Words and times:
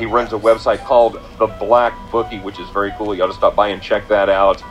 He 0.00 0.06
runs 0.06 0.32
a 0.32 0.38
website 0.38 0.78
called 0.84 1.14
The 1.40 1.48
Black 1.48 1.92
Bookie, 2.12 2.38
which 2.38 2.60
is 2.60 2.70
very 2.70 2.92
cool. 2.92 3.16
You 3.16 3.24
ought 3.24 3.32
to 3.32 3.32
stop 3.32 3.56
by 3.56 3.70
and 3.70 3.82
check 3.82 4.06
that 4.06 4.28
out. 4.28 4.62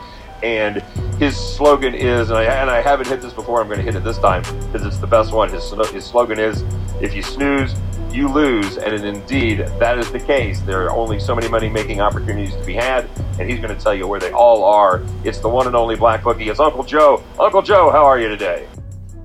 And 0.42 0.80
his 1.18 1.36
slogan 1.36 1.94
is, 1.94 2.30
and 2.30 2.38
I, 2.38 2.44
and 2.44 2.70
I 2.70 2.80
haven't 2.80 3.08
hit 3.08 3.20
this 3.20 3.34
before, 3.34 3.60
I'm 3.60 3.66
going 3.66 3.76
to 3.76 3.84
hit 3.84 3.94
it 3.94 4.04
this 4.04 4.16
time 4.16 4.40
because 4.64 4.86
it's 4.86 4.96
the 4.96 5.06
best 5.06 5.34
one. 5.34 5.50
His, 5.50 5.70
his 5.92 6.06
slogan 6.06 6.38
is, 6.38 6.64
if 7.02 7.12
you 7.12 7.22
snooze, 7.22 7.74
you 8.10 8.26
lose. 8.32 8.78
And 8.78 9.04
indeed, 9.04 9.66
that 9.78 9.98
is 9.98 10.10
the 10.10 10.18
case. 10.18 10.62
There 10.62 10.86
are 10.86 10.92
only 10.92 11.20
so 11.20 11.34
many 11.34 11.46
money 11.46 11.68
making 11.68 12.00
opportunities 12.00 12.54
to 12.54 12.64
be 12.64 12.72
had, 12.72 13.06
and 13.38 13.50
he's 13.50 13.60
going 13.60 13.76
to 13.76 13.78
tell 13.78 13.94
you 13.94 14.06
where 14.06 14.20
they 14.20 14.32
all 14.32 14.64
are. 14.64 15.04
It's 15.24 15.40
the 15.40 15.48
one 15.50 15.66
and 15.66 15.76
only 15.76 15.94
Black 15.94 16.22
Bookie. 16.22 16.48
It's 16.48 16.58
Uncle 16.58 16.84
Joe. 16.84 17.22
Uncle 17.38 17.60
Joe, 17.60 17.90
how 17.90 18.06
are 18.06 18.18
you 18.18 18.28
today? 18.30 18.66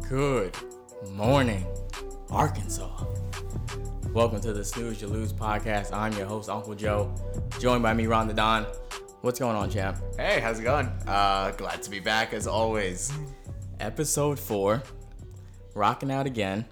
Good 0.10 0.54
morning, 1.14 1.66
Arkansas. 2.30 2.90
Welcome 4.14 4.42
to 4.42 4.54
the 4.54 4.64
Snooze 4.64 5.02
You 5.02 5.08
Lose 5.08 5.34
podcast. 5.34 5.92
I'm 5.94 6.14
your 6.14 6.26
host, 6.26 6.50
Uncle 6.50 6.76
Joe, 6.76 7.14
joined 7.60 7.82
by 7.84 7.94
me, 7.94 8.06
Ron 8.06 8.28
the 8.28 8.34
Don. 8.34 8.66
What's 9.22 9.40
going 9.40 9.56
on, 9.56 9.70
champ? 9.70 9.98
Hey, 10.18 10.40
how's 10.40 10.60
it 10.60 10.64
going? 10.64 10.88
Uh, 11.08 11.52
glad 11.58 11.82
to 11.84 11.90
be 11.90 12.00
back 12.00 12.34
as 12.34 12.46
always. 12.46 13.12
Episode 13.80 14.40
four, 14.40 14.84
rocking 15.74 16.12
out 16.12 16.26
again. 16.28 16.66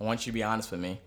I 0.00 0.04
want 0.04 0.24
you 0.26 0.32
to 0.32 0.34
be 0.34 0.42
honest 0.42 0.70
with 0.70 0.80
me. 0.80 1.00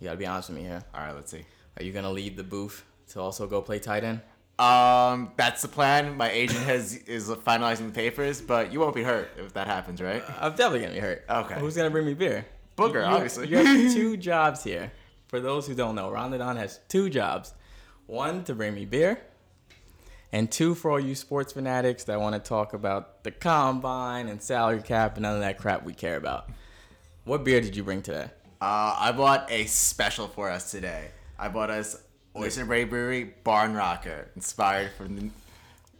You 0.00 0.06
gotta 0.06 0.16
be 0.18 0.26
honest 0.26 0.48
with 0.48 0.58
me 0.58 0.64
here. 0.64 0.82
All 0.94 1.00
right, 1.00 1.14
let's 1.14 1.30
see. 1.30 1.44
Are 1.78 1.82
you 1.82 1.92
gonna 1.92 2.10
leave 2.10 2.36
the 2.36 2.44
booth 2.44 2.84
to 3.10 3.20
also 3.20 3.46
go 3.46 3.60
play 3.62 3.78
tight 3.78 4.04
end? 4.04 4.20
Um, 4.58 5.32
that's 5.36 5.62
the 5.62 5.68
plan. 5.68 6.16
My 6.16 6.30
agent 6.30 6.60
has 6.60 6.94
is 6.96 7.28
finalizing 7.28 7.86
the 7.86 7.92
papers, 7.92 8.40
but 8.40 8.72
you 8.72 8.80
won't 8.80 8.94
be 8.94 9.02
hurt 9.02 9.30
if 9.38 9.52
that 9.54 9.66
happens, 9.66 10.00
right? 10.00 10.22
I'm 10.40 10.52
definitely 10.52 10.80
gonna 10.80 10.94
be 10.94 11.00
hurt. 11.00 11.24
Okay. 11.28 11.54
Who's 11.60 11.76
gonna 11.76 11.90
bring 11.90 12.06
me 12.06 12.14
beer? 12.14 12.46
Booger, 12.76 12.94
You- 12.94 13.14
obviously. 13.14 13.48
You 13.48 13.58
have 13.58 13.92
two 13.92 14.16
jobs 14.28 14.64
here. 14.64 14.90
For 15.32 15.40
those 15.40 15.66
who 15.66 15.74
don't 15.74 15.94
know, 15.94 16.10
Ron 16.10 16.30
Don 16.36 16.56
has 16.58 16.78
two 16.88 17.08
jobs. 17.08 17.54
One 18.04 18.44
to 18.44 18.54
bring 18.54 18.74
me 18.74 18.84
beer, 18.84 19.18
and 20.30 20.52
two 20.52 20.74
for 20.74 20.90
all 20.90 21.00
you 21.00 21.14
sports 21.14 21.54
fanatics 21.54 22.04
that 22.04 22.20
want 22.20 22.34
to 22.34 22.38
talk 22.38 22.74
about 22.74 23.24
the 23.24 23.30
combine 23.30 24.28
and 24.28 24.42
salary 24.42 24.82
cap 24.82 25.16
and 25.16 25.22
none 25.22 25.36
of 25.36 25.40
that 25.40 25.56
crap 25.56 25.84
we 25.84 25.94
care 25.94 26.16
about. 26.18 26.50
What 27.24 27.44
beer 27.44 27.62
did 27.62 27.74
you 27.74 27.82
bring 27.82 28.02
today? 28.02 28.26
Uh, 28.60 28.94
I 28.98 29.12
bought 29.12 29.50
a 29.50 29.64
special 29.64 30.28
for 30.28 30.50
us 30.50 30.70
today. 30.70 31.08
I 31.38 31.48
bought 31.48 31.70
us 31.70 32.02
Oyster 32.36 32.66
Bay 32.66 32.84
Brewery 32.84 33.32
Barn 33.42 33.72
Rocker, 33.72 34.28
inspired 34.36 34.90
from 34.98 35.16
the 35.16 35.30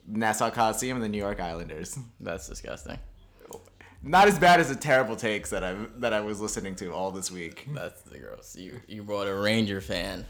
Nassau 0.07 0.51
Coliseum 0.51 0.99
and 0.99 1.05
the 1.05 1.09
New 1.09 1.17
York 1.17 1.41
Islanders. 1.41 1.99
That's 2.21 2.47
disgusting. 2.47 2.99
Not 4.05 4.27
as 4.27 4.39
bad 4.39 4.59
as 4.59 4.69
the 4.69 4.75
terrible 4.75 5.15
takes 5.15 5.51
that 5.51 5.63
I 5.63 5.77
that 5.99 6.13
I 6.13 6.21
was 6.21 6.41
listening 6.41 6.75
to 6.77 6.93
all 6.93 7.13
this 7.13 7.31
week. 7.31 7.69
That's 7.73 8.03
the 8.03 8.19
gross. 8.19 8.57
You 8.57 8.81
you 8.89 9.03
brought 9.03 9.29
a 9.29 9.35
Ranger 9.35 9.81
fan, 9.81 10.27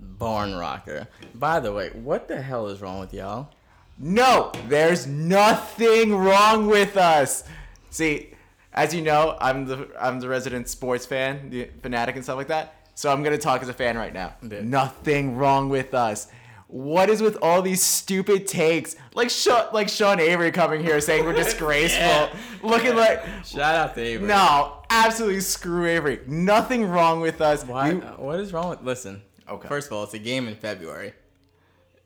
barn 0.00 0.54
rocker. 0.54 1.06
By 1.34 1.60
the 1.60 1.72
way, 1.72 1.90
what 1.90 2.28
the 2.28 2.40
hell 2.40 2.68
is 2.68 2.80
wrong 2.80 2.98
with 2.98 3.12
y'all? 3.12 3.50
No, 3.98 4.52
there's 4.68 5.06
nothing 5.06 6.14
wrong 6.14 6.66
with 6.68 6.96
us. 6.96 7.44
See, 7.90 8.32
as 8.72 8.94
you 8.94 9.02
know, 9.02 9.36
I'm 9.40 9.66
the 9.66 9.90
I'm 10.00 10.20
the 10.20 10.28
resident 10.28 10.68
sports 10.68 11.04
fan, 11.04 11.50
the 11.50 11.68
fanatic 11.82 12.14
and 12.14 12.24
stuff 12.24 12.36
like 12.36 12.48
that. 12.48 12.74
So 12.94 13.12
I'm 13.12 13.22
gonna 13.22 13.36
talk 13.38 13.60
as 13.60 13.68
a 13.68 13.74
fan 13.74 13.98
right 13.98 14.14
now. 14.14 14.34
Nothing 14.40 15.36
wrong 15.36 15.68
with 15.68 15.92
us. 15.94 16.28
What 16.68 17.08
is 17.08 17.22
with 17.22 17.38
all 17.40 17.62
these 17.62 17.82
stupid 17.82 18.46
takes? 18.46 18.94
Like 19.14 19.30
Sean, 19.30 19.66
like 19.72 19.88
Sean 19.88 20.20
Avery 20.20 20.50
coming 20.52 20.82
here 20.84 21.00
saying 21.00 21.24
we're 21.24 21.32
disgraceful, 21.44 22.00
Yeah. 22.02 22.30
looking 22.62 22.94
like 22.94 23.22
Shout 23.44 23.74
out 23.74 23.94
to 23.94 24.02
Avery. 24.02 24.26
no, 24.26 24.82
absolutely 24.90 25.40
screw 25.40 25.86
Avery. 25.86 26.20
Nothing 26.26 26.84
wrong 26.84 27.20
with 27.20 27.40
us. 27.40 27.64
Why? 27.64 27.94
We- 27.94 28.02
uh, 28.02 28.12
what 28.18 28.38
is 28.40 28.52
wrong 28.52 28.68
with? 28.68 28.82
Listen. 28.82 29.22
Okay. 29.48 29.66
First 29.66 29.86
of 29.86 29.94
all, 29.94 30.04
it's 30.04 30.12
a 30.12 30.18
game 30.18 30.46
in 30.46 30.56
February. 30.56 31.14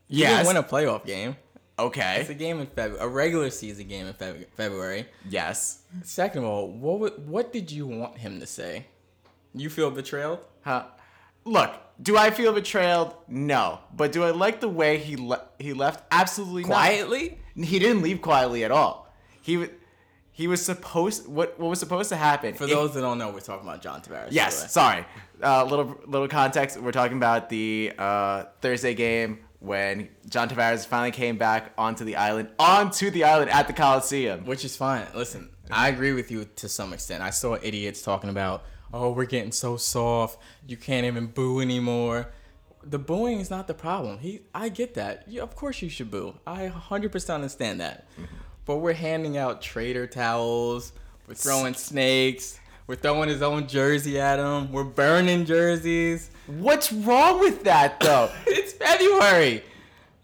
You 0.09 0.27
didn't 0.27 0.47
win 0.47 0.57
a 0.57 0.63
playoff 0.63 1.05
game. 1.05 1.37
Okay. 1.79 2.19
It's 2.21 2.31
a 2.31 2.35
game 2.35 2.61
in 2.61 2.67
February, 2.67 3.05
a 3.05 3.09
regular 3.09 3.51
season 3.51 3.89
game 3.89 4.07
in 4.07 4.13
Feb- 4.15 4.47
February. 4.57 5.07
Yes. 5.29 5.83
Second 6.05 6.45
of 6.45 6.51
all, 6.51 6.69
what 6.69 7.01
would- 7.01 7.29
what 7.29 7.53
did 7.53 7.73
you 7.73 7.87
want 7.87 8.19
him 8.19 8.39
to 8.39 8.47
say? 8.47 8.87
You 9.55 9.69
feel 9.71 9.91
betrayed? 9.91 10.39
Huh. 10.65 10.85
Look, 11.45 11.73
do 12.03 12.17
I 12.17 12.31
feel 12.31 12.53
betrayed? 12.53 13.09
No. 13.29 13.81
But 13.95 14.13
do 14.13 14.25
I 14.25 14.31
like 14.31 14.61
the 14.61 14.69
way 14.69 14.99
he 14.99 15.17
le- 15.17 15.45
he 15.59 15.73
left? 15.73 16.05
Absolutely 16.11 16.65
Quietly? 16.65 17.39
not. 17.55 17.67
He 17.69 17.79
didn't 17.79 18.03
leave 18.03 18.21
quietly 18.23 18.65
at 18.65 18.71
all. 18.71 19.13
He 19.43 19.55
w- 19.57 19.73
he 20.35 20.47
was 20.47 20.65
supposed 20.65 21.27
what 21.29 21.59
what 21.59 21.69
was 21.69 21.79
supposed 21.79 22.09
to 22.09 22.17
happen? 22.17 22.55
For 22.55 22.65
If- 22.65 22.71
those 22.71 22.95
that 22.95 23.01
don't 23.03 23.19
know, 23.19 23.31
we're 23.31 23.41
talking 23.41 23.69
about 23.69 23.83
John 23.83 24.01
Tavares. 24.01 24.29
Yes, 24.31 24.73
sorry. 24.73 25.05
Uh, 25.43 25.65
little 25.65 25.97
little 26.07 26.29
context. 26.29 26.79
We're 26.81 26.93
talking 26.93 27.17
about 27.17 27.49
the 27.49 27.93
uh, 27.99 28.45
Thursday 28.61 28.95
game 28.95 29.41
when 29.59 30.09
John 30.29 30.49
Tavares 30.49 30.87
finally 30.87 31.11
came 31.13 31.37
back 31.37 31.73
onto 31.79 32.05
the 32.05 32.17
island, 32.17 32.49
onto 32.59 33.11
the 33.11 33.25
island 33.25 33.51
at 33.51 33.67
the 33.67 33.73
Coliseum. 33.73 34.45
Which 34.45 34.65
is 34.65 34.77
fine. 34.77 35.07
Listen, 35.15 35.51
I 35.71 35.89
agree 35.89 36.13
with 36.13 36.31
you 36.31 36.45
to 36.57 36.69
some 36.69 36.93
extent. 36.93 37.23
I 37.23 37.31
saw 37.31 37.57
idiots 37.63 38.03
talking 38.03 38.31
about, 38.31 38.65
oh, 38.93 39.11
we're 39.13 39.25
getting 39.27 39.53
so 39.53 39.77
soft. 39.77 40.39
You 40.67 40.77
can't 40.77 41.07
even 41.07 41.27
boo 41.27 41.61
anymore. 41.61 42.29
The 42.85 42.99
booing 42.99 43.39
is 43.41 43.49
not 43.51 43.69
the 43.69 43.75
problem. 43.75 44.19
He, 44.19 44.41
I 44.55 44.69
get 44.69 44.95
that. 44.95 45.25
Yeah, 45.29 45.43
of 45.43 45.55
course 45.55 45.81
you 45.83 45.89
should 45.89 46.11
boo. 46.11 46.35
I 46.47 46.67
100% 46.69 47.35
understand 47.35 47.81
that. 47.81 48.07
Mm-hmm. 48.15 48.25
But 48.65 48.77
we're 48.77 48.93
handing 48.93 49.37
out 49.39 49.63
traitor 49.63 50.07
towels. 50.07 50.93
We're 51.29 51.35
throwing 51.35 51.75
snakes. 51.75 52.59
We're 52.89 52.97
throwing 52.97 53.29
his 53.29 53.41
own 53.43 53.69
jersey 53.69 54.19
at 54.21 54.39
him. 54.41 54.73
We're 54.73 54.83
burning 54.85 55.45
jerseys. 55.47 56.31
What's 56.49 56.93
wrong 56.93 57.39
with 57.41 57.63
that 57.65 58.01
though? 58.01 58.31
It's 58.47 58.73
February. 58.73 59.63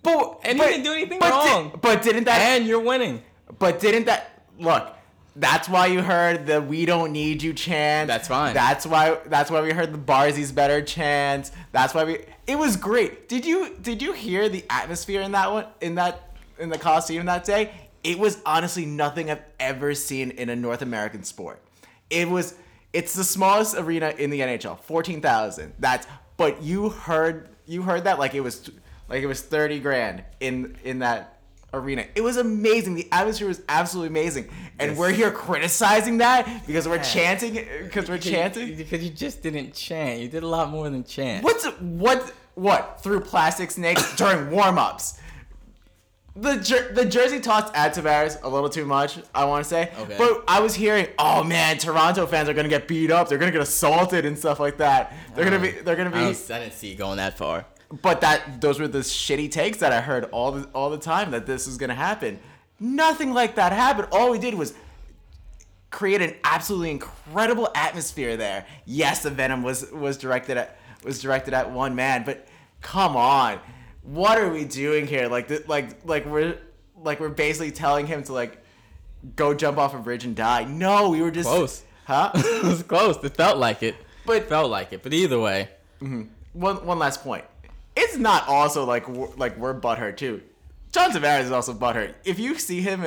but 0.03 0.41
And 0.45 0.59
he 0.61 0.67
didn't 0.67 0.83
do 0.85 0.93
anything 0.93 1.21
but 1.21 1.31
di- 1.31 1.53
wrong. 1.53 1.79
but 1.81 2.03
didn't 2.03 2.25
that 2.25 2.41
And 2.41 2.67
you're 2.67 2.81
winning. 2.81 3.23
But 3.59 3.79
didn't 3.81 4.07
that 4.07 4.43
look? 4.59 4.93
That's 5.39 5.69
why 5.69 5.87
you 5.87 6.03
heard 6.03 6.47
the 6.47 6.61
"We 6.61 6.85
don't 6.85 7.13
need 7.13 7.43
you" 7.43 7.55
chant. 7.55 8.09
That's 8.09 8.27
fine. 8.27 8.55
That's 8.55 8.85
why. 8.85 9.19
That's 9.27 9.51
why 9.51 9.61
we 9.61 9.71
heard 9.73 9.93
the 9.93 9.99
"Barzy's 9.99 10.51
better" 10.51 10.83
chant. 10.83 11.53
That's 11.71 11.95
why 11.95 12.05
we. 12.05 12.19
It 12.49 12.59
was 12.59 12.77
great. 12.77 13.29
Did 13.29 13.45
you 13.45 13.77
Did 13.81 14.03
you 14.03 14.13
hear 14.13 14.49
the 14.49 14.65
atmosphere 14.69 15.21
in 15.21 15.33
that 15.33 15.53
one? 15.53 15.67
In 15.81 15.95
that 15.95 16.37
in 16.59 16.71
the 16.71 16.79
Coliseum 16.79 17.27
that 17.27 17.45
day? 17.45 17.71
It 18.03 18.19
was 18.19 18.41
honestly 18.45 18.85
nothing 18.85 19.31
I've 19.31 19.43
ever 19.61 19.95
seen 19.95 20.33
in 20.33 20.49
a 20.49 20.57
North 20.57 20.83
American 20.83 21.23
sport. 21.23 21.63
It 22.11 22.29
was. 22.29 22.55
It's 22.93 23.15
the 23.15 23.25
smallest 23.25 23.77
arena 23.77 24.15
in 24.19 24.31
the 24.31 24.41
NHL, 24.41 24.81
fourteen 24.81 25.21
thousand. 25.21 25.75
That's. 25.79 26.07
But 26.37 26.63
you 26.63 26.89
heard 26.89 27.49
you 27.67 27.83
heard 27.83 28.05
that 28.05 28.19
like 28.19 28.35
it 28.35 28.41
was 28.41 28.71
like 29.09 29.23
it 29.23 29.27
was 29.27 29.41
thirty 29.43 29.79
grand 29.79 30.25
in 30.41 30.77
in 30.83 30.99
that 31.01 31.38
arena. 31.73 32.07
It 32.15 32.23
was 32.23 32.37
amazing. 32.37 32.95
The 32.95 33.09
atmosphere 33.13 33.49
was 33.49 33.63
absolutely 33.69 34.09
amazing. 34.09 34.49
And 34.79 34.91
Yes. 34.93 34.99
we're 34.99 35.13
here 35.13 35.31
criticizing 35.31 36.19
that 36.19 36.67
because 36.67 36.89
we're 36.89 37.03
chanting 37.03 37.55
because 37.85 38.09
we're 38.09 38.19
chanting. 38.19 38.77
Because 38.77 39.03
you 39.05 39.11
just 39.11 39.43
didn't 39.43 39.75
chant. 39.75 40.21
You 40.21 40.29
did 40.29 40.43
a 40.43 40.49
lot 40.49 40.71
more 40.71 40.89
than 40.89 41.05
chant. 41.05 41.45
What's 41.45 41.65
what 41.67 42.33
what 42.55 43.01
through 43.03 43.21
plastic 43.21 43.71
snakes 43.71 44.17
during 44.17 44.51
warm-ups? 44.51 45.21
The 46.37 46.57
jer- 46.57 46.93
the 46.95 47.05
jersey 47.05 47.41
tossed 47.41 47.75
at 47.75 47.95
Tavares 47.95 48.41
a 48.45 48.49
little 48.49 48.69
too 48.71 48.87
much, 48.87 49.19
I 49.35 49.45
want 49.45 49.65
to 49.65 49.69
say. 49.69 49.91
Okay. 49.99 50.15
But 50.17 50.45
I 50.47 50.61
was 50.61 50.73
hearing, 50.73 51.09
oh 51.19 51.43
man, 51.43 51.79
Toronto 51.79 52.27
fans 52.27 52.49
are 52.49 52.55
gonna 52.55 52.69
get 52.69 52.87
beat 52.87 53.11
up. 53.11 53.29
They're 53.29 53.39
gonna 53.39 53.51
get 53.51 53.61
assaulted 53.61 54.25
and 54.25 54.39
stuff 54.39 54.61
like 54.61 54.77
that. 54.77 55.13
They're 55.35 55.45
gonna 55.45 55.57
uh, 55.57 55.63
be 55.63 55.71
they're 55.73 55.97
gonna 55.97 56.11
be. 56.11 56.19
don't, 56.21 56.51
I 56.51 56.61
didn't 56.61 56.75
see 56.75 56.93
it 56.93 56.95
going 56.97 57.17
that 57.17 57.37
far. 57.37 57.67
But 57.91 58.21
that 58.21 58.61
those 58.61 58.79
were 58.79 58.89
the 58.89 58.99
shitty 58.99 59.51
takes 59.51 59.79
that 59.79 59.93
I 59.93 60.01
heard 60.01 60.25
all 60.25 60.53
the 60.53 60.69
all 60.75 60.91
the 60.91 60.99
time 60.99 61.31
that 61.31 61.47
this 61.47 61.67
was 61.67 61.79
gonna 61.79 61.95
happen. 61.95 62.39
Nothing 62.79 63.33
like 63.33 63.55
that 63.57 63.73
happened. 63.73 64.09
All 64.13 64.31
we 64.31 64.39
did 64.39 64.55
was 64.55 64.75
create 65.91 66.21
an 66.21 66.35
absolutely 66.45 66.91
incredible 66.91 67.69
atmosphere 67.75 68.37
there. 68.37 68.67
Yes, 68.85 69.23
the 69.23 69.31
venom 69.31 69.63
was 69.63 69.91
was 69.91 70.19
directed 70.19 70.59
at 70.59 70.79
was 71.05 71.21
directed 71.21 71.55
at 71.55 71.71
one 71.71 71.95
man, 71.95 72.25
but 72.25 72.47
come 72.83 73.17
on, 73.17 73.59
what 74.03 74.39
are 74.39 74.51
we 74.51 74.65
doing 74.65 75.07
here? 75.07 75.29
Like 75.29 75.49
th- 75.49 75.67
like 75.69 76.05
like 76.05 76.27
we're 76.27 76.59
like 76.97 77.21
we're 77.21 77.29
basically 77.29 77.71
telling 77.71 78.07
him 78.07 78.23
to 78.25 78.33
like 78.33 78.63
go 79.37 79.55
jump 79.55 79.79
off 79.79 79.95
a 79.95 79.99
bridge 79.99 80.25
and 80.25 80.37
die. 80.37 80.65
No, 80.65 81.11
we 81.11 81.23
were 81.23 81.31
just 81.31 81.49
Close. 81.49 81.85
huh? 82.07 82.31
it 82.35 82.65
was 82.65 82.83
close. 82.83 83.17
It 83.25 83.37
felt 83.37 83.59
like 83.59 83.83
it. 83.83 83.97
But- 84.27 84.37
it 84.37 84.49
felt 84.49 84.71
like 84.71 84.93
it. 84.93 85.03
But 85.03 85.15
either 85.15 85.41
way, 85.41 85.69
mm-hmm. 86.01 86.23
one 86.53 86.85
one 86.85 86.99
last 86.99 87.23
point. 87.23 87.45
It's 87.99 88.17
not 88.17 88.47
also 88.47 88.85
like 88.85 89.09
we're, 89.09 89.29
like 89.37 89.57
we're 89.57 89.79
butthurt 89.79 90.17
too. 90.17 90.41
John 90.93 91.11
Tavares 91.11 91.43
is 91.43 91.51
also 91.51 91.75
butthurt. 91.75 92.15
If 92.25 92.39
you 92.39 92.57
see 92.59 92.81
him 92.81 93.05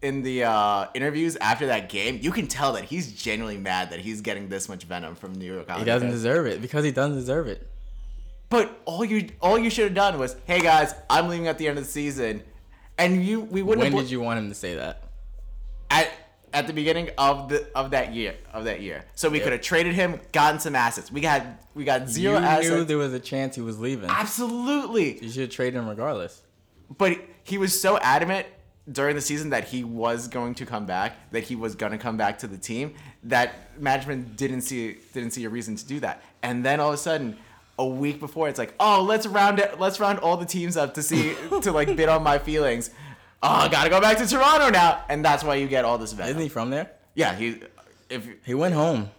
in 0.00 0.22
the 0.22 0.44
uh, 0.44 0.86
interviews 0.94 1.36
after 1.36 1.66
that 1.66 1.90
game, 1.90 2.18
you 2.22 2.32
can 2.32 2.46
tell 2.46 2.72
that 2.72 2.84
he's 2.84 3.12
genuinely 3.12 3.60
mad 3.60 3.90
that 3.90 4.00
he's 4.00 4.22
getting 4.22 4.48
this 4.48 4.66
much 4.68 4.84
venom 4.84 5.14
from 5.14 5.34
New 5.34 5.44
York. 5.44 5.70
he 5.76 5.84
doesn't 5.84 6.10
deserve 6.10 6.46
it 6.46 6.62
because 6.62 6.84
he 6.84 6.90
doesn't 6.90 7.16
deserve 7.16 7.48
it. 7.48 7.68
But 8.48 8.80
all 8.86 9.04
you 9.04 9.28
all 9.40 9.58
you 9.58 9.70
should 9.70 9.84
have 9.84 9.94
done 9.94 10.18
was, 10.18 10.36
hey 10.46 10.60
guys, 10.60 10.94
I'm 11.08 11.28
leaving 11.28 11.46
at 11.46 11.58
the 11.58 11.68
end 11.68 11.78
of 11.78 11.84
the 11.84 11.90
season, 11.90 12.42
and 12.98 13.24
you 13.24 13.42
we 13.42 13.62
wouldn't. 13.62 13.84
When 13.84 13.92
have 13.92 14.02
did 14.02 14.10
you 14.10 14.20
want 14.20 14.38
him 14.38 14.48
to 14.48 14.54
say 14.54 14.74
that? 14.74 15.04
At 16.52 16.66
the 16.66 16.72
beginning 16.72 17.10
of 17.16 17.48
the 17.48 17.66
of 17.74 17.92
that 17.92 18.12
year 18.12 18.34
of 18.52 18.64
that 18.64 18.80
year. 18.80 19.04
So 19.14 19.28
we 19.28 19.38
Yep. 19.38 19.44
could 19.44 19.52
have 19.52 19.62
traded 19.62 19.94
him, 19.94 20.20
gotten 20.32 20.58
some 20.58 20.74
assets. 20.74 21.10
We 21.12 21.20
got 21.20 21.42
we 21.74 21.84
got 21.84 22.08
zero 22.08 22.40
you 22.60 22.70
knew 22.70 22.84
there 22.84 22.98
was 22.98 23.12
a 23.12 23.20
chance 23.20 23.54
he 23.54 23.62
was 23.62 23.78
leaving. 23.78 24.10
Absolutely. 24.10 25.22
You 25.22 25.30
should 25.30 25.42
have 25.42 25.50
traded 25.50 25.74
him 25.80 25.88
regardless. 25.88 26.42
But 26.98 27.18
he 27.44 27.56
was 27.58 27.80
so 27.80 27.98
adamant 27.98 28.46
during 28.90 29.14
the 29.14 29.20
season 29.22 29.50
that 29.50 29.64
he 29.68 29.84
was 29.84 30.26
going 30.26 30.54
to 30.56 30.66
come 30.66 30.86
back, 30.86 31.30
that 31.30 31.44
he 31.44 31.54
was 31.54 31.74
going 31.76 31.92
to 31.92 31.98
come 31.98 32.16
back 32.16 32.38
to 32.38 32.46
the 32.48 32.58
team, 32.58 32.94
that 33.24 33.80
management 33.80 34.36
didn't 34.36 34.62
see 34.62 34.96
didn't 35.14 35.30
see 35.30 35.44
a 35.44 35.48
reason 35.48 35.76
to 35.76 35.86
do 35.86 36.00
that. 36.00 36.22
And 36.42 36.64
then 36.64 36.80
all 36.80 36.88
of 36.88 36.94
a 36.94 36.98
sudden, 36.98 37.36
a 37.78 37.86
week 37.86 38.18
before, 38.20 38.48
it's 38.48 38.58
like, 38.58 38.74
oh, 38.80 39.02
let's 39.02 39.26
round 39.26 39.58
it, 39.58 39.78
let's 39.78 40.00
round 40.00 40.18
all 40.18 40.36
the 40.36 40.46
teams 40.46 40.76
up 40.76 40.94
to 40.94 41.02
see 41.02 41.34
to 41.62 41.70
like 41.72 41.94
bid 41.96 42.08
on 42.08 42.22
my 42.22 42.38
feelings. 42.38 42.90
Oh, 43.42 43.48
I 43.48 43.68
gotta 43.68 43.88
go 43.90 44.00
back 44.00 44.18
to 44.18 44.26
Toronto 44.26 44.68
now, 44.70 45.04
and 45.08 45.24
that's 45.24 45.42
why 45.42 45.54
you 45.54 45.66
get 45.66 45.84
all 45.84 45.96
this 45.98 46.12
venom. 46.12 46.30
Isn't 46.30 46.42
he 46.42 46.48
from 46.48 46.70
there? 46.70 46.90
Yeah, 47.14 47.34
he. 47.34 47.60
If 48.10 48.26
He 48.44 48.54
went 48.54 48.74
home. 48.74 49.10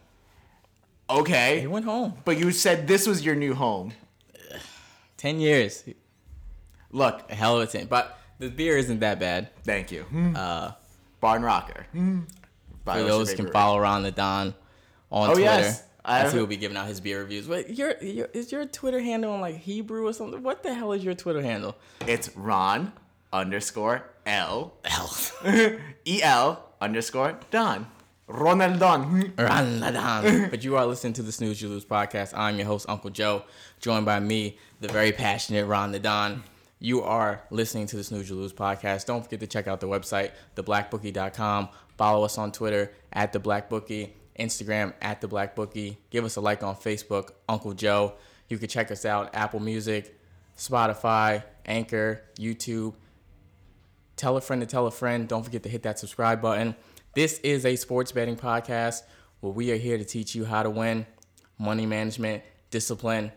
Okay. 1.10 1.60
He 1.62 1.68
went 1.68 1.86
home. 1.86 2.14
but 2.24 2.38
you 2.38 2.52
said 2.52 2.88
this 2.88 3.08
was 3.08 3.26
your 3.26 3.36
new 3.36 3.54
home. 3.54 3.94
Ten 5.18 5.40
years. 5.40 5.84
Look, 6.92 7.30
A 7.32 7.36
hell 7.36 7.60
of 7.62 7.68
a 7.68 7.72
ten. 7.72 7.86
But 7.88 8.18
the 8.40 8.50
beer 8.50 8.78
isn't 8.78 9.00
that 9.00 9.20
bad. 9.20 9.50
thank 9.64 9.92
you, 9.92 10.06
Uh, 10.36 10.72
Barn 11.20 11.42
Rocker. 11.42 11.86
For 11.94 13.04
those 13.04 13.34
can 13.34 13.52
follow 13.52 13.80
Ron 13.80 14.04
the 14.04 14.12
Don 14.12 14.54
on 15.12 15.30
Oh, 15.30 15.34
Twitter. 15.34 15.42
yes. 15.46 15.84
I 16.04 16.22
As 16.22 16.34
he 16.34 16.40
will 16.40 16.48
be 16.48 16.58
giving 16.58 16.76
out 16.78 16.88
his 16.88 17.00
beer 17.00 17.20
reviews. 17.22 17.48
Wait, 17.48 17.70
your, 17.70 17.96
your 18.02 18.28
is 18.34 18.52
your 18.52 18.66
Twitter 18.66 19.00
handle 19.02 19.32
on 19.34 19.40
like 19.42 19.58
Hebrew 19.58 20.08
or 20.08 20.14
something? 20.14 20.42
What 20.42 20.64
the 20.64 20.74
hell 20.74 20.92
is 20.94 21.04
your 21.04 21.14
Twitter 21.14 21.42
handle? 21.44 21.76
It's 22.08 22.36
Ron 22.36 22.92
underscore 23.32 24.04
L 24.26 24.74
Hell. 24.86 25.16
E 26.06 26.22
L 26.22 26.64
underscore 26.80 27.40
Don. 27.50 27.88
Ronaldon. 28.28 29.38
Ron 29.38 29.80
the 29.80 29.92
Don. 29.92 30.50
but 30.50 30.64
you 30.64 30.78
are 30.78 30.86
listening 30.86 31.14
to 31.14 31.24
the 31.24 31.32
Snooze 31.32 31.62
You 31.62 31.68
Lose 31.70 31.86
podcast. 31.86 32.34
I'm 32.36 32.58
your 32.58 32.66
host, 32.66 32.86
Uncle 32.88 33.10
Joe, 33.10 33.44
joined 33.80 34.06
by 34.06 34.20
me, 34.20 34.58
the 34.80 34.88
very 34.88 35.12
passionate 35.12 35.66
Ron 35.66 35.92
the 35.92 36.00
Don. 36.00 36.44
You 36.80 37.02
are 37.02 37.44
listening 37.52 37.88
to 37.88 37.98
the 37.98 38.04
Snooze 38.04 38.30
You 38.30 38.36
Lose 38.36 38.54
podcast. 38.54 39.06
Don't 39.06 39.22
forget 39.24 39.42
to 39.42 39.48
check 39.48 39.68
out 39.68 39.82
the 39.82 39.88
website, 39.88 40.32
theblackbookie.com. 40.56 41.70
Follow 41.98 42.24
us 42.24 42.38
on 42.38 42.52
Twitter 42.52 42.94
at 43.12 43.34
theblackbookie, 43.34 44.12
Instagram 44.40 44.94
at 45.02 45.22
theblackbookie. 45.22 45.98
Give 46.10 46.24
us 46.24 46.38
a 46.38 46.42
like 46.42 46.64
on 46.64 46.76
Facebook, 46.76 47.32
Uncle 47.50 47.74
Joe. 47.74 48.14
You 48.48 48.58
can 48.58 48.70
check 48.70 48.92
us 48.92 49.06
out 49.06 49.36
Apple 49.36 49.60
Music, 49.60 50.18
Spotify, 50.58 51.44
Anchor, 51.66 52.24
YouTube. 52.38 52.94
Tell 54.22 54.38
a 54.38 54.42
friend 54.42 54.62
to 54.62 54.68
tell 54.68 54.86
a 54.86 54.92
friend. 54.92 55.28
Don't 55.28 55.42
forget 55.42 55.64
to 55.64 55.70
hit 55.70 55.82
that 55.82 55.98
subscribe 55.98 56.44
button. 56.44 56.76
This 57.16 57.40
is 57.40 57.66
a 57.66 57.76
sports 57.76 58.12
betting 58.12 58.36
podcast 58.36 59.02
where 59.40 59.52
we 59.52 59.72
are 59.72 59.78
here 59.78 59.98
to 59.98 60.06
teach 60.06 60.36
you 60.36 60.46
how 60.46 60.62
to 60.62 60.70
win, 60.70 61.08
money 61.58 61.88
management, 61.88 62.44
discipline. 62.70 63.32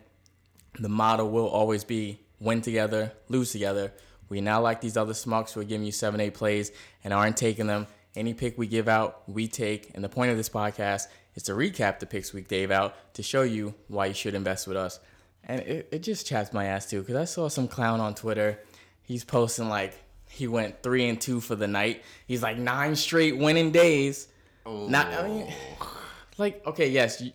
The 0.77 0.87
motto 0.87 1.25
will 1.25 1.47
always 1.47 1.83
be 1.83 2.19
win 2.39 2.61
together, 2.61 3.13
lose 3.29 3.51
together. 3.51 3.93
We 4.29 4.41
now 4.41 4.61
like 4.61 4.79
these 4.79 4.95
other 4.95 5.13
smucks 5.13 5.53
who 5.53 5.61
are 5.61 5.63
giving 5.63 5.87
you 5.87 5.91
seven, 5.91 6.19
eight 6.19 6.35
plays 6.35 6.71
and 7.03 7.15
aren't 7.15 7.35
taking 7.35 7.65
them. 7.65 7.87
Any 8.15 8.35
pick 8.35 8.55
we 8.55 8.67
give 8.67 8.87
out, 8.87 9.27
we 9.27 9.47
take. 9.47 9.89
And 9.95 10.03
the 10.03 10.09
point 10.09 10.29
of 10.29 10.37
this 10.37 10.49
podcast 10.49 11.07
is 11.33 11.41
to 11.43 11.53
recap 11.53 11.97
the 11.97 12.05
picks 12.05 12.31
we 12.31 12.43
gave 12.43 12.69
out 12.69 12.93
to 13.15 13.23
show 13.23 13.41
you 13.41 13.73
why 13.87 14.05
you 14.05 14.13
should 14.13 14.35
invest 14.35 14.67
with 14.67 14.77
us. 14.77 14.99
And 15.45 15.61
it, 15.61 15.89
it 15.91 16.03
just 16.03 16.27
chaps 16.27 16.53
my 16.53 16.65
ass 16.65 16.87
too, 16.87 16.99
because 16.99 17.15
I 17.15 17.25
saw 17.25 17.47
some 17.47 17.67
clown 17.67 17.99
on 18.01 18.13
Twitter. 18.13 18.59
He's 19.01 19.23
posting 19.23 19.67
like 19.67 19.95
he 20.35 20.47
went 20.47 20.83
three 20.83 21.07
and 21.07 21.19
two 21.19 21.39
for 21.39 21.55
the 21.55 21.67
night. 21.67 22.03
He's 22.27 22.43
like 22.43 22.57
nine 22.57 22.97
straight 22.97 23.37
winning 23.37 23.71
days. 23.71 24.27
Not, 24.65 25.07
I 25.07 25.27
mean, 25.27 25.53
oh. 25.79 26.01
like 26.37 26.65
okay, 26.67 26.89
yes, 26.89 27.21
you, 27.21 27.31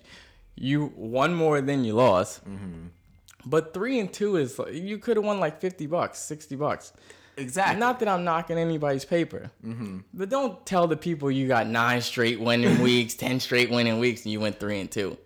you 0.54 0.92
won 0.94 1.32
more 1.34 1.62
than 1.62 1.82
you 1.82 1.94
lost. 1.94 2.46
Mm-hmm. 2.46 2.88
But 3.46 3.72
three 3.72 3.98
and 4.00 4.12
two 4.12 4.36
is 4.36 4.58
like, 4.58 4.74
you 4.74 4.98
could 4.98 5.16
have 5.16 5.24
won 5.24 5.40
like 5.40 5.60
fifty 5.62 5.86
bucks, 5.86 6.18
sixty 6.18 6.56
bucks. 6.56 6.92
Exactly. 7.38 7.80
Not 7.80 8.00
that 8.00 8.08
I'm 8.08 8.22
knocking 8.22 8.58
anybody's 8.58 9.06
paper, 9.06 9.50
mm-hmm. 9.66 10.00
but 10.12 10.28
don't 10.28 10.64
tell 10.66 10.86
the 10.86 10.96
people 10.96 11.30
you 11.30 11.48
got 11.48 11.66
nine 11.66 12.02
straight 12.02 12.38
winning 12.38 12.82
weeks, 12.82 13.14
ten 13.14 13.40
straight 13.40 13.70
winning 13.70 13.98
weeks, 13.98 14.24
and 14.24 14.32
you 14.32 14.40
went 14.40 14.60
three 14.60 14.78
and 14.78 14.90
two. 14.90 15.16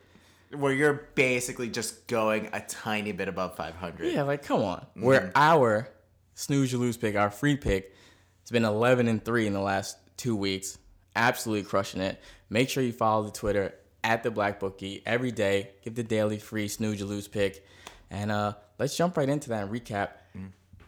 Where 0.53 0.73
you're 0.73 1.09
basically 1.17 1.69
just 1.69 2.07
going 2.07 2.51
a 2.53 2.61
tiny 2.61 3.11
bit 3.11 3.27
above 3.27 3.57
500. 3.57 4.13
Yeah, 4.13 4.23
like 4.23 4.45
come 4.45 4.63
on. 4.63 4.79
Mm-hmm. 4.79 5.03
Where 5.03 5.33
our 5.35 5.89
snooze 6.35 6.73
you 6.73 6.79
lose 6.79 6.97
pick, 6.97 7.17
our 7.17 7.31
free 7.31 7.57
pick, 7.57 7.95
it's 8.43 8.51
been 8.51 8.65
11 8.65 9.09
and 9.09 9.25
three 9.25 9.47
in 9.47 9.53
the 9.53 9.61
last 9.61 9.97
two 10.17 10.37
weeks. 10.37 10.79
Absolutely 11.17 11.65
crushing 11.65 12.01
it. 12.01 12.21
Make 12.51 12.69
sure 12.69 12.83
you 12.83 12.93
follow 12.93 13.25
the 13.25 13.31
Twitter 13.31 13.75
at 14.03 14.23
the 14.23 14.31
Black 14.31 14.61
Bookie 14.61 15.03
every 15.07 15.33
day. 15.33 15.71
Give 15.83 15.95
the 15.95 16.03
daily 16.03 16.39
free 16.39 16.69
snooze 16.69 17.01
you 17.01 17.07
lose 17.07 17.27
pick, 17.27 17.65
and 18.11 18.31
uh, 18.31 18.53
let's 18.79 18.97
jump 18.97 19.17
right 19.17 19.29
into 19.29 19.49
that 19.49 19.63
and 19.65 19.73
recap. 19.73 20.11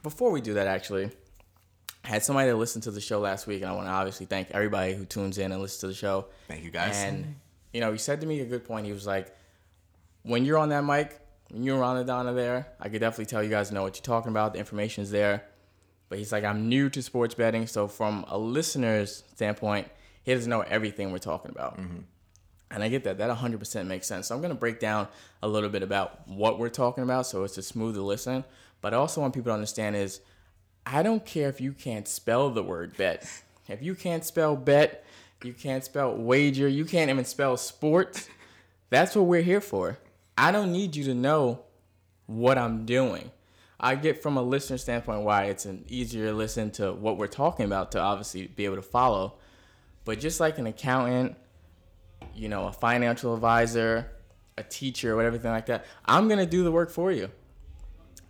Before 0.02 0.30
we 0.30 0.40
do 0.40 0.54
that, 0.54 0.66
actually, 0.66 1.10
I 2.04 2.08
had 2.08 2.22
somebody 2.22 2.48
that 2.50 2.56
listened 2.56 2.84
to 2.84 2.90
the 2.90 3.00
show 3.00 3.18
last 3.20 3.46
week, 3.46 3.62
and 3.62 3.70
I 3.70 3.74
want 3.74 3.86
to 3.86 3.90
obviously 3.90 4.26
thank 4.26 4.50
everybody 4.50 4.94
who 4.94 5.04
tunes 5.04 5.38
in 5.38 5.50
and 5.50 5.60
listens 5.60 5.80
to 5.80 5.86
the 5.88 5.94
show. 5.94 6.26
Thank 6.46 6.62
you, 6.62 6.70
guys. 6.70 6.96
And 6.96 7.36
you 7.72 7.80
know, 7.80 7.90
he 7.90 7.98
said 7.98 8.20
to 8.20 8.26
me 8.26 8.40
a 8.40 8.44
good 8.44 8.64
point. 8.64 8.86
He 8.86 8.92
was 8.92 9.06
like, 9.06 9.34
when 10.22 10.44
you're 10.44 10.58
on 10.58 10.68
that 10.68 10.84
mic, 10.84 11.18
when 11.50 11.62
you're 11.62 11.82
on 11.82 11.96
the 11.96 12.04
Donna 12.04 12.32
there, 12.32 12.68
I 12.80 12.88
could 12.88 13.00
definitely 13.00 13.26
tell 13.26 13.42
you 13.42 13.50
guys 13.50 13.70
know 13.72 13.82
what 13.82 13.96
you're 13.96 14.02
talking 14.02 14.30
about. 14.30 14.52
The 14.52 14.58
information 14.58 15.02
is 15.02 15.10
there. 15.10 15.44
But 16.08 16.18
he's 16.18 16.30
like, 16.32 16.44
I'm 16.44 16.68
new 16.68 16.88
to 16.90 17.02
sports 17.02 17.34
betting, 17.34 17.66
so 17.66 17.88
from 17.88 18.24
a 18.28 18.38
listener's 18.38 19.24
standpoint, 19.34 19.88
he 20.22 20.32
doesn't 20.32 20.48
know 20.48 20.60
everything 20.60 21.10
we're 21.10 21.18
talking 21.18 21.50
about. 21.50 21.78
Mm-hmm. 21.78 21.98
And 22.70 22.82
I 22.82 22.88
get 22.88 23.04
that. 23.04 23.18
That 23.18 23.36
100% 23.36 23.86
makes 23.86 24.06
sense. 24.06 24.28
So 24.28 24.34
I'm 24.34 24.40
going 24.40 24.52
to 24.52 24.58
break 24.58 24.80
down 24.80 25.08
a 25.42 25.48
little 25.48 25.68
bit 25.68 25.82
about 25.82 26.28
what 26.28 26.58
we're 26.58 26.68
talking 26.68 27.04
about 27.04 27.26
so 27.26 27.44
it's 27.44 27.58
a 27.58 27.62
smoother 27.62 28.00
listen. 28.00 28.44
But 28.80 28.92
I 28.92 28.96
also 28.96 29.20
want 29.20 29.34
people 29.34 29.50
to 29.50 29.54
understand 29.54 29.96
is 29.96 30.20
I 30.84 31.02
don't 31.02 31.24
care 31.24 31.48
if 31.48 31.60
you 31.60 31.72
can't 31.72 32.06
spell 32.06 32.50
the 32.50 32.62
word 32.62 32.96
bet. 32.96 33.28
If 33.68 33.82
you 33.82 33.96
can't 33.96 34.24
spell 34.24 34.54
bet, 34.54 35.04
you 35.42 35.52
can't 35.52 35.82
spell 35.82 36.14
wager, 36.14 36.68
you 36.68 36.84
can't 36.84 37.10
even 37.10 37.24
spell 37.24 37.56
sports, 37.56 38.28
that's 38.90 39.16
what 39.16 39.24
we're 39.24 39.42
here 39.42 39.60
for. 39.60 39.98
I 40.38 40.52
don't 40.52 40.72
need 40.72 40.96
you 40.96 41.04
to 41.04 41.14
know 41.14 41.60
what 42.26 42.58
I'm 42.58 42.84
doing. 42.84 43.30
I 43.78 43.94
get 43.94 44.22
from 44.22 44.36
a 44.36 44.42
listener 44.42 44.78
standpoint 44.78 45.22
why 45.22 45.44
it's 45.44 45.66
an 45.66 45.84
easier 45.88 46.32
listen 46.32 46.70
to 46.72 46.92
what 46.92 47.18
we're 47.18 47.26
talking 47.26 47.66
about 47.66 47.92
to 47.92 48.00
obviously 48.00 48.46
be 48.46 48.64
able 48.64 48.76
to 48.76 48.82
follow. 48.82 49.34
But 50.04 50.20
just 50.20 50.40
like 50.40 50.58
an 50.58 50.66
accountant, 50.66 51.36
you 52.34 52.48
know, 52.48 52.66
a 52.66 52.72
financial 52.72 53.34
advisor, 53.34 54.10
a 54.56 54.62
teacher, 54.62 55.12
or 55.12 55.16
whatever, 55.16 55.36
everything 55.36 55.50
like 55.50 55.66
that, 55.66 55.84
I'm 56.06 56.28
gonna 56.28 56.46
do 56.46 56.64
the 56.64 56.72
work 56.72 56.90
for 56.90 57.12
you. 57.12 57.30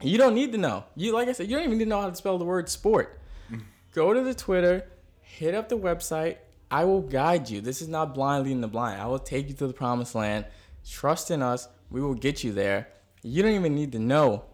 You 0.02 0.18
don't 0.18 0.34
need 0.34 0.52
to 0.52 0.58
know. 0.58 0.84
You 0.96 1.12
like 1.12 1.28
I 1.28 1.32
said, 1.32 1.48
you 1.48 1.56
don't 1.56 1.64
even 1.64 1.78
need 1.78 1.84
to 1.84 1.90
know 1.90 2.00
how 2.00 2.10
to 2.10 2.16
spell 2.16 2.38
the 2.38 2.44
word 2.44 2.68
sport. 2.68 3.20
Mm-hmm. 3.50 3.62
Go 3.94 4.12
to 4.12 4.22
the 4.22 4.34
Twitter, 4.34 4.88
hit 5.20 5.54
up 5.54 5.68
the 5.68 5.78
website. 5.78 6.38
I 6.70 6.84
will 6.84 7.02
guide 7.02 7.48
you. 7.48 7.60
This 7.60 7.80
is 7.80 7.88
not 7.88 8.14
blind 8.14 8.44
leading 8.44 8.60
the 8.60 8.68
blind. 8.68 9.00
I 9.00 9.06
will 9.06 9.20
take 9.20 9.48
you 9.48 9.54
to 9.54 9.66
the 9.68 9.72
promised 9.72 10.16
land. 10.16 10.46
Trust 10.88 11.30
in 11.30 11.40
us. 11.40 11.68
We 11.90 12.00
will 12.00 12.14
get 12.14 12.45
you 12.45 12.52
there. 12.52 12.88
You 13.23 13.43
don't 13.43 13.52
even 13.52 13.75
need 13.75 13.93
to 13.93 13.99
know 13.99 14.45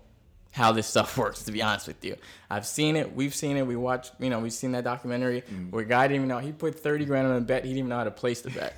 how 0.53 0.73
this 0.73 0.87
stuff 0.87 1.17
works, 1.19 1.45
to 1.45 1.53
be 1.53 1.62
honest 1.62 1.87
with 1.87 2.05
you. 2.05 2.17
I've 2.51 2.67
seen 2.67 2.97
it. 2.97 3.15
We've 3.15 3.35
seen 3.35 3.57
it. 3.57 3.67
We 3.67 3.77
watched, 3.77 4.12
you 4.21 4.31
know, 4.31 4.39
we've 4.39 4.53
seen 4.53 4.73
that 4.73 4.85
documentary 4.85 5.43
mm. 5.43 5.71
where 5.71 5.83
a 5.83 5.87
guy 5.87 6.07
didn't 6.07 6.17
even 6.17 6.29
know. 6.29 6.39
He 6.39 6.53
put 6.53 6.79
30 6.79 7.07
grand 7.07 7.27
on 7.27 7.37
a 7.37 7.41
bet. 7.41 7.65
He 7.65 7.71
didn't 7.71 7.79
even 7.79 7.89
know 7.89 7.99
how 7.99 8.05
to 8.05 8.11
place 8.11 8.43
the 8.43 8.51
bet. 8.51 8.77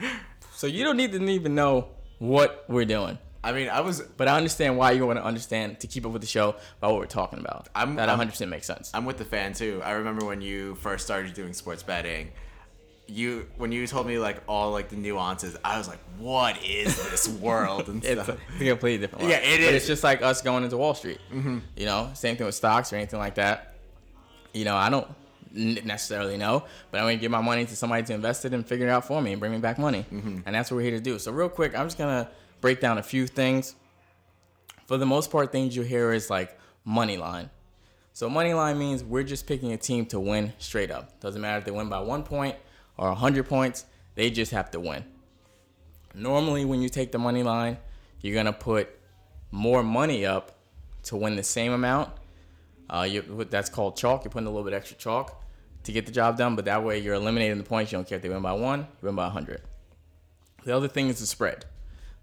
so 0.52 0.66
you 0.66 0.84
don't 0.84 0.96
need 0.96 1.12
to 1.12 1.22
even 1.22 1.54
know 1.54 1.88
what 2.18 2.64
we're 2.68 2.84
doing. 2.84 3.18
I 3.44 3.52
mean, 3.52 3.68
I 3.68 3.80
was 3.80 4.00
But 4.00 4.28
I 4.28 4.36
understand 4.36 4.76
why 4.76 4.92
you 4.92 5.04
want 5.04 5.18
to 5.18 5.24
understand 5.24 5.80
to 5.80 5.88
keep 5.88 6.06
up 6.06 6.12
with 6.12 6.22
the 6.22 6.28
show 6.28 6.50
about 6.78 6.92
what 6.92 7.00
we're 7.00 7.06
talking 7.06 7.40
about. 7.40 7.68
I'm- 7.74 7.96
that 7.96 8.08
100% 8.08 8.48
makes 8.48 8.66
sense. 8.66 8.90
I'm 8.94 9.04
with 9.04 9.18
the 9.18 9.24
fan 9.24 9.52
too. 9.52 9.80
I 9.84 9.92
remember 9.92 10.24
when 10.24 10.40
you 10.40 10.76
first 10.76 11.04
started 11.04 11.34
doing 11.34 11.52
sports 11.52 11.82
betting. 11.82 12.30
You 13.12 13.46
when 13.58 13.72
you 13.72 13.86
told 13.86 14.06
me 14.06 14.18
like 14.18 14.42
all 14.48 14.70
like 14.72 14.88
the 14.88 14.96
nuances, 14.96 15.54
I 15.62 15.76
was 15.76 15.86
like, 15.86 15.98
"What 16.18 16.56
is 16.64 16.96
this 17.10 17.28
world?" 17.28 17.88
And 17.88 18.02
it's, 18.04 18.22
stuff. 18.22 18.38
it's 18.54 18.62
a 18.62 18.68
completely 18.70 18.98
different. 19.06 19.28
Yeah, 19.28 19.36
world. 19.38 19.48
it 19.48 19.56
But 19.66 19.68
is. 19.68 19.74
it's 19.74 19.86
just 19.86 20.02
like 20.02 20.22
us 20.22 20.40
going 20.40 20.64
into 20.64 20.78
Wall 20.78 20.94
Street. 20.94 21.18
Mm-hmm. 21.30 21.58
You 21.76 21.84
know, 21.86 22.10
same 22.14 22.36
thing 22.36 22.46
with 22.46 22.54
stocks 22.54 22.90
or 22.92 22.96
anything 22.96 23.18
like 23.18 23.34
that. 23.34 23.74
You 24.54 24.64
know, 24.64 24.74
I 24.76 24.88
don't 24.88 25.06
necessarily 25.52 26.38
know, 26.38 26.64
but 26.90 26.98
I'm 26.98 27.04
gonna 27.04 27.16
give 27.16 27.30
my 27.30 27.42
money 27.42 27.66
to 27.66 27.76
somebody 27.76 28.02
to 28.04 28.14
invest 28.14 28.44
it 28.46 28.54
and 28.54 28.66
figure 28.66 28.86
it 28.86 28.90
out 28.90 29.04
for 29.06 29.20
me 29.20 29.32
and 29.32 29.40
bring 29.40 29.52
me 29.52 29.58
back 29.58 29.78
money. 29.78 30.06
Mm-hmm. 30.10 30.38
And 30.46 30.54
that's 30.54 30.70
what 30.70 30.78
we're 30.78 30.82
here 30.84 30.92
to 30.92 31.00
do. 31.00 31.18
So 31.18 31.32
real 31.32 31.50
quick, 31.50 31.76
I'm 31.78 31.86
just 31.86 31.98
gonna 31.98 32.30
break 32.62 32.80
down 32.80 32.96
a 32.98 33.02
few 33.02 33.26
things. 33.26 33.74
For 34.86 34.96
the 34.96 35.06
most 35.06 35.30
part, 35.30 35.52
things 35.52 35.76
you 35.76 35.82
hear 35.82 36.12
is 36.12 36.30
like 36.30 36.58
money 36.84 37.16
line. 37.18 37.50
So 38.14 38.28
money 38.30 38.54
line 38.54 38.78
means 38.78 39.04
we're 39.04 39.22
just 39.22 39.46
picking 39.46 39.72
a 39.72 39.76
team 39.76 40.06
to 40.06 40.20
win 40.20 40.52
straight 40.58 40.90
up. 40.90 41.20
Doesn't 41.20 41.40
matter 41.40 41.58
if 41.58 41.64
they 41.64 41.70
win 41.70 41.88
by 41.88 42.00
one 42.00 42.22
point 42.22 42.56
or 43.02 43.14
hundred 43.16 43.48
points, 43.48 43.84
they 44.14 44.30
just 44.30 44.52
have 44.52 44.70
to 44.70 44.78
win. 44.78 45.04
Normally, 46.14 46.64
when 46.64 46.82
you 46.82 46.88
take 46.88 47.10
the 47.10 47.18
money 47.18 47.42
line, 47.42 47.78
you're 48.20 48.34
gonna 48.34 48.52
put 48.52 48.88
more 49.50 49.82
money 49.82 50.24
up 50.24 50.56
to 51.04 51.16
win 51.16 51.34
the 51.34 51.42
same 51.42 51.72
amount. 51.72 52.10
Uh, 52.88 53.02
you, 53.10 53.46
that's 53.50 53.68
called 53.68 53.96
chalk. 53.96 54.22
You're 54.22 54.30
putting 54.30 54.46
a 54.46 54.50
little 54.50 54.64
bit 54.64 54.72
extra 54.72 54.96
chalk 54.96 55.42
to 55.82 55.90
get 55.90 56.06
the 56.06 56.12
job 56.12 56.38
done, 56.38 56.54
but 56.54 56.64
that 56.66 56.84
way 56.84 57.00
you're 57.00 57.14
eliminating 57.14 57.58
the 57.58 57.64
points. 57.64 57.90
You 57.90 57.98
don't 57.98 58.06
care 58.06 58.16
if 58.16 58.22
they 58.22 58.28
win 58.28 58.40
by 58.40 58.52
one, 58.52 58.80
you 58.80 59.06
win 59.06 59.16
by 59.16 59.24
100. 59.24 59.62
The 60.64 60.76
other 60.76 60.86
thing 60.86 61.08
is 61.08 61.18
the 61.18 61.26
spread. 61.26 61.64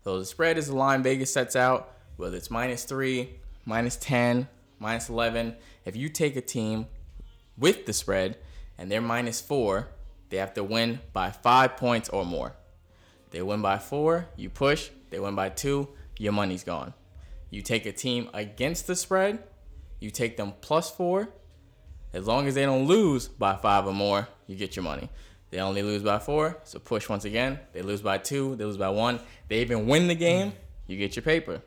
So 0.05 0.17
the 0.17 0.25
spread 0.25 0.57
is 0.57 0.67
the 0.67 0.77
line 0.77 1.03
Vegas 1.03 1.33
sets 1.33 1.57
out, 1.57 1.93
whether 2.15 2.37
it's 2.37 2.49
minus 2.49 2.85
three, 2.85 3.31
minus 3.65 3.97
10, 3.97 4.47
minus 4.79 5.09
11. 5.09 5.55
If 5.83 5.97
you 5.97 6.07
take 6.07 6.37
a 6.37 6.41
team 6.41 6.87
with 7.57 7.85
the 7.85 7.91
spread 7.91 8.37
and 8.77 8.89
they're 8.89 9.01
minus 9.01 9.41
four, 9.41 9.89
they 10.29 10.37
have 10.37 10.53
to 10.55 10.63
win 10.63 10.99
by 11.13 11.31
five 11.31 11.77
points 11.77 12.09
or 12.09 12.25
more. 12.25 12.55
They 13.31 13.41
win 13.41 13.61
by 13.61 13.77
four, 13.77 14.27
you 14.35 14.49
push. 14.49 14.89
They 15.09 15.19
win 15.19 15.35
by 15.35 15.49
two, 15.49 15.89
your 16.17 16.33
money's 16.33 16.63
gone. 16.63 16.93
You 17.49 17.61
take 17.61 17.85
a 17.85 17.91
team 17.91 18.29
against 18.33 18.87
the 18.87 18.95
spread, 18.95 19.43
you 19.99 20.11
take 20.11 20.37
them 20.37 20.53
plus 20.61 20.91
four. 20.91 21.29
As 22.13 22.25
long 22.27 22.47
as 22.47 22.55
they 22.55 22.65
don't 22.65 22.85
lose 22.85 23.27
by 23.27 23.55
five 23.55 23.85
or 23.85 23.93
more, 23.93 24.27
you 24.47 24.55
get 24.55 24.75
your 24.75 24.83
money. 24.83 25.09
They 25.51 25.59
only 25.59 25.81
lose 25.81 26.03
by 26.03 26.19
four, 26.19 26.57
so 26.63 26.77
push 26.79 27.09
once 27.09 27.25
again. 27.25 27.59
They 27.73 27.81
lose 27.81 28.01
by 28.01 28.19
two, 28.19 28.55
they 28.55 28.65
lose 28.65 28.77
by 28.77 28.89
one. 28.89 29.19
They 29.47 29.61
even 29.61 29.87
win 29.87 30.07
the 30.07 30.15
game, 30.15 30.53
you 30.87 30.97
get 30.97 31.15
your 31.15 31.23
paper. 31.23 31.61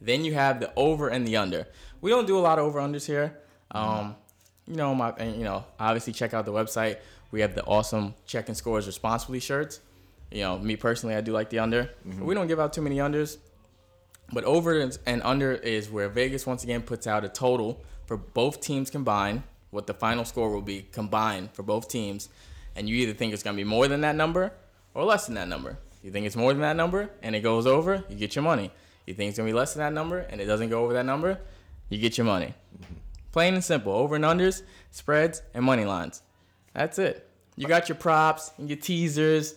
Then 0.00 0.24
you 0.24 0.34
have 0.34 0.60
the 0.60 0.72
over 0.76 1.08
and 1.08 1.26
the 1.26 1.36
under. 1.36 1.66
We 2.00 2.10
don't 2.10 2.26
do 2.26 2.38
a 2.38 2.40
lot 2.40 2.58
of 2.58 2.66
over 2.66 2.78
unders 2.78 3.06
here. 3.06 3.38
Um, 3.70 4.16
you 4.66 4.76
know, 4.76 4.94
my 4.94 5.10
and, 5.18 5.36
you 5.36 5.44
know, 5.44 5.64
obviously 5.78 6.12
check 6.12 6.34
out 6.34 6.44
the 6.44 6.52
website. 6.52 6.98
We 7.30 7.40
have 7.40 7.54
the 7.54 7.64
awesome 7.64 8.14
check 8.26 8.48
and 8.48 8.56
scores 8.56 8.86
responsibly 8.86 9.40
shirts. 9.40 9.80
You 10.30 10.42
know, 10.42 10.58
me 10.58 10.76
personally, 10.76 11.14
I 11.14 11.20
do 11.20 11.32
like 11.32 11.50
the 11.50 11.58
under. 11.58 11.90
Mm-hmm. 12.06 12.24
We 12.24 12.34
don't 12.34 12.46
give 12.46 12.60
out 12.60 12.72
too 12.72 12.82
many 12.82 12.96
unders. 12.96 13.38
But 14.32 14.44
over 14.44 14.90
and 15.06 15.22
under 15.22 15.52
is 15.52 15.90
where 15.90 16.08
Vegas 16.08 16.46
once 16.46 16.64
again 16.64 16.82
puts 16.82 17.06
out 17.06 17.24
a 17.24 17.28
total 17.28 17.82
for 18.06 18.16
both 18.16 18.60
teams 18.60 18.90
combined, 18.90 19.42
what 19.70 19.86
the 19.86 19.94
final 19.94 20.24
score 20.24 20.50
will 20.50 20.62
be 20.62 20.86
combined 20.92 21.50
for 21.52 21.62
both 21.62 21.88
teams, 21.88 22.28
and 22.74 22.88
you 22.88 22.96
either 22.96 23.12
think 23.12 23.32
it's 23.32 23.42
going 23.42 23.56
to 23.56 23.60
be 23.62 23.68
more 23.68 23.86
than 23.86 24.00
that 24.00 24.16
number 24.16 24.52
or 24.94 25.04
less 25.04 25.26
than 25.26 25.34
that 25.34 25.48
number. 25.48 25.78
You 26.02 26.10
think 26.10 26.26
it's 26.26 26.36
more 26.36 26.52
than 26.52 26.62
that 26.62 26.76
number 26.76 27.10
and 27.22 27.34
it 27.34 27.40
goes 27.40 27.66
over, 27.66 28.04
you 28.08 28.16
get 28.16 28.34
your 28.34 28.42
money. 28.42 28.70
You 29.06 29.14
think 29.14 29.30
it's 29.30 29.38
going 29.38 29.46
to 29.46 29.52
be 29.52 29.58
less 29.58 29.74
than 29.74 29.80
that 29.80 29.92
number 29.92 30.18
and 30.18 30.40
it 30.40 30.46
doesn't 30.46 30.68
go 30.68 30.82
over 30.84 30.92
that 30.94 31.06
number, 31.06 31.38
you 31.88 31.98
get 31.98 32.18
your 32.18 32.26
money. 32.26 32.54
Mm-hmm. 32.76 32.94
Plain 33.34 33.54
and 33.54 33.64
simple. 33.64 33.92
Over 33.92 34.14
and 34.14 34.24
unders, 34.24 34.62
spreads, 34.92 35.42
and 35.54 35.64
money 35.64 35.84
lines. 35.84 36.22
That's 36.72 37.00
it. 37.00 37.28
You 37.56 37.66
got 37.66 37.88
your 37.88 37.96
props 37.98 38.52
and 38.58 38.68
your 38.68 38.78
teasers 38.78 39.56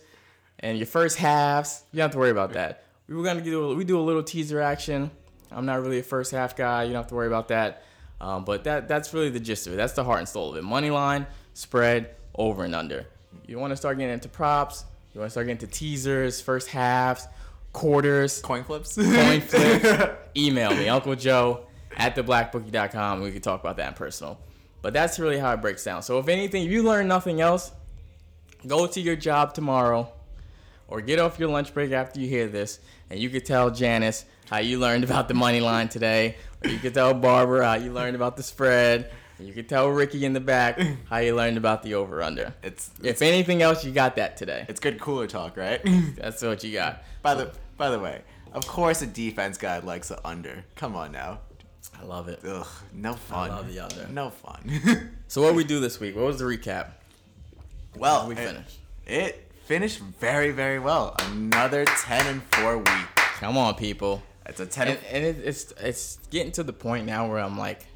and 0.58 0.76
your 0.76 0.86
first 0.88 1.16
halves. 1.16 1.84
You 1.92 1.98
don't 1.98 2.06
have 2.06 2.10
to 2.10 2.18
worry 2.18 2.30
about 2.32 2.54
that. 2.54 2.82
We 3.06 3.14
were 3.14 3.22
gonna 3.22 3.40
do 3.40 3.70
a, 3.70 3.74
we 3.76 3.84
do 3.84 3.96
a 3.96 4.02
little 4.02 4.24
teaser 4.24 4.60
action. 4.60 5.12
I'm 5.52 5.64
not 5.64 5.80
really 5.80 6.00
a 6.00 6.02
first 6.02 6.32
half 6.32 6.56
guy. 6.56 6.82
You 6.82 6.88
don't 6.88 7.02
have 7.02 7.06
to 7.10 7.14
worry 7.14 7.28
about 7.28 7.46
that. 7.48 7.84
Um, 8.20 8.44
but 8.44 8.64
that 8.64 8.88
that's 8.88 9.14
really 9.14 9.30
the 9.30 9.38
gist 9.38 9.68
of 9.68 9.74
it. 9.74 9.76
That's 9.76 9.92
the 9.92 10.02
heart 10.02 10.18
and 10.18 10.28
soul 10.28 10.50
of 10.50 10.56
it. 10.56 10.64
Money 10.64 10.90
line, 10.90 11.24
spread, 11.54 12.16
over 12.34 12.64
and 12.64 12.74
under. 12.74 13.06
You 13.46 13.60
want 13.60 13.70
to 13.70 13.76
start 13.76 13.96
getting 13.96 14.12
into 14.12 14.28
props. 14.28 14.86
You 15.14 15.20
want 15.20 15.28
to 15.28 15.30
start 15.30 15.46
getting 15.46 15.60
into 15.62 15.72
teasers, 15.72 16.40
first 16.40 16.66
halves, 16.66 17.28
quarters, 17.72 18.40
Coin 18.40 18.64
flips. 18.64 18.96
coin 18.96 19.40
flip, 19.40 20.32
email 20.36 20.74
me, 20.74 20.88
Uncle 20.88 21.14
Joe 21.14 21.67
at 21.98 22.16
theblackbookie.com. 22.16 23.20
We 23.20 23.32
can 23.32 23.42
talk 23.42 23.60
about 23.60 23.76
that 23.76 23.88
in 23.88 23.94
personal. 23.94 24.38
But 24.80 24.92
that's 24.92 25.18
really 25.18 25.38
how 25.38 25.52
it 25.52 25.60
breaks 25.60 25.84
down. 25.84 26.02
So 26.02 26.18
if 26.18 26.28
anything, 26.28 26.64
if 26.64 26.70
you 26.70 26.82
learn 26.82 27.08
nothing 27.08 27.40
else, 27.40 27.72
go 28.66 28.86
to 28.86 29.00
your 29.00 29.16
job 29.16 29.52
tomorrow 29.54 30.12
or 30.86 31.00
get 31.00 31.18
off 31.18 31.38
your 31.38 31.48
lunch 31.48 31.74
break 31.74 31.92
after 31.92 32.20
you 32.20 32.28
hear 32.28 32.46
this 32.46 32.78
and 33.10 33.18
you 33.18 33.28
could 33.28 33.44
tell 33.44 33.70
Janice 33.70 34.24
how 34.48 34.58
you 34.58 34.78
learned 34.78 35.04
about 35.04 35.28
the 35.28 35.34
money 35.34 35.60
line 35.60 35.88
today. 35.88 36.36
Or 36.64 36.70
you 36.70 36.78
could 36.78 36.94
tell 36.94 37.12
Barbara 37.12 37.66
how 37.66 37.74
you 37.74 37.92
learned 37.92 38.16
about 38.16 38.36
the 38.36 38.42
spread. 38.42 39.10
You 39.40 39.52
could 39.52 39.68
tell 39.68 39.88
Ricky 39.88 40.24
in 40.24 40.32
the 40.32 40.40
back 40.40 40.80
how 41.08 41.18
you 41.18 41.34
learned 41.34 41.56
about 41.58 41.82
the 41.82 41.94
over 41.94 42.22
under. 42.22 42.54
It's 42.62 42.90
If 43.02 43.22
anything 43.22 43.62
else, 43.62 43.84
you 43.84 43.92
got 43.92 44.16
that 44.16 44.36
today. 44.36 44.64
it's 44.68 44.80
good 44.80 44.98
cooler 45.00 45.26
talk, 45.28 45.56
right? 45.56 45.80
That's 46.16 46.42
what 46.42 46.64
you 46.64 46.72
got. 46.72 47.04
by 47.22 47.34
the 47.34 47.52
by 47.76 47.90
the 47.90 48.00
way, 48.00 48.22
of 48.52 48.66
course 48.66 49.02
a 49.02 49.06
defense 49.06 49.56
guy 49.56 49.78
likes 49.78 50.08
the 50.08 50.26
under. 50.26 50.64
Come 50.74 50.96
on 50.96 51.12
now. 51.12 51.40
I 51.98 52.04
love 52.04 52.28
it. 52.28 52.40
Ugh, 52.44 52.66
no 52.92 53.14
fun. 53.14 53.50
love 53.50 53.72
the 53.72 53.80
under. 53.80 54.06
No 54.08 54.30
fun. 54.30 55.10
So 55.28 55.42
what 55.42 55.54
we 55.54 55.62
do 55.62 55.78
this 55.78 56.00
week? 56.00 56.16
What 56.16 56.24
was 56.24 56.38
the 56.38 56.46
recap? 56.46 56.92
well, 57.96 58.26
We 58.28 58.34
finished. 58.34 58.78
It 59.06 59.52
finished 59.66 59.98
very 59.98 60.52
very 60.52 60.78
well. 60.78 61.14
Another 61.18 61.84
ten 61.84 62.26
and 62.26 62.42
four 62.54 62.78
week. 62.78 63.06
Come 63.16 63.58
on, 63.58 63.74
people. 63.74 64.22
It's 64.46 64.58
a 64.60 64.66
ten. 64.66 64.88
And, 64.88 64.98
and 65.12 65.24
it, 65.24 65.36
it's 65.44 65.72
it's 65.80 66.16
getting 66.30 66.52
to 66.52 66.62
the 66.62 66.72
point 66.72 67.04
now 67.04 67.28
where 67.28 67.40
I'm 67.40 67.58
like, 67.58 67.86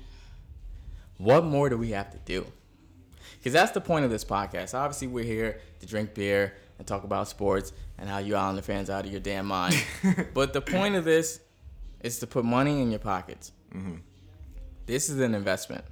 what 1.16 1.44
more 1.44 1.68
do 1.70 1.78
we 1.78 1.90
have 1.92 2.10
to 2.10 2.18
do? 2.18 2.44
Because 3.38 3.54
that's 3.54 3.72
the 3.72 3.80
point 3.80 4.04
of 4.04 4.10
this 4.10 4.24
podcast. 4.24 4.74
Obviously, 4.74 5.08
we're 5.08 5.24
here 5.24 5.60
to 5.80 5.86
drink 5.86 6.12
beer 6.14 6.54
and 6.78 6.86
talk 6.86 7.04
about 7.04 7.28
sports 7.28 7.72
and 7.98 8.08
how 8.08 8.18
you 8.18 8.36
Islander 8.36 8.62
fans 8.62 8.90
out 8.90 9.04
of 9.06 9.10
your 9.10 9.20
damn 9.20 9.46
mind. 9.46 9.74
but 10.34 10.52
the 10.52 10.60
point 10.60 10.96
of 10.96 11.04
this 11.04 11.40
is 12.02 12.18
to 12.18 12.26
put 12.26 12.44
money 12.44 12.82
in 12.82 12.90
your 12.90 13.00
pockets. 13.00 13.52
This 14.86 15.08
is 15.08 15.20
an 15.20 15.34
investment. 15.34 15.84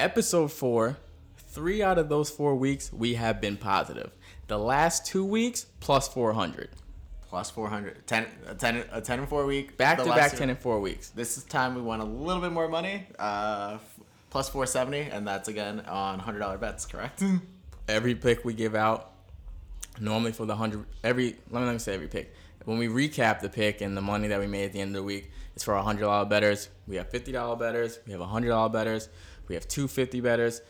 Episode 0.00 0.50
four, 0.52 0.96
three 1.36 1.82
out 1.82 1.98
of 1.98 2.08
those 2.08 2.30
four 2.30 2.54
weeks 2.56 2.92
we 2.92 3.14
have 3.14 3.40
been 3.40 3.56
positive. 3.56 4.10
The 4.48 4.58
last 4.58 5.06
two 5.06 5.24
weeks 5.24 5.66
plus 5.80 6.08
400. 6.08 6.70
plus 7.28 7.50
400 7.50 8.06
10 8.06 8.26
a 8.48 8.54
10 8.54 8.84
a 8.92 9.00
10 9.00 9.18
and 9.20 9.28
4 9.28 9.46
week 9.46 9.76
Back 9.78 9.98
to 9.98 10.04
back 10.04 10.32
year. 10.32 10.38
10 10.40 10.50
and 10.50 10.58
four 10.58 10.80
weeks. 10.80 11.08
this 11.10 11.38
is 11.38 11.44
time 11.44 11.74
we 11.74 11.80
want 11.80 12.02
a 12.02 12.04
little 12.04 12.42
bit 12.42 12.52
more 12.52 12.68
money 12.68 13.06
uh 13.18 13.78
plus 14.28 14.50
470 14.50 15.10
and 15.10 15.26
that's 15.26 15.48
again 15.48 15.80
on 15.80 16.20
$100 16.20 16.60
bets 16.60 16.84
correct 16.84 17.22
every 17.88 18.14
pick 18.14 18.44
we 18.44 18.52
give 18.52 18.74
out 18.74 19.11
normally 20.00 20.32
for 20.32 20.46
the 20.46 20.56
hundred 20.56 20.84
every 21.04 21.36
let 21.50 21.60
me 21.60 21.66
let 21.66 21.72
me 21.72 21.78
say 21.78 21.94
every 21.94 22.08
pick. 22.08 22.34
When 22.64 22.78
we 22.78 22.86
recap 22.86 23.40
the 23.40 23.48
pick 23.48 23.80
and 23.80 23.96
the 23.96 24.00
money 24.00 24.28
that 24.28 24.38
we 24.38 24.46
made 24.46 24.66
at 24.66 24.72
the 24.72 24.80
end 24.80 24.90
of 24.90 25.02
the 25.02 25.02
week 25.02 25.30
it's 25.54 25.64
for 25.64 25.74
our 25.74 25.82
hundred 25.82 26.02
dollar 26.02 26.24
betters. 26.24 26.68
We 26.86 26.96
have 26.96 27.10
fifty 27.10 27.32
dollar 27.32 27.56
betters. 27.56 27.98
We 28.06 28.12
have 28.12 28.20
a 28.20 28.26
hundred 28.26 28.48
dollar 28.48 28.68
betters. 28.68 29.08
We 29.48 29.54
have 29.54 29.68
two 29.68 29.88
fifty 29.88 30.20
betters. 30.20 30.60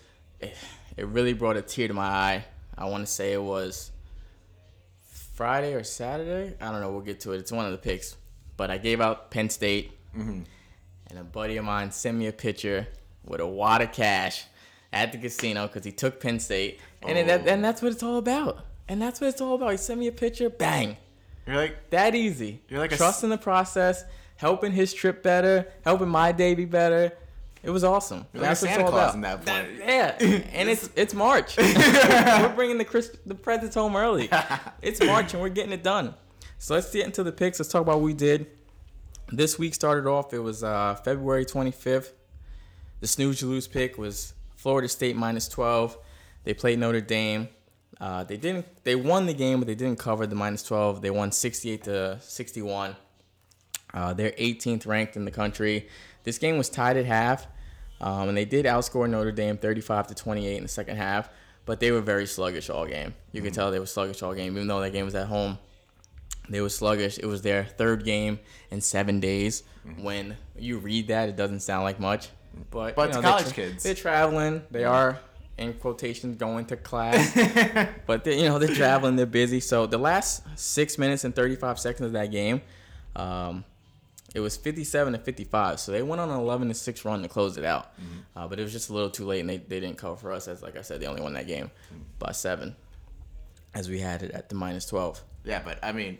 It, 0.41 0.57
it 0.97 1.07
really 1.07 1.33
brought 1.33 1.57
a 1.57 1.63
tear 1.63 1.89
to 1.89 1.95
my 1.95 2.07
eye. 2.07 2.45
I 2.77 2.87
want 2.87 3.07
to 3.07 3.13
say 3.13 3.33
it 3.33 3.43
was 3.43 3.93
friday 5.35 5.75
or 5.75 5.85
saturday? 5.85 6.57
I 6.61 6.71
don't 6.73 6.81
know. 6.81 6.91
We'll 6.91 7.01
get 7.01 7.21
to 7.21 7.33
it. 7.33 7.39
It's 7.39 7.53
one 7.53 7.65
of 7.65 7.73
the 7.73 7.79
picks. 7.79 8.17
But 8.57 8.71
i 8.71 8.79
gave 8.79 9.01
out 9.01 9.31
penn 9.31 9.51
state. 9.51 9.93
Mm-hmm. 10.17 10.43
And 11.11 11.19
a 11.19 11.25
buddy 11.25 11.57
of 11.57 11.65
mine 11.65 11.91
sent 11.91 12.17
me 12.17 12.27
a 12.27 12.33
picture 12.33 12.87
with 13.25 13.41
a 13.41 13.47
wad 13.47 13.83
of 13.83 13.93
cash 13.93 14.45
at 14.93 15.13
the 15.13 15.19
casino 15.19 15.67
because 15.67 15.85
he 15.85 15.93
took 15.93 16.21
Penn 16.21 16.39
State, 16.39 16.81
and 17.03 17.19
it, 17.19 17.27
that, 17.27 17.43
oh. 17.47 17.51
and 17.51 17.65
that's 17.65 17.83
what 17.83 17.93
it's 17.93 18.03
all 18.03 18.19
about. 18.19 18.65
And 18.89 19.01
that's 19.01 19.21
what 19.21 19.29
it's 19.29 19.41
all 19.41 19.55
about. 19.55 19.71
He 19.71 19.77
sent 19.77 20.01
me 20.01 20.07
a 20.09 20.13
picture, 20.13 20.51
bang, 20.51 20.97
you're 21.47 21.57
like 21.57 21.91
that 21.91 22.15
easy. 22.15 22.61
You're 22.69 22.81
like 22.81 22.93
a 22.93 22.97
trusting 22.97 23.31
the 23.31 23.39
process, 23.39 24.05
helping 24.37 24.73
his 24.73 24.93
trip 24.93 25.23
better, 25.23 25.67
helping 25.85 26.09
my 26.09 26.33
day 26.33 26.55
be 26.55 26.65
better. 26.65 27.13
It 27.63 27.71
was 27.71 27.85
awesome. 27.85 28.27
You're 28.33 28.43
That's 28.43 28.63
it's 28.63 28.73
Santa 28.73 28.89
Claus 28.89 29.15
about. 29.15 29.15
in 29.15 29.21
that 29.23 29.47
point. 29.47 29.79
yeah, 29.79 30.17
and 30.53 30.69
it's 30.69 30.91
it's 30.97 31.15
March. 31.15 31.57
we're 31.59 32.53
bringing 32.55 32.79
the 32.79 32.85
Chris, 32.85 33.17
the 33.25 33.35
presents 33.35 33.75
home 33.75 33.97
early. 33.97 34.29
It's 34.83 35.01
March 35.03 35.33
and 35.33 35.41
we're 35.43 35.49
getting 35.49 35.73
it 35.73 35.85
done. 35.85 36.15
So 36.59 36.75
let's 36.75 36.91
get 36.93 37.07
into 37.07 37.23
the 37.23 37.33
picks. 37.33 37.61
Let's 37.61 37.71
talk 37.71 37.83
about 37.83 37.97
what 37.97 38.05
we 38.05 38.15
did. 38.15 38.47
This 39.31 39.59
week 39.59 39.75
started 39.75 40.09
off. 40.09 40.35
It 40.35 40.41
was 40.41 40.65
uh, 40.65 40.97
February 40.97 41.45
25th. 41.45 42.13
The 43.01 43.07
snooze 43.07 43.41
you 43.43 43.49
lose 43.49 43.67
pick 43.69 43.97
was 43.97 44.35
Florida 44.57 44.89
State 44.89 45.17
minus 45.17 45.49
12. 45.49 45.97
They 46.45 46.55
played 46.55 46.79
Notre 46.79 47.01
Dame. 47.01 47.49
Uh, 48.03 48.25
they 48.25 48.37
didn't. 48.37 48.67
They 48.83 48.97
won 48.97 49.27
the 49.27 49.33
game, 49.33 49.61
but 49.61 49.69
they 49.69 49.77
didn't 49.77 50.01
cover 50.01 50.27
the 50.27 50.35
minus 50.35 50.65
12. 50.65 51.03
They 51.03 51.11
won 51.11 51.31
68 51.31 51.85
to 51.85 52.19
61. 52.21 52.97
Uh, 53.95 54.13
they're 54.13 54.33
18th 54.33 54.87
ranked 54.89 55.15
in 55.17 55.25
the 55.25 55.31
country. 55.31 55.89
This 56.25 56.37
game 56.39 56.59
was 56.59 56.69
tied 56.69 56.97
at 56.97 57.05
half, 57.07 57.47
um, 58.01 58.29
and 58.29 58.37
they 58.37 58.45
did 58.45 58.67
outscore 58.67 59.09
Notre 59.09 59.31
Dame 59.31 59.57
35 59.57 60.09
to 60.09 60.15
28 60.17 60.57
in 60.57 60.63
the 60.65 60.69
second 60.69 60.97
half. 60.97 61.29
But 61.65 61.79
they 61.79 61.93
were 61.93 62.01
very 62.01 62.27
sluggish 62.27 62.69
all 62.71 62.87
game. 62.87 63.15
You 63.31 63.41
could 63.41 63.55
tell 63.55 63.71
they 63.71 63.79
were 63.79 63.87
sluggish 63.87 64.21
all 64.21 64.35
game, 64.35 64.57
even 64.57 64.67
though 64.67 64.81
that 64.81 64.91
game 64.91 65.05
was 65.05 65.15
at 65.15 65.29
home. 65.29 65.59
They 66.49 66.61
were 66.61 66.71
sluggish. 66.71 67.19
It 67.19 67.27
was 67.27 67.43
their 67.43 67.63
third 67.65 68.05
game 68.05 68.41
in 68.73 68.81
seven 68.81 69.21
days. 69.21 69.63
When 70.01 70.37
you 70.57 70.79
read 70.79 71.07
that, 71.09 71.29
it 71.29 71.37
doesn't 71.37 71.61
sound 71.61 71.85
like 71.85 72.01
much, 72.01 72.31
but 72.73 72.97
But 72.97 73.11
you 73.11 73.15
know, 73.17 73.23
college 73.23 73.45
tra- 73.45 73.53
kids. 73.55 73.85
they're 73.85 73.95
traveling. 73.95 74.65
They 74.73 74.83
are 74.85 75.21
in 75.59 75.75
quotations 75.75 76.37
going 76.37 76.65
to 76.67 76.77
class, 76.77 77.33
but 78.07 78.25
they, 78.25 78.39
you 78.41 78.45
know 78.49 78.59
they're 78.59 78.75
traveling. 78.75 79.17
They're 79.17 79.27
busy. 79.27 79.61
So 79.61 79.87
the 79.87 79.99
last 79.99 80.43
six 80.59 80.99
minutes 80.99 81.25
and 81.25 81.35
thirty 81.35 81.57
five 81.57 81.79
seconds 81.79 82.07
of 82.07 82.13
that 82.13 82.31
game, 82.31 82.63
um, 83.17 83.65
it 84.35 84.41
was 84.41 84.57
fifty 84.57 84.83
seven 84.85 85.13
to 85.13 85.19
fifty 85.19 85.45
five. 85.45 85.79
So 85.79 85.93
they 85.93 86.03
went 86.03 86.21
on 86.21 86.31
an 86.31 86.39
eleven 86.39 86.69
to 86.69 86.75
six 86.75 87.05
run 87.05 87.23
to 87.23 87.29
close 87.29 87.57
it 87.59 87.65
out, 87.65 87.93
uh, 88.35 88.49
but 88.49 88.59
it 88.59 88.63
was 88.63 88.73
just 88.73 88.89
a 88.91 88.93
little 88.95 89.11
too 89.11 89.25
late, 89.27 89.41
and 89.41 89.49
they, 89.51 89.59
they 89.59 89.79
didn't 89.81 89.99
cover 89.99 90.17
for 90.17 90.33
us. 90.33 90.49
As 90.49 90.63
like 90.63 90.77
I 90.77 90.83
said, 90.83 91.01
they 91.01 91.07
only 91.07 91.23
won 91.23 91.35
that 91.35 91.47
game 91.47 91.71
by 92.19 92.33
seven, 92.33 92.75
as 93.75 93.89
we 93.91 93.99
had 94.01 94.23
it 94.23 94.31
at 94.33 94.49
the 94.49 94.55
minus 94.55 94.87
twelve. 94.87 95.23
yeah 95.45 95.61
but 95.65 95.79
i 95.83 95.91
mean 95.93 96.19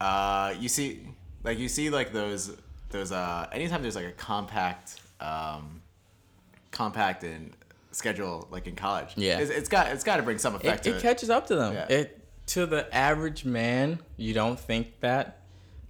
uh 0.00 0.54
you 0.58 0.68
see 0.68 1.00
like 1.42 1.58
you 1.58 1.68
see 1.68 1.90
like 1.90 2.12
those 2.12 2.56
those 2.90 3.10
uh 3.12 3.46
anytime 3.52 3.82
there's 3.82 3.96
like 3.96 4.06
a 4.06 4.12
compact 4.12 5.00
um 5.20 5.80
compact 6.70 7.24
and 7.24 7.52
schedule 7.94 8.48
like 8.50 8.66
in 8.66 8.74
college. 8.74 9.12
Yeah. 9.16 9.38
it's, 9.38 9.50
it's 9.50 9.68
got 9.68 9.88
it's 9.88 10.04
got 10.04 10.16
to 10.16 10.22
bring 10.22 10.38
some 10.38 10.54
effect 10.54 10.86
it, 10.86 10.90
to 10.90 10.96
it 10.96 10.98
it. 10.98 11.02
catches 11.02 11.30
up 11.30 11.46
to 11.48 11.56
them. 11.56 11.74
Yeah. 11.74 11.86
It 11.88 12.20
to 12.46 12.66
the 12.66 12.94
average 12.94 13.44
man, 13.44 14.00
you 14.16 14.34
don't 14.34 14.58
think 14.58 15.00
that. 15.00 15.40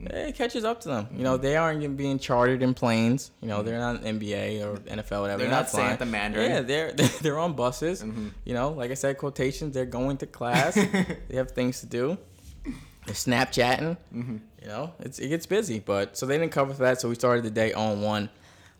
It 0.00 0.34
catches 0.34 0.64
up 0.64 0.80
to 0.82 0.88
them. 0.88 1.08
You 1.16 1.22
know, 1.22 1.34
mm-hmm. 1.34 1.42
they 1.42 1.56
aren't 1.56 1.96
being 1.96 2.18
chartered 2.18 2.62
in 2.62 2.74
planes. 2.74 3.30
You 3.40 3.48
know, 3.48 3.58
mm-hmm. 3.58 3.66
they're 3.66 3.78
not 3.78 4.02
NBA 4.02 4.64
or 4.64 4.76
NFL, 4.76 5.22
whatever. 5.22 5.42
They're 5.42 5.50
not 5.50 5.70
staying 5.70 5.92
at 5.92 5.98
the 5.98 6.06
Mandarin. 6.06 6.50
Yeah, 6.50 6.60
they're 6.62 6.92
they're 6.92 7.38
on 7.38 7.54
buses. 7.54 8.02
Mm-hmm. 8.02 8.28
You 8.44 8.54
know, 8.54 8.70
like 8.70 8.90
I 8.90 8.94
said, 8.94 9.18
quotations. 9.18 9.72
They're 9.74 9.86
going 9.86 10.18
to 10.18 10.26
class. 10.26 10.74
they 11.28 11.36
have 11.36 11.52
things 11.52 11.80
to 11.80 11.86
do. 11.86 12.18
They're 12.64 13.14
Snapchatting. 13.14 13.96
You 14.12 14.68
know, 14.68 14.92
it's 15.00 15.18
it 15.18 15.28
gets 15.28 15.46
busy. 15.46 15.78
But 15.78 16.16
so 16.16 16.26
they 16.26 16.38
didn't 16.38 16.52
cover 16.52 16.74
for 16.74 16.82
that. 16.82 17.00
So 17.00 17.08
we 17.08 17.14
started 17.14 17.44
the 17.44 17.50
day 17.50 17.72
on 17.72 18.02
one. 18.02 18.28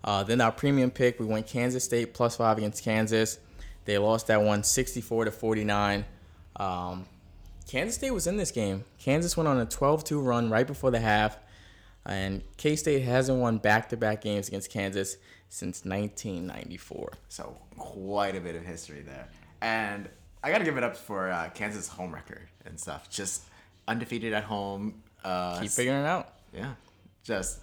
Uh, 0.05 0.23
then 0.23 0.41
our 0.41 0.53
premium 0.53 0.91
pick, 0.91 1.19
we 1.19 1.25
went 1.27 1.47
Kansas 1.47 1.83
State 1.83 2.13
plus 2.15 2.37
five 2.37 2.59
against 2.59 2.85
Kansas. 2.85 3.39
They 3.87 3.99
lost 3.99 4.27
that 4.29 4.43
one 4.43 4.63
64 4.63 5.25
to 5.27 5.31
49. 5.31 6.05
Um, 6.57 7.07
Kansas 7.67 7.95
State 7.95 8.11
was 8.11 8.27
in 8.27 8.37
this 8.37 8.51
game. 8.51 8.85
Kansas 8.99 9.37
went 9.37 9.49
on 9.49 9.59
a 9.59 9.67
12-2 9.67 10.25
run 10.25 10.51
right 10.51 10.67
before 10.67 10.91
the 10.91 11.01
half, 11.01 11.39
and 12.05 12.43
K 12.59 12.77
State 12.77 13.01
hasn't 13.03 13.39
won 13.41 13.57
back-to-back 13.59 14.21
games 14.21 14.49
against 14.49 14.71
Kansas 14.71 15.17
since 15.49 15.85
1994. 15.85 17.13
So 17.29 17.57
quite 17.79 18.37
a 18.37 18.41
bit 18.41 18.55
of 18.57 18.63
history 18.65 19.01
there, 19.01 19.29
and 19.63 20.09
I 20.43 20.51
got 20.51 20.59
to 20.59 20.65
give 20.65 20.77
it 20.77 20.85
up 20.85 20.97
for 20.97 21.31
uh, 21.31 21.49
Kansas 21.55 21.89
home 21.89 22.13
record 22.15 22.49
and 22.67 22.79
stuff. 22.79 23.09
Just 23.09 23.45
undefeated 23.89 24.35
at 24.35 24.45
home. 24.45 25.03
Uh, 25.25 25.61
Keep 25.61 25.71
figuring 25.71 26.03
it 26.03 26.07
out. 26.07 26.35
yeah, 26.53 26.75
just 27.23 27.61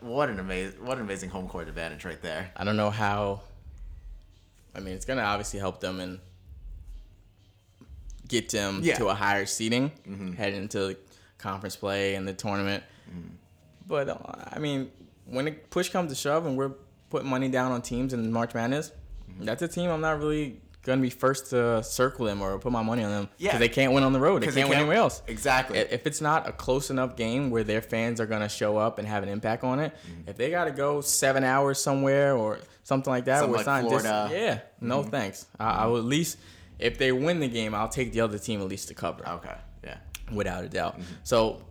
what 0.00 0.28
an 0.28 0.38
amazing 0.38 0.84
what 0.84 0.98
an 0.98 1.04
amazing 1.04 1.30
home 1.30 1.48
court 1.48 1.68
advantage 1.68 2.04
right 2.04 2.20
there. 2.22 2.50
I 2.56 2.64
don't 2.64 2.76
know 2.76 2.90
how. 2.90 3.40
I 4.74 4.80
mean, 4.80 4.94
it's 4.94 5.04
gonna 5.04 5.22
obviously 5.22 5.58
help 5.58 5.80
them 5.80 6.00
and 6.00 6.20
get 8.28 8.48
them 8.48 8.80
Yeah. 8.82 8.96
to 8.96 9.08
a 9.08 9.14
higher 9.14 9.46
seating 9.46 9.90
mm-hmm. 10.08 10.32
heading 10.32 10.62
into 10.62 10.96
conference 11.38 11.76
play 11.76 12.14
and 12.14 12.26
the 12.26 12.32
tournament. 12.32 12.82
Mm-hmm. 13.10 13.28
But 13.86 14.08
uh, 14.08 14.18
I 14.52 14.58
mean, 14.58 14.90
when 15.26 15.48
it 15.48 15.70
push 15.70 15.90
comes 15.90 16.10
to 16.10 16.16
shove 16.16 16.46
and 16.46 16.56
we're 16.56 16.72
putting 17.10 17.28
money 17.28 17.48
down 17.48 17.72
on 17.72 17.82
teams 17.82 18.14
in 18.14 18.32
March 18.32 18.54
Madness, 18.54 18.92
mm-hmm. 19.30 19.44
that's 19.44 19.62
a 19.62 19.68
team 19.68 19.90
I'm 19.90 20.00
not 20.00 20.18
really 20.18 20.60
gonna 20.84 21.00
be 21.00 21.10
first 21.10 21.50
to 21.50 21.82
circle 21.82 22.26
them 22.26 22.42
or 22.42 22.58
put 22.58 22.72
my 22.72 22.82
money 22.82 23.04
on 23.04 23.10
them 23.10 23.28
because 23.38 23.54
Yeah. 23.54 23.58
they 23.58 23.68
can't 23.68 23.92
win 23.92 24.02
on 24.02 24.12
the 24.12 24.18
road. 24.18 24.42
They 24.42 24.46
can't, 24.46 24.54
they 24.56 24.62
win 24.64 24.72
can't- 24.72 24.80
anywhere 24.80 24.96
else. 24.96 25.22
Exactly. 25.28 25.78
If 25.78 26.06
it's 26.06 26.20
not 26.20 26.48
a 26.48 26.52
close 26.52 26.90
enough 26.90 27.16
game 27.16 27.50
where 27.50 27.62
their 27.62 27.80
fans 27.80 28.20
are 28.20 28.26
gonna 28.26 28.48
show 28.48 28.76
up 28.78 28.98
and 28.98 29.06
have 29.06 29.22
an 29.22 29.28
impact 29.28 29.62
on 29.62 29.78
it, 29.78 29.92
mm-hmm. 29.94 30.28
if 30.28 30.36
they 30.36 30.50
gotta 30.50 30.72
go 30.72 31.00
seven 31.00 31.44
hours 31.44 31.80
somewhere 31.80 32.36
or 32.36 32.58
something 32.82 33.12
like 33.12 33.26
that, 33.26 33.40
Something 33.40 33.52
where 33.52 33.60
it's 33.60 33.66
like 33.66 33.84
not 33.84 34.30
dis- 34.30 34.38
yeah, 34.38 34.58
no 34.80 35.00
mm-hmm. 35.00 35.10
thanks. 35.10 35.46
I, 35.58 35.64
I 35.64 35.72
mm-hmm. 35.72 35.90
will 35.92 35.98
at 35.98 36.04
least 36.04 36.38
if 36.78 36.98
they 36.98 37.12
win 37.12 37.38
the 37.38 37.48
game, 37.48 37.74
I'll 37.74 37.88
take 37.88 38.12
the 38.12 38.20
other 38.20 38.38
team 38.38 38.60
at 38.60 38.68
least 38.68 38.88
to 38.88 38.94
cover 38.94 39.26
Okay. 39.26 39.54
Yeah. 39.84 39.98
without 40.32 40.64
a 40.64 40.68
doubt. 40.68 40.98
So 41.22 41.62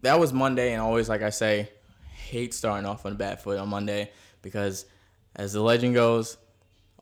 that 0.00 0.18
was 0.18 0.32
Monday, 0.32 0.72
and 0.72 0.80
always, 0.80 1.08
like 1.08 1.22
I 1.22 1.30
say, 1.30 1.70
hate 2.14 2.54
starting 2.54 2.86
off 2.86 3.04
on 3.04 3.12
a 3.12 3.16
bad 3.16 3.40
foot 3.40 3.58
on 3.58 3.68
Monday 3.68 4.10
because, 4.40 4.86
as 5.34 5.52
the 5.52 5.60
legend 5.60 5.94
goes, 5.94 6.38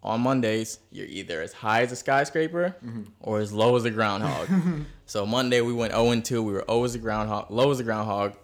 on 0.05 0.21
Mondays 0.21 0.79
you're 0.93 1.07
either 1.07 1.41
as 1.41 1.53
high 1.53 1.81
as 1.83 1.91
a 1.91 1.97
skyscraper 1.97 2.77
or 3.21 3.39
as 3.41 3.53
low 3.53 3.75
as 3.77 3.85
a 3.85 3.91
groundhog. 3.91 4.49
so 5.07 5.25
Monday 5.25 5.61
we 5.63 5.73
went 5.73 5.93
0 5.93 6.21
2. 6.21 6.43
We 6.43 6.53
were 6.53 6.65
0 6.69 6.85
as 6.85 6.95
a 6.95 6.99
groundhog, 6.99 7.51
low 7.51 7.71
as 7.71 7.81
a 7.81 7.85
groundhog. 7.85 8.35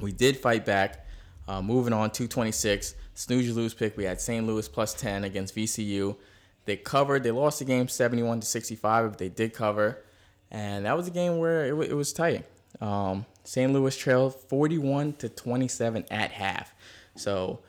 We 0.00 0.12
did 0.12 0.36
fight 0.36 0.64
back. 0.64 1.06
Uh, 1.46 1.60
moving 1.60 1.92
on, 1.92 2.10
226. 2.10 2.94
Snooze 3.14 3.46
you 3.46 3.52
lose 3.54 3.74
pick. 3.74 3.96
We 3.96 4.04
had 4.04 4.20
St. 4.20 4.46
Louis 4.46 4.66
plus 4.68 4.94
10 4.94 5.24
against 5.24 5.54
VCU. 5.54 6.16
They 6.64 6.76
covered. 6.76 7.22
They 7.22 7.30
lost 7.30 7.58
the 7.58 7.64
game 7.66 7.86
71 7.86 8.40
to 8.40 8.46
65, 8.46 9.10
but 9.10 9.18
they 9.18 9.28
did 9.28 9.52
cover. 9.52 10.02
And 10.50 10.86
that 10.86 10.96
was 10.96 11.06
a 11.06 11.10
game 11.10 11.38
where 11.38 11.66
it, 11.66 11.76
wa- 11.76 11.82
it 11.84 11.92
was 11.92 12.12
tight. 12.12 12.46
Um, 12.80 13.26
St. 13.44 13.72
Louis 13.72 13.94
trailed 13.96 14.34
41 14.48 15.12
to 15.14 15.28
27 15.28 16.06
at 16.10 16.32
half. 16.32 16.74
So 17.16 17.60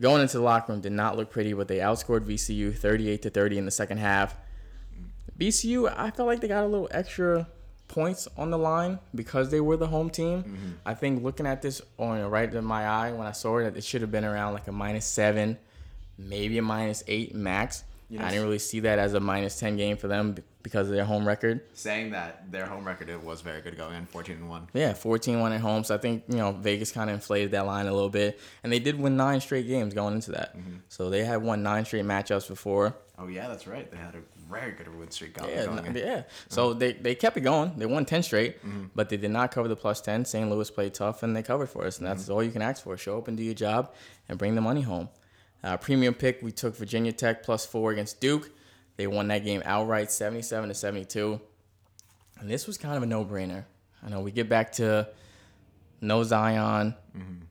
going 0.00 0.22
into 0.22 0.38
the 0.38 0.42
locker 0.42 0.72
room 0.72 0.80
did 0.80 0.92
not 0.92 1.16
look 1.16 1.30
pretty, 1.30 1.52
but 1.52 1.68
they 1.68 1.78
outscored 1.78 2.20
VCU 2.20 2.76
38 2.76 3.22
to 3.22 3.30
30 3.30 3.58
in 3.58 3.64
the 3.64 3.70
second 3.70 3.98
half. 3.98 4.36
VCU, 5.38 5.92
I 5.96 6.10
felt 6.10 6.26
like 6.26 6.40
they 6.40 6.48
got 6.48 6.64
a 6.64 6.66
little 6.66 6.88
extra 6.90 7.46
points 7.88 8.28
on 8.36 8.50
the 8.50 8.58
line 8.58 8.98
because 9.14 9.50
they 9.50 9.60
were 9.60 9.76
the 9.76 9.86
home 9.86 10.10
team. 10.10 10.42
Mm-hmm. 10.42 10.70
I 10.86 10.94
think 10.94 11.22
looking 11.22 11.46
at 11.46 11.60
this 11.60 11.82
on 11.98 12.22
right 12.30 12.52
in 12.52 12.64
my 12.64 12.86
eye 12.86 13.12
when 13.12 13.26
I 13.26 13.32
saw 13.32 13.58
it, 13.58 13.76
it 13.76 13.84
should 13.84 14.00
have 14.00 14.12
been 14.12 14.24
around 14.24 14.54
like 14.54 14.68
a 14.68 14.72
minus 14.72 15.06
seven, 15.06 15.58
maybe 16.16 16.58
a 16.58 16.62
minus 16.62 17.02
eight 17.06 17.34
max. 17.34 17.84
I 18.18 18.30
didn't 18.30 18.44
really 18.44 18.58
see 18.58 18.80
that 18.80 18.98
as 18.98 19.14
a 19.14 19.20
minus 19.20 19.58
ten 19.58 19.76
game 19.76 19.96
for 19.96 20.08
them 20.08 20.36
because 20.62 20.88
of 20.88 20.94
their 20.94 21.04
home 21.04 21.26
record. 21.26 21.60
Saying 21.74 22.10
that 22.10 22.50
their 22.50 22.66
home 22.66 22.86
record 22.86 23.10
was 23.22 23.40
very 23.40 23.60
good 23.60 23.76
going 23.76 23.94
in 23.94 24.06
14 24.06 24.36
and 24.36 24.48
1. 24.48 24.68
Yeah, 24.74 24.92
14-1 24.92 25.54
at 25.54 25.60
home. 25.60 25.84
So 25.84 25.94
I 25.94 25.98
think, 25.98 26.24
you 26.28 26.36
know, 26.36 26.52
Vegas 26.52 26.92
kind 26.92 27.10
of 27.10 27.14
inflated 27.14 27.52
that 27.52 27.66
line 27.66 27.86
a 27.86 27.92
little 27.92 28.10
bit. 28.10 28.38
And 28.62 28.72
they 28.72 28.78
did 28.78 28.98
win 28.98 29.16
nine 29.16 29.40
straight 29.40 29.66
games 29.66 29.94
going 29.94 30.14
into 30.14 30.32
that. 30.32 30.56
Mm-hmm. 30.56 30.76
So 30.88 31.10
they 31.10 31.24
had 31.24 31.42
won 31.42 31.62
nine 31.62 31.84
straight 31.84 32.04
matchups 32.04 32.48
before. 32.48 32.96
Oh 33.18 33.28
yeah, 33.28 33.48
that's 33.48 33.66
right. 33.66 33.90
They 33.90 33.96
had 33.96 34.14
a 34.14 34.20
very 34.50 34.72
good 34.72 34.94
win 34.98 35.10
streak 35.10 35.34
going. 35.34 35.50
Yeah, 35.50 35.66
going 35.66 35.84
yeah. 35.96 36.16
Mm-hmm. 36.18 36.28
So 36.48 36.74
they, 36.74 36.92
they 36.92 37.14
kept 37.14 37.36
it 37.36 37.42
going. 37.42 37.78
They 37.78 37.86
won 37.86 38.04
10 38.04 38.22
straight, 38.22 38.58
mm-hmm. 38.64 38.86
but 38.94 39.08
they 39.08 39.16
did 39.16 39.30
not 39.30 39.50
cover 39.52 39.68
the 39.68 39.76
plus 39.76 40.00
10. 40.00 40.24
St. 40.24 40.50
Louis 40.50 40.70
played 40.70 40.94
tough, 40.94 41.22
and 41.22 41.36
they 41.36 41.42
covered 41.42 41.68
for 41.68 41.84
us. 41.84 41.98
And 41.98 42.06
that's 42.06 42.28
all 42.28 42.42
you 42.42 42.50
can 42.50 42.62
ask 42.62 42.82
for. 42.82 42.96
Show 42.96 43.18
up 43.18 43.28
and 43.28 43.36
do 43.36 43.42
your 43.42 43.54
job 43.54 43.92
and 44.28 44.38
bring 44.38 44.54
the 44.54 44.60
money 44.60 44.82
home. 44.82 45.08
Uh, 45.62 45.76
premium 45.76 46.14
pick, 46.14 46.42
we 46.42 46.52
took 46.52 46.76
Virginia 46.76 47.12
Tech 47.12 47.42
plus 47.42 47.66
four 47.66 47.92
against 47.92 48.20
Duke. 48.20 48.50
They 48.96 49.06
won 49.06 49.28
that 49.28 49.44
game 49.44 49.62
outright, 49.64 50.10
77 50.10 50.68
to 50.68 50.74
72. 50.74 51.40
And 52.38 52.50
this 52.50 52.66
was 52.66 52.78
kind 52.78 52.96
of 52.96 53.02
a 53.02 53.06
no-brainer. 53.06 53.64
I 54.04 54.08
know 54.08 54.20
we 54.20 54.32
get 54.32 54.48
back 54.48 54.72
to 54.72 55.08
no 56.00 56.22
Zion. 56.24 56.94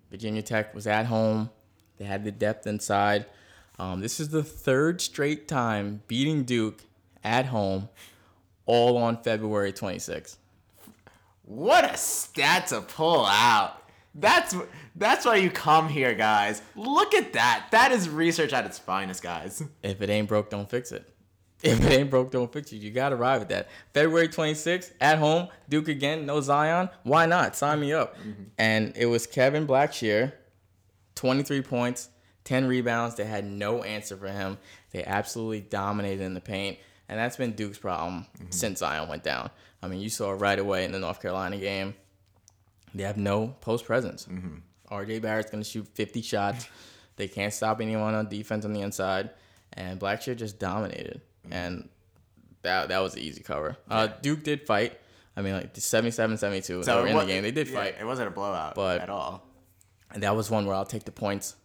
Virginia 0.09 0.41
Tech 0.41 0.73
was 0.73 0.87
at 0.87 1.05
home. 1.05 1.49
They 1.97 2.05
had 2.05 2.23
the 2.23 2.31
depth 2.31 2.65
inside. 2.65 3.25
Um, 3.77 4.01
this 4.01 4.19
is 4.19 4.29
the 4.29 4.43
third 4.43 5.01
straight 5.01 5.47
time 5.47 6.01
beating 6.07 6.43
Duke 6.43 6.83
at 7.23 7.47
home, 7.47 7.89
all 8.65 8.97
on 8.97 9.21
February 9.21 9.71
26th. 9.71 10.37
What 11.43 11.85
a 11.85 11.97
stat 11.97 12.67
to 12.67 12.81
pull 12.81 13.25
out. 13.25 13.78
That's 14.15 14.55
that's 14.95 15.25
why 15.25 15.35
you 15.37 15.49
come 15.49 15.87
here, 15.87 16.13
guys. 16.13 16.61
Look 16.75 17.13
at 17.13 17.33
that. 17.33 17.67
That 17.71 17.91
is 17.91 18.09
research 18.09 18.53
at 18.53 18.65
its 18.65 18.79
finest, 18.79 19.21
guys. 19.21 19.63
If 19.83 20.01
it 20.01 20.09
ain't 20.09 20.27
broke, 20.27 20.49
don't 20.49 20.69
fix 20.69 20.91
it. 20.91 21.07
If 21.61 21.83
it 21.83 21.91
ain't 21.91 22.09
broke, 22.09 22.31
don't 22.31 22.51
fix 22.51 22.71
it. 22.71 22.77
You 22.77 22.89
got 22.91 23.09
to 23.09 23.15
arrive 23.15 23.41
at 23.41 23.49
that. 23.49 23.69
February 23.93 24.29
26th, 24.29 24.91
at 25.01 25.19
home, 25.19 25.49
Duke 25.67 25.89
again, 25.89 26.25
no 26.25 26.39
Zion. 26.39 26.89
Why 27.03 27.25
not? 27.25 27.55
Sign 27.55 27.81
me 27.81 27.91
up. 27.91 28.17
Mm-hmm. 28.17 28.43
And 28.57 28.93
it 28.95 29.07
was 29.07 29.27
Kevin 29.27 29.67
Blackshear, 29.67 30.31
23 31.15 31.61
points, 31.61 32.09
10 32.45 32.65
rebounds. 32.65 33.15
They 33.15 33.25
had 33.25 33.45
no 33.45 33.83
answer 33.83 34.15
for 34.15 34.29
him. 34.29 34.57
They 34.91 35.03
absolutely 35.03 35.59
dominated 35.61 36.23
in 36.23 36.33
the 36.33 36.41
paint. 36.41 36.77
And 37.09 37.19
that's 37.19 37.35
been 37.35 37.51
Duke's 37.51 37.77
problem 37.77 38.25
mm-hmm. 38.37 38.51
since 38.51 38.79
Zion 38.79 39.09
went 39.09 39.23
down. 39.23 39.49
I 39.83 39.87
mean, 39.87 39.99
you 39.99 40.09
saw 40.09 40.31
it 40.31 40.35
right 40.35 40.59
away 40.59 40.85
in 40.85 40.93
the 40.93 40.99
North 40.99 41.21
Carolina 41.21 41.57
game. 41.57 41.93
They 42.93 43.03
have 43.03 43.17
no 43.17 43.55
post 43.61 43.85
presence. 43.85 44.25
Mm-hmm. 44.25 44.93
RJ 44.93 45.21
Barrett's 45.21 45.51
going 45.51 45.63
to 45.63 45.69
shoot 45.69 45.87
50 45.93 46.21
shots. 46.21 46.67
They 47.15 47.27
can't 47.27 47.53
stop 47.53 47.81
anyone 47.81 48.15
on 48.15 48.27
defense 48.29 48.65
on 48.65 48.73
the 48.73 48.81
inside. 48.81 49.29
And 49.73 49.99
Blackshear 49.99 50.35
just 50.35 50.57
dominated. 50.57 51.21
Mm-hmm. 51.43 51.53
And 51.53 51.89
that 52.61 52.89
that 52.89 52.99
was 52.99 53.13
an 53.13 53.19
easy 53.19 53.43
cover. 53.43 53.77
Uh, 53.89 54.07
Duke 54.21 54.43
did 54.43 54.65
fight. 54.65 54.99
I 55.37 55.41
mean, 55.41 55.53
like 55.53 55.69
77 55.73 56.37
72. 56.37 56.83
they 56.83 56.93
were 56.93 57.07
in 57.07 57.15
it 57.15 57.19
the 57.19 57.25
game. 57.25 57.43
They 57.43 57.51
did 57.51 57.67
yeah, 57.67 57.75
fight. 57.75 57.95
It 57.99 58.05
wasn't 58.05 58.27
a 58.27 58.31
blowout 58.31 58.75
But- 58.75 59.01
at 59.01 59.09
all. 59.09 59.45
And 60.11 60.23
that 60.23 60.35
was 60.35 60.49
one 60.49 60.65
where 60.65 60.75
I'll 60.75 60.87
take 60.87 61.03
the 61.03 61.11
points 61.11 61.55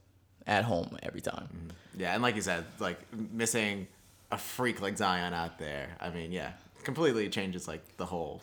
at 0.47 0.65
home 0.65 0.99
every 1.03 1.23
time. 1.23 1.49
Mm-hmm. 1.49 2.01
Yeah, 2.01 2.13
and 2.13 2.23
like 2.23 2.37
you 2.37 2.43
said, 2.43 2.65
like 2.79 2.99
missing 3.33 3.87
a 4.31 4.37
freak 4.37 4.83
like 4.83 4.99
Zion 4.99 5.33
out 5.33 5.59
there. 5.59 5.97
I 6.01 6.11
mean, 6.11 6.31
yeah, 6.31 6.53
completely 6.83 7.29
changes 7.31 7.67
like 7.67 7.97
the 7.97 8.05
whole 8.05 8.43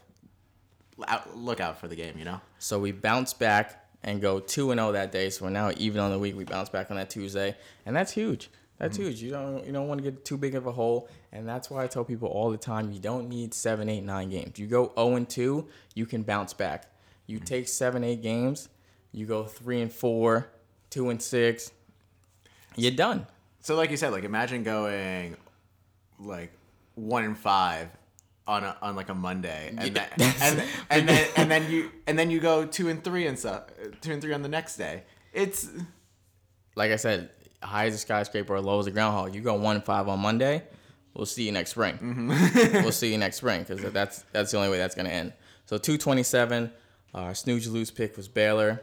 out, 1.08 1.38
look 1.38 1.60
out 1.60 1.80
for 1.80 1.88
the 1.88 1.96
game. 1.96 2.18
You 2.18 2.26
know. 2.26 2.42
So 2.60 2.80
we 2.80 2.92
bounce 2.92 3.34
back 3.34 3.86
and 4.04 4.22
go 4.22 4.40
2 4.40 4.72
and 4.72 4.80
0 4.80 4.94
that 4.94 5.12
day. 5.12 5.30
So 5.30 5.46
we're 5.46 5.52
now 5.52 5.72
even 5.78 6.02
on 6.02 6.12
the 6.12 6.20
week. 6.20 6.36
We 6.36 6.44
bounce 6.44 6.70
back 6.70 6.90
on 6.92 6.98
that 6.98 7.10
Tuesday. 7.10 7.56
And 7.86 7.96
that's 7.96 8.12
huge. 8.12 8.50
That's 8.82 8.98
mm-hmm. 8.98 9.08
huge. 9.08 9.22
You 9.22 9.30
don't 9.30 9.64
you 9.64 9.72
don't 9.72 9.88
want 9.88 10.04
to 10.04 10.12
get 10.12 10.26
too 10.26 10.38
big 10.38 10.56
of 10.56 10.66
a 10.66 10.72
hole, 10.72 11.08
and 11.32 11.48
that's 11.48 11.70
why 11.70 11.84
I 11.84 11.88
tell 11.88 12.04
people 12.04 12.30
all 12.30 12.50
the 12.50 12.58
time: 12.58 12.92
you 12.92 13.00
don't 13.00 13.30
need 13.30 13.54
seven, 13.54 13.88
eight, 13.90 14.02
nine 14.04 14.30
games. 14.30 14.58
You 14.58 14.66
go 14.66 14.92
zero 14.96 15.16
and 15.18 15.30
two, 15.30 15.68
you 15.94 16.08
can 16.08 16.24
bounce 16.24 16.52
back. 16.54 16.92
You 17.28 17.38
mm-hmm. 17.38 17.46
take 17.46 17.68
seven, 17.68 18.04
eight 18.04 18.24
games, 18.24 18.70
you 19.12 19.28
go 19.28 19.44
three 19.44 19.84
and 19.84 19.94
four, 19.94 20.50
two 20.90 21.12
and 21.12 21.22
six, 21.22 21.72
you're 22.76 22.92
done. 22.92 23.28
So 23.60 23.76
like 23.76 23.92
you 23.92 23.98
said, 23.98 24.14
like 24.14 24.24
imagine 24.24 24.64
going 24.64 25.38
like 26.20 26.52
one 26.96 27.24
and 27.24 27.38
five 27.38 27.88
on 28.52 28.66
a, 28.66 28.78
on 28.82 28.96
like 28.96 29.08
a 29.10 29.16
Monday, 29.16 29.74
and 29.78 29.96
then, 29.96 30.08
and, 30.42 30.64
and 30.90 31.08
then 31.10 31.28
and 31.38 31.52
then 31.52 31.72
you 31.72 31.90
and 32.06 32.20
then 32.20 32.30
you 32.30 32.40
go 32.40 32.66
two 32.66 32.90
and 32.90 33.04
three 33.04 33.26
and 33.28 33.40
stuff, 33.40 33.64
two 34.02 34.12
and 34.12 34.22
three 34.22 34.34
on 34.34 34.42
the 34.42 34.50
next 34.50 34.76
day. 34.76 35.04
It's 35.34 35.70
Like 36.76 36.92
I 36.92 36.98
said, 36.98 37.30
high 37.64 37.86
as 37.86 37.96
a 37.96 37.98
skyscraper 37.98 38.54
or 38.54 38.62
low 38.62 38.80
as 38.80 38.88
a 38.88 38.92
groundhog. 38.92 39.34
You 39.34 39.42
go 39.42 39.54
one 39.56 39.78
and 39.78 39.86
five 39.86 40.10
on 40.10 40.20
Monday. 40.20 40.64
We'll 41.14 41.26
see 41.26 41.44
you 41.44 41.52
next 41.52 41.72
spring. 41.72 41.96
Mm-hmm. 41.96 42.74
we'll 42.84 42.92
see 42.92 43.12
you 43.12 43.18
next 43.18 43.38
spring 43.38 43.66
because 43.66 43.82
that's 43.92 44.24
that's 44.34 44.52
the 44.52 44.58
only 44.58 44.70
way 44.70 44.78
that's 44.78 44.96
gonna 44.96 45.10
end. 45.10 45.34
So 45.66 45.78
two 45.78 45.98
twenty 45.98 46.24
seven. 46.24 46.72
Our 47.14 47.32
uh, 47.32 47.34
snooze 47.34 47.66
you 47.66 47.74
lose 47.74 47.92
pick 47.92 48.16
was 48.16 48.30
Baylor, 48.30 48.82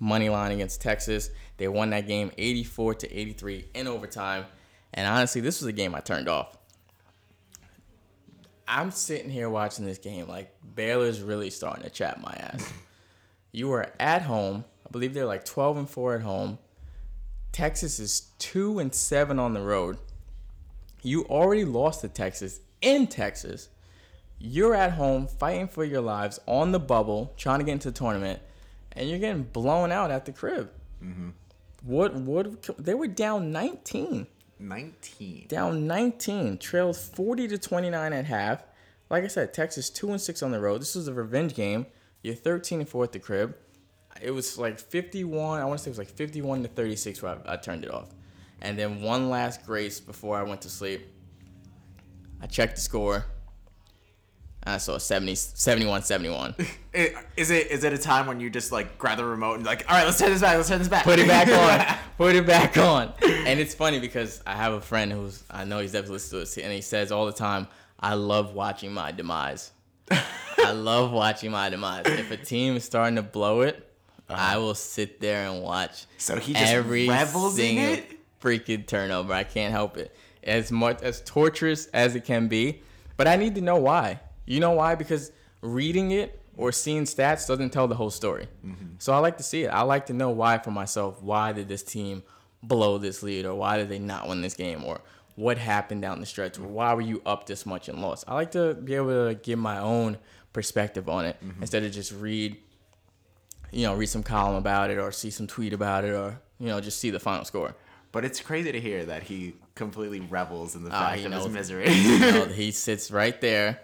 money 0.00 0.28
line 0.28 0.50
against 0.50 0.80
Texas. 0.80 1.30
They 1.58 1.68
won 1.68 1.90
that 1.90 2.06
game 2.08 2.30
eighty 2.38 2.64
four 2.64 2.94
to 2.94 3.12
eighty 3.12 3.32
three 3.32 3.66
in 3.74 3.86
overtime. 3.86 4.46
And 4.94 5.06
honestly, 5.06 5.40
this 5.40 5.60
was 5.60 5.68
a 5.68 5.72
game 5.72 5.94
I 5.94 6.00
turned 6.00 6.28
off. 6.28 6.57
I'm 8.68 8.90
sitting 8.90 9.30
here 9.30 9.48
watching 9.48 9.86
this 9.86 9.98
game 9.98 10.28
like 10.28 10.54
Baylor's 10.74 11.22
really 11.22 11.50
starting 11.50 11.84
to 11.84 11.90
trap 11.90 12.20
my 12.20 12.32
ass. 12.32 12.70
you 13.52 13.72
are 13.72 13.90
at 13.98 14.22
home. 14.22 14.64
I 14.86 14.90
believe 14.90 15.14
they're 15.14 15.24
like 15.24 15.44
12 15.44 15.78
and 15.78 15.90
4 15.90 16.16
at 16.16 16.22
home. 16.22 16.58
Texas 17.50 17.98
is 17.98 18.20
2 18.38 18.78
and 18.78 18.94
7 18.94 19.38
on 19.38 19.54
the 19.54 19.62
road. 19.62 19.96
You 21.02 21.24
already 21.24 21.64
lost 21.64 22.02
to 22.02 22.08
Texas 22.08 22.60
in 22.82 23.06
Texas. 23.06 23.70
You're 24.38 24.74
at 24.74 24.92
home 24.92 25.26
fighting 25.26 25.68
for 25.68 25.84
your 25.84 26.02
lives 26.02 26.38
on 26.46 26.72
the 26.72 26.78
bubble, 26.78 27.32
trying 27.36 27.60
to 27.60 27.64
get 27.64 27.72
into 27.72 27.90
the 27.90 27.98
tournament, 27.98 28.40
and 28.92 29.08
you're 29.08 29.18
getting 29.18 29.44
blown 29.44 29.90
out 29.90 30.10
at 30.10 30.26
the 30.26 30.32
crib. 30.32 30.70
Mm-hmm. 31.02 31.30
What? 31.82 32.14
What? 32.14 32.84
They 32.84 32.94
were 32.94 33.08
down 33.08 33.50
19. 33.50 34.26
19. 34.60 35.46
Down 35.48 35.86
19, 35.86 36.58
trailed 36.58 36.96
40 36.96 37.48
to 37.48 37.58
29 37.58 38.12
at 38.12 38.24
half. 38.24 38.64
Like 39.10 39.24
I 39.24 39.28
said, 39.28 39.54
Texas 39.54 39.90
2 39.90 40.10
and 40.10 40.20
6 40.20 40.42
on 40.42 40.50
the 40.50 40.60
road. 40.60 40.80
This 40.80 40.94
was 40.94 41.08
a 41.08 41.14
revenge 41.14 41.54
game. 41.54 41.86
You're 42.22 42.34
13 42.34 42.80
and 42.80 42.88
4 42.88 43.04
at 43.04 43.12
the 43.12 43.18
crib. 43.18 43.56
It 44.20 44.32
was 44.32 44.58
like 44.58 44.78
51, 44.78 45.60
I 45.60 45.64
want 45.64 45.78
to 45.78 45.84
say 45.84 45.88
it 45.88 45.92
was 45.92 45.98
like 45.98 46.08
51 46.08 46.62
to 46.62 46.68
36 46.68 47.22
where 47.22 47.38
I, 47.46 47.54
I 47.54 47.56
turned 47.56 47.84
it 47.84 47.90
off. 47.90 48.08
And 48.60 48.78
then 48.78 49.00
one 49.00 49.30
last 49.30 49.64
grace 49.64 50.00
before 50.00 50.36
I 50.36 50.42
went 50.42 50.62
to 50.62 50.68
sleep. 50.68 51.06
I 52.40 52.46
checked 52.46 52.76
the 52.76 52.80
score. 52.80 53.24
I 54.64 54.78
saw 54.78 54.98
70, 54.98 55.34
71 55.34 56.02
71. 56.02 56.54
Is 57.36 57.50
it 57.50 57.70
is 57.70 57.84
it 57.84 57.92
a 57.92 57.98
time 57.98 58.26
when 58.26 58.40
you 58.40 58.50
just 58.50 58.72
like 58.72 58.98
grab 58.98 59.18
the 59.18 59.24
remote 59.24 59.54
and 59.54 59.64
like, 59.64 59.84
all 59.88 59.96
right, 59.96 60.04
let's 60.04 60.18
turn 60.18 60.30
this 60.30 60.40
back, 60.40 60.56
let's 60.56 60.68
turn 60.68 60.80
this 60.80 60.88
back. 60.88 61.04
Put 61.04 61.20
it 61.20 61.28
back 61.28 61.46
on. 61.88 61.96
Put 62.18 62.34
it 62.34 62.46
back 62.48 62.76
on. 62.76 63.12
And 63.22 63.60
it's 63.60 63.74
funny 63.74 64.00
because 64.00 64.42
I 64.44 64.56
have 64.56 64.72
a 64.72 64.80
friend 64.80 65.12
who's 65.12 65.44
I 65.48 65.64
know 65.64 65.78
he's 65.78 65.92
definitely 65.92 66.14
listening 66.14 66.40
to 66.40 66.46
this, 66.46 66.58
and 66.58 66.72
he 66.72 66.80
says 66.80 67.12
all 67.12 67.26
the 67.26 67.32
time, 67.32 67.68
I 68.00 68.14
love 68.14 68.54
watching 68.54 68.92
my 68.92 69.12
demise. 69.12 69.70
I 70.10 70.72
love 70.72 71.12
watching 71.12 71.52
my 71.52 71.70
demise. 71.70 72.06
If 72.06 72.32
a 72.32 72.36
team 72.36 72.74
is 72.74 72.84
starting 72.84 73.14
to 73.16 73.22
blow 73.22 73.60
it, 73.60 73.88
uh-huh. 74.28 74.54
I 74.54 74.58
will 74.58 74.74
sit 74.74 75.20
there 75.20 75.48
and 75.48 75.62
watch. 75.62 76.06
So 76.16 76.40
he 76.40 76.54
just 76.54 76.66
every 76.66 77.08
revels 77.08 77.56
in 77.56 77.76
single 77.76 77.92
it? 77.94 78.18
freaking 78.42 78.84
turnover. 78.84 79.32
I 79.32 79.44
can't 79.44 79.70
help 79.70 79.96
it. 79.96 80.12
As 80.42 80.72
much 80.72 81.00
as 81.02 81.20
torturous 81.20 81.86
as 81.86 82.16
it 82.16 82.24
can 82.24 82.48
be, 82.48 82.82
but 83.16 83.28
I 83.28 83.36
need 83.36 83.54
to 83.54 83.60
know 83.60 83.76
why. 83.76 84.18
You 84.44 84.58
know 84.58 84.72
why? 84.72 84.96
Because 84.96 85.30
reading 85.60 86.10
it 86.10 86.37
or 86.58 86.72
seeing 86.72 87.04
stats 87.04 87.46
doesn't 87.48 87.70
tell 87.70 87.88
the 87.88 87.94
whole 87.94 88.10
story. 88.10 88.46
So 88.98 89.14
I 89.14 89.18
like 89.18 89.38
to 89.38 89.42
see 89.42 89.62
it. 89.64 89.68
I 89.68 89.82
like 89.82 90.04
to 90.06 90.12
know 90.12 90.28
why 90.30 90.58
for 90.58 90.70
myself. 90.72 91.22
Why 91.22 91.52
did 91.52 91.68
this 91.68 91.82
team 91.82 92.22
blow 92.62 92.98
this 92.98 93.22
lead, 93.22 93.46
or 93.46 93.54
why 93.54 93.78
did 93.78 93.88
they 93.88 93.98
not 93.98 94.28
win 94.28 94.42
this 94.42 94.54
game, 94.54 94.84
or 94.84 95.00
what 95.36 95.56
happened 95.56 96.02
down 96.02 96.20
the 96.20 96.26
stretch, 96.26 96.58
or 96.58 96.62
why 96.66 96.92
were 96.92 97.00
you 97.00 97.22
up 97.24 97.46
this 97.46 97.64
much 97.64 97.88
and 97.88 98.02
lost? 98.02 98.24
I 98.28 98.34
like 98.34 98.50
to 98.52 98.74
be 98.74 98.94
able 98.94 99.28
to 99.28 99.34
give 99.34 99.58
my 99.58 99.78
own 99.78 100.18
perspective 100.52 101.08
on 101.08 101.24
it 101.24 101.36
instead 101.60 101.84
of 101.84 101.92
just 101.92 102.12
read 102.12 102.56
you 103.70 103.84
know, 103.86 103.94
read 103.94 104.06
some 104.08 104.22
column 104.22 104.56
about 104.56 104.90
it 104.90 104.98
or 104.98 105.12
see 105.12 105.28
some 105.30 105.46
tweet 105.46 105.74
about 105.74 106.02
it 106.02 106.14
or, 106.14 106.40
you 106.58 106.68
know, 106.68 106.80
just 106.80 106.98
see 106.98 107.10
the 107.10 107.20
final 107.20 107.44
score. 107.44 107.74
But 108.12 108.24
it's 108.24 108.40
crazy 108.40 108.72
to 108.72 108.80
hear 108.80 109.04
that 109.04 109.24
he 109.24 109.54
completely 109.74 110.20
revels 110.20 110.74
in 110.74 110.84
the 110.84 110.90
Ah, 110.90 111.00
fact 111.10 111.18
he 111.20 111.26
of 111.26 111.32
his 111.32 111.44
knows- 111.44 111.52
misery. 111.52 111.92
You 111.92 112.18
know, 112.18 112.44
he 112.62 112.70
sits 112.70 113.10
right 113.10 113.38
there 113.42 113.80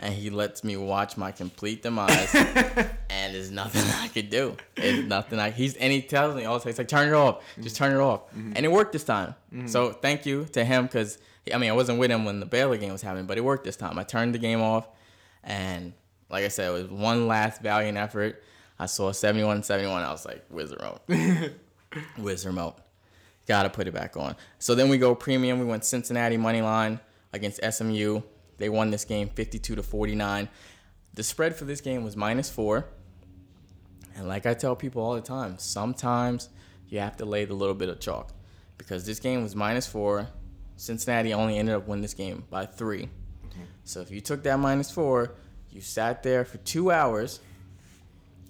and 0.00 0.14
he 0.14 0.30
lets 0.30 0.64
me 0.64 0.76
watch 0.76 1.16
my 1.16 1.30
complete 1.30 1.82
demise 1.82 2.34
and 2.34 3.34
there's 3.34 3.50
nothing 3.50 3.82
I 4.00 4.08
could 4.08 4.30
do. 4.30 4.56
It's 4.76 5.06
nothing 5.06 5.38
I 5.38 5.50
he's 5.50 5.74
and 5.74 5.92
he 5.92 6.02
tells 6.02 6.34
me 6.34 6.44
all 6.44 6.54
the 6.58 6.64
time, 6.64 6.70
he's 6.70 6.78
like, 6.78 6.88
turn 6.88 7.08
it 7.08 7.14
off. 7.14 7.42
Just 7.60 7.76
turn 7.76 7.92
it 7.92 8.00
off. 8.00 8.28
Mm-hmm. 8.30 8.52
And 8.56 8.64
it 8.64 8.72
worked 8.72 8.92
this 8.92 9.04
time. 9.04 9.34
Mm-hmm. 9.52 9.66
So 9.66 9.92
thank 9.92 10.26
you 10.26 10.46
to 10.52 10.64
him 10.64 10.84
because 10.84 11.18
I 11.52 11.58
mean 11.58 11.70
I 11.70 11.74
wasn't 11.74 11.98
with 11.98 12.10
him 12.10 12.24
when 12.24 12.40
the 12.40 12.46
Baylor 12.46 12.76
game 12.76 12.92
was 12.92 13.02
happening, 13.02 13.26
but 13.26 13.38
it 13.38 13.42
worked 13.42 13.64
this 13.64 13.76
time. 13.76 13.98
I 13.98 14.04
turned 14.04 14.34
the 14.34 14.38
game 14.38 14.62
off 14.62 14.88
and 15.42 15.92
like 16.30 16.44
I 16.44 16.48
said, 16.48 16.70
it 16.70 16.72
was 16.72 16.84
one 16.90 17.28
last 17.28 17.60
valiant 17.60 17.98
effort. 17.98 18.42
I 18.78 18.86
saw 18.86 19.12
71 19.12 19.62
71. 19.62 20.02
I 20.02 20.10
was 20.10 20.24
like, 20.24 20.44
where's 20.48 20.70
the 20.70 20.76
remote? 20.76 21.52
where's 22.16 22.42
the 22.42 22.48
remote? 22.48 22.76
Gotta 23.46 23.68
put 23.68 23.86
it 23.86 23.92
back 23.92 24.16
on. 24.16 24.36
So 24.58 24.74
then 24.74 24.88
we 24.88 24.96
go 24.96 25.14
premium. 25.14 25.58
We 25.58 25.66
went 25.66 25.84
Cincinnati 25.84 26.38
money 26.38 26.62
line 26.62 26.98
against 27.32 27.60
SMU. 27.62 28.22
They 28.58 28.68
won 28.68 28.90
this 28.90 29.04
game 29.04 29.28
52 29.28 29.76
to 29.76 29.82
49. 29.82 30.48
The 31.14 31.22
spread 31.22 31.56
for 31.56 31.64
this 31.64 31.80
game 31.80 32.04
was 32.04 32.16
minus 32.16 32.50
four. 32.50 32.86
And 34.16 34.28
like 34.28 34.46
I 34.46 34.54
tell 34.54 34.76
people 34.76 35.02
all 35.02 35.14
the 35.14 35.20
time, 35.20 35.58
sometimes 35.58 36.48
you 36.88 37.00
have 37.00 37.16
to 37.16 37.24
lay 37.24 37.44
the 37.44 37.54
little 37.54 37.74
bit 37.74 37.88
of 37.88 38.00
chalk 38.00 38.32
because 38.78 39.04
this 39.06 39.18
game 39.18 39.42
was 39.42 39.56
minus 39.56 39.86
four. 39.86 40.28
Cincinnati 40.76 41.32
only 41.32 41.58
ended 41.58 41.74
up 41.74 41.86
winning 41.86 42.02
this 42.02 42.14
game 42.14 42.44
by 42.50 42.66
3 42.66 43.02
mm-hmm. 43.02 43.60
So 43.84 44.00
if 44.00 44.10
you 44.10 44.20
took 44.20 44.42
that 44.42 44.58
minus 44.58 44.90
four, 44.90 45.34
you 45.70 45.80
sat 45.80 46.22
there 46.22 46.44
for 46.44 46.58
two 46.58 46.90
hours 46.90 47.40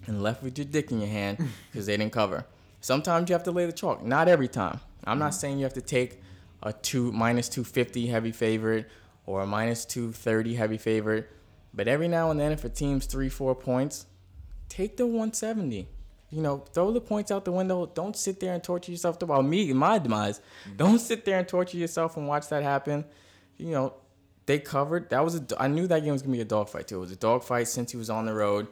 and 0.07 0.21
left 0.21 0.43
with 0.43 0.57
your 0.57 0.65
dick 0.65 0.91
in 0.91 0.99
your 0.99 1.09
hand 1.09 1.37
because 1.71 1.85
they 1.85 1.97
didn't 1.97 2.13
cover. 2.13 2.45
Sometimes 2.81 3.29
you 3.29 3.33
have 3.33 3.43
to 3.43 3.51
lay 3.51 3.65
the 3.65 3.73
chalk. 3.73 4.03
Not 4.03 4.27
every 4.27 4.47
time. 4.47 4.79
I'm 5.03 5.19
not 5.19 5.31
mm-hmm. 5.31 5.39
saying 5.39 5.57
you 5.59 5.63
have 5.63 5.73
to 5.73 5.81
take 5.81 6.21
a 6.63 6.73
two 6.73 7.11
minus 7.11 7.49
250 7.49 8.07
heavy 8.07 8.31
favorite 8.31 8.89
or 9.25 9.41
a 9.41 9.47
minus 9.47 9.85
230 9.85 10.55
heavy 10.55 10.77
favorite, 10.77 11.29
but 11.73 11.87
every 11.87 12.07
now 12.07 12.31
and 12.31 12.39
then, 12.39 12.51
if 12.51 12.63
a 12.63 12.69
team's 12.69 13.05
three, 13.05 13.29
four 13.29 13.55
points, 13.55 14.05
take 14.69 14.97
the 14.97 15.05
170. 15.05 15.87
You 16.31 16.41
know, 16.41 16.65
throw 16.73 16.91
the 16.91 17.01
points 17.01 17.31
out 17.31 17.45
the 17.45 17.51
window. 17.51 17.85
Don't 17.85 18.15
sit 18.15 18.39
there 18.39 18.53
and 18.53 18.63
torture 18.63 18.91
yourself. 18.91 19.21
About 19.21 19.45
me, 19.45 19.71
my 19.73 19.99
demise. 19.99 20.41
Don't 20.75 20.99
sit 20.99 21.23
there 21.23 21.39
and 21.39 21.47
torture 21.47 21.77
yourself 21.77 22.17
and 22.17 22.27
watch 22.27 22.49
that 22.49 22.63
happen. 22.63 23.05
You 23.57 23.71
know, 23.71 23.93
they 24.45 24.59
covered. 24.59 25.09
That 25.11 25.23
was 25.23 25.35
a. 25.35 25.45
I 25.57 25.67
knew 25.67 25.87
that 25.87 26.03
game 26.03 26.13
was 26.13 26.21
gonna 26.21 26.33
be 26.33 26.41
a 26.41 26.45
dogfight 26.45 26.87
too. 26.87 26.97
It 26.97 26.99
was 26.99 27.11
a 27.11 27.15
dogfight 27.15 27.67
since 27.67 27.91
he 27.91 27.97
was 27.97 28.09
on 28.09 28.25
the 28.25 28.33
road. 28.33 28.67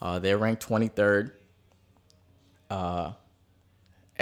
Uh, 0.00 0.18
they're 0.18 0.38
ranked 0.38 0.66
23rd. 0.66 1.32
Uh, 2.70 3.12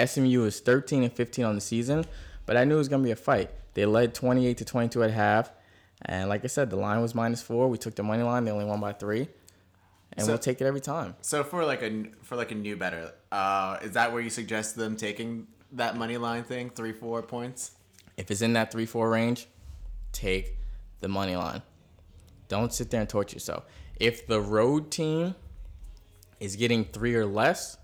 SMU 0.03 0.45
is 0.45 0.61
13 0.61 1.03
and 1.03 1.13
15 1.13 1.45
on 1.45 1.55
the 1.55 1.61
season, 1.61 2.05
but 2.47 2.57
I 2.57 2.65
knew 2.65 2.77
it 2.77 2.79
was 2.79 2.89
gonna 2.89 3.03
be 3.03 3.11
a 3.11 3.17
fight. 3.17 3.51
They 3.75 3.85
led 3.85 4.15
28 4.15 4.57
to 4.59 4.65
22 4.65 5.03
at 5.03 5.11
half, 5.11 5.53
and 6.03 6.29
like 6.29 6.45
I 6.45 6.49
said, 6.49 6.71
the 6.71 6.77
line 6.77 7.01
was 7.01 7.15
minus 7.15 7.43
four. 7.43 7.69
We 7.69 7.79
took 7.79 7.95
the 7.95 8.03
money 8.03 8.23
line. 8.23 8.45
They 8.45 8.51
only 8.51 8.65
won 8.65 8.81
by 8.81 8.93
three, 8.93 9.29
and 10.13 10.27
So- 10.27 10.33
we'll 10.33 10.39
take 10.39 10.61
it 10.61 10.67
every 10.67 10.81
time. 10.81 11.17
so 11.23 11.43
for 11.45 11.65
like 11.65 11.83
a 11.83 12.05
for 12.23 12.37
like 12.37 12.51
a 12.53 12.55
new 12.55 12.77
better, 12.77 13.13
uh, 13.33 13.79
is 13.83 13.93
that 13.93 14.13
where 14.13 14.21
you 14.23 14.31
suggest 14.31 14.77
them 14.77 14.97
taking 14.97 15.47
that 15.73 15.97
money 15.97 16.17
line 16.17 16.45
thing, 16.45 16.71
three 16.71 16.93
four 16.93 17.23
points? 17.23 17.73
If 18.17 18.31
it's 18.31 18.41
in 18.43 18.53
that 18.55 18.71
three 18.71 18.87
four 18.87 19.11
range, 19.11 19.47
take 20.13 20.59
the 21.01 21.09
money 21.09 21.37
line. 21.37 21.63
Don't 22.49 22.73
sit 22.73 22.91
there 22.91 23.01
and 23.01 23.09
torture 23.09 23.35
yourself. 23.37 23.65
If 23.99 24.27
the 24.27 24.41
road 24.41 24.91
team 24.91 25.35
is 26.39 26.55
getting 26.57 26.85
three 26.85 27.15
or 27.15 27.27
less, 27.27 27.77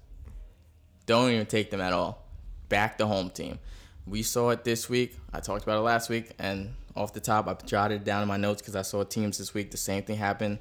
don't 1.06 1.30
even 1.30 1.46
take 1.46 1.70
them 1.70 1.80
at 1.80 1.92
all. 1.92 2.26
Back 2.68 2.96
the 2.98 3.06
home 3.06 3.30
team. 3.30 3.58
We 4.06 4.22
saw 4.22 4.50
it 4.50 4.64
this 4.64 4.88
week. 4.88 5.16
I 5.32 5.40
talked 5.40 5.62
about 5.64 5.78
it 5.78 5.82
last 5.82 6.08
week, 6.08 6.32
and 6.38 6.74
off 6.94 7.12
the 7.12 7.20
top, 7.20 7.48
I 7.48 7.54
jotted 7.66 8.02
it 8.02 8.04
down 8.04 8.22
in 8.22 8.28
my 8.28 8.36
notes 8.36 8.60
because 8.60 8.76
I 8.76 8.82
saw 8.82 9.02
teams 9.04 9.38
this 9.38 9.54
week. 9.54 9.70
The 9.70 9.76
same 9.76 10.02
thing 10.02 10.18
happened. 10.18 10.58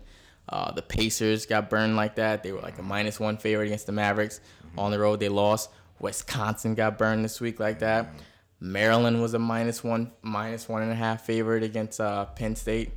Uh, 0.50 0.72
the 0.72 0.82
Pacers 0.82 1.46
got 1.46 1.70
burned 1.70 1.96
like 1.96 2.16
that. 2.16 2.44
They 2.44 2.52
were 2.52 2.62
like 2.62 2.78
a 2.78 2.84
minus 2.84 3.20
one 3.20 3.38
favorite 3.38 3.68
against 3.68 3.86
the 3.86 3.92
Mavericks. 3.92 4.42
On 4.78 4.92
the 4.92 5.00
road, 5.00 5.20
they 5.20 5.30
lost. 5.30 5.70
Wisconsin 6.00 6.76
got 6.76 6.98
burned 6.98 7.24
this 7.24 7.40
week 7.40 7.60
like 7.60 7.80
that. 7.80 8.14
Maryland 8.60 9.22
was 9.22 9.34
a 9.34 9.40
minus 9.40 9.84
one, 9.84 10.12
minus 10.22 10.70
one 10.70 10.84
and 10.84 10.92
a 10.92 10.96
half 10.96 11.26
favorite 11.26 11.64
against 11.64 12.00
uh, 12.00 12.26
Penn 12.26 12.56
State. 12.56 12.92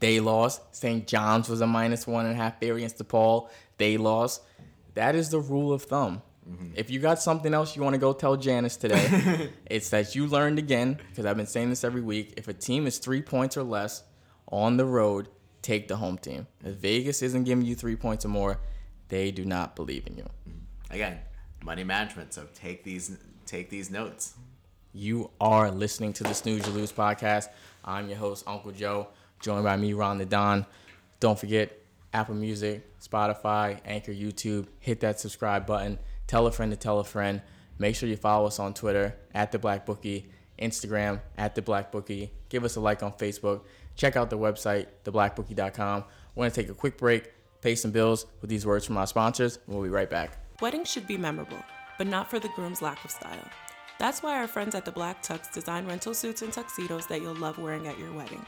They 0.00 0.20
lost. 0.20 0.74
St. 0.74 1.06
John's 1.06 1.48
was 1.48 1.60
a 1.60 1.66
minus 1.66 2.06
one 2.06 2.26
and 2.26 2.34
a 2.34 2.36
half 2.36 2.58
favorite 2.58 2.78
against 2.78 2.98
DePaul. 2.98 3.48
They 3.78 3.96
lost. 3.96 4.42
That 4.94 5.14
is 5.14 5.30
the 5.30 5.40
rule 5.40 5.72
of 5.72 5.82
thumb. 5.82 6.22
Mm-hmm. 6.48 6.72
If 6.74 6.90
you 6.90 7.00
got 7.00 7.20
something 7.20 7.54
else 7.54 7.74
you 7.74 7.82
want 7.82 7.94
to 7.94 7.98
go 7.98 8.12
tell 8.12 8.36
Janice 8.36 8.76
today, 8.76 9.50
it's 9.66 9.90
that 9.90 10.14
you 10.14 10.26
learned 10.26 10.58
again, 10.58 10.98
because 11.10 11.26
I've 11.26 11.36
been 11.36 11.46
saying 11.46 11.70
this 11.70 11.84
every 11.84 12.02
week. 12.02 12.34
If 12.36 12.48
a 12.48 12.52
team 12.52 12.86
is 12.86 12.98
three 12.98 13.22
points 13.22 13.56
or 13.56 13.62
less 13.62 14.02
on 14.48 14.76
the 14.76 14.84
road, 14.84 15.28
take 15.62 15.88
the 15.88 15.96
home 15.96 16.18
team. 16.18 16.46
If 16.60 16.72
mm-hmm. 16.72 16.80
Vegas 16.80 17.22
isn't 17.22 17.44
giving 17.44 17.64
you 17.64 17.74
three 17.74 17.96
points 17.96 18.24
or 18.24 18.28
more, 18.28 18.60
they 19.08 19.30
do 19.30 19.44
not 19.44 19.74
believe 19.76 20.06
in 20.06 20.16
you. 20.16 20.24
Mm-hmm. 20.48 20.94
Again, 20.94 21.18
money 21.64 21.84
management. 21.84 22.34
So 22.34 22.46
take 22.54 22.84
these 22.84 23.16
take 23.46 23.70
these 23.70 23.90
notes. 23.90 24.34
You 24.92 25.30
are 25.40 25.70
listening 25.70 26.12
to 26.14 26.24
the 26.24 26.34
Snooze 26.34 26.66
You 26.66 26.72
Lose 26.72 26.92
podcast. 26.92 27.48
I'm 27.84 28.08
your 28.08 28.18
host, 28.18 28.44
Uncle 28.46 28.70
Joe, 28.70 29.08
joined 29.40 29.64
by 29.64 29.76
me, 29.76 29.92
Ron 29.92 30.18
the 30.18 30.24
Don. 30.24 30.66
Don't 31.18 31.38
forget 31.38 31.76
Apple 32.12 32.36
Music, 32.36 32.82
Spotify, 33.00 33.80
Anchor, 33.84 34.12
YouTube. 34.12 34.68
Hit 34.78 35.00
that 35.00 35.18
subscribe 35.18 35.66
button. 35.66 35.98
Tell 36.26 36.46
a 36.46 36.52
friend 36.52 36.72
to 36.72 36.76
tell 36.76 36.98
a 37.00 37.04
friend. 37.04 37.42
Make 37.78 37.96
sure 37.96 38.08
you 38.08 38.16
follow 38.16 38.46
us 38.46 38.58
on 38.58 38.74
Twitter 38.74 39.16
at 39.34 39.52
the 39.52 39.58
Black 39.58 39.84
Bookie, 39.84 40.30
Instagram 40.58 41.20
at 41.36 41.54
the 41.54 41.62
Black 41.62 41.90
Bookie. 41.90 42.32
Give 42.48 42.64
us 42.64 42.76
a 42.76 42.80
like 42.80 43.02
on 43.02 43.12
Facebook. 43.12 43.62
Check 43.96 44.16
out 44.16 44.30
the 44.30 44.38
website, 44.38 44.86
theblackbookie.com. 45.04 46.04
We're 46.34 46.42
going 46.42 46.50
to 46.50 46.62
take 46.62 46.70
a 46.70 46.74
quick 46.74 46.98
break, 46.98 47.32
pay 47.60 47.74
some 47.74 47.90
bills 47.90 48.26
with 48.40 48.50
these 48.50 48.66
words 48.66 48.84
from 48.84 48.96
our 48.96 49.06
sponsors. 49.06 49.58
We'll 49.66 49.82
be 49.82 49.88
right 49.88 50.10
back. 50.10 50.38
Weddings 50.60 50.90
should 50.90 51.06
be 51.06 51.16
memorable, 51.16 51.62
but 51.98 52.06
not 52.06 52.30
for 52.30 52.38
the 52.38 52.48
groom's 52.50 52.82
lack 52.82 53.04
of 53.04 53.10
style. 53.10 53.48
That's 53.98 54.22
why 54.22 54.36
our 54.36 54.48
friends 54.48 54.74
at 54.74 54.84
the 54.84 54.90
Black 54.92 55.22
Tux 55.22 55.52
design 55.52 55.86
rental 55.86 56.14
suits 56.14 56.42
and 56.42 56.52
tuxedos 56.52 57.06
that 57.06 57.22
you'll 57.22 57.36
love 57.36 57.58
wearing 57.58 57.86
at 57.86 57.98
your 57.98 58.12
wedding. 58.12 58.44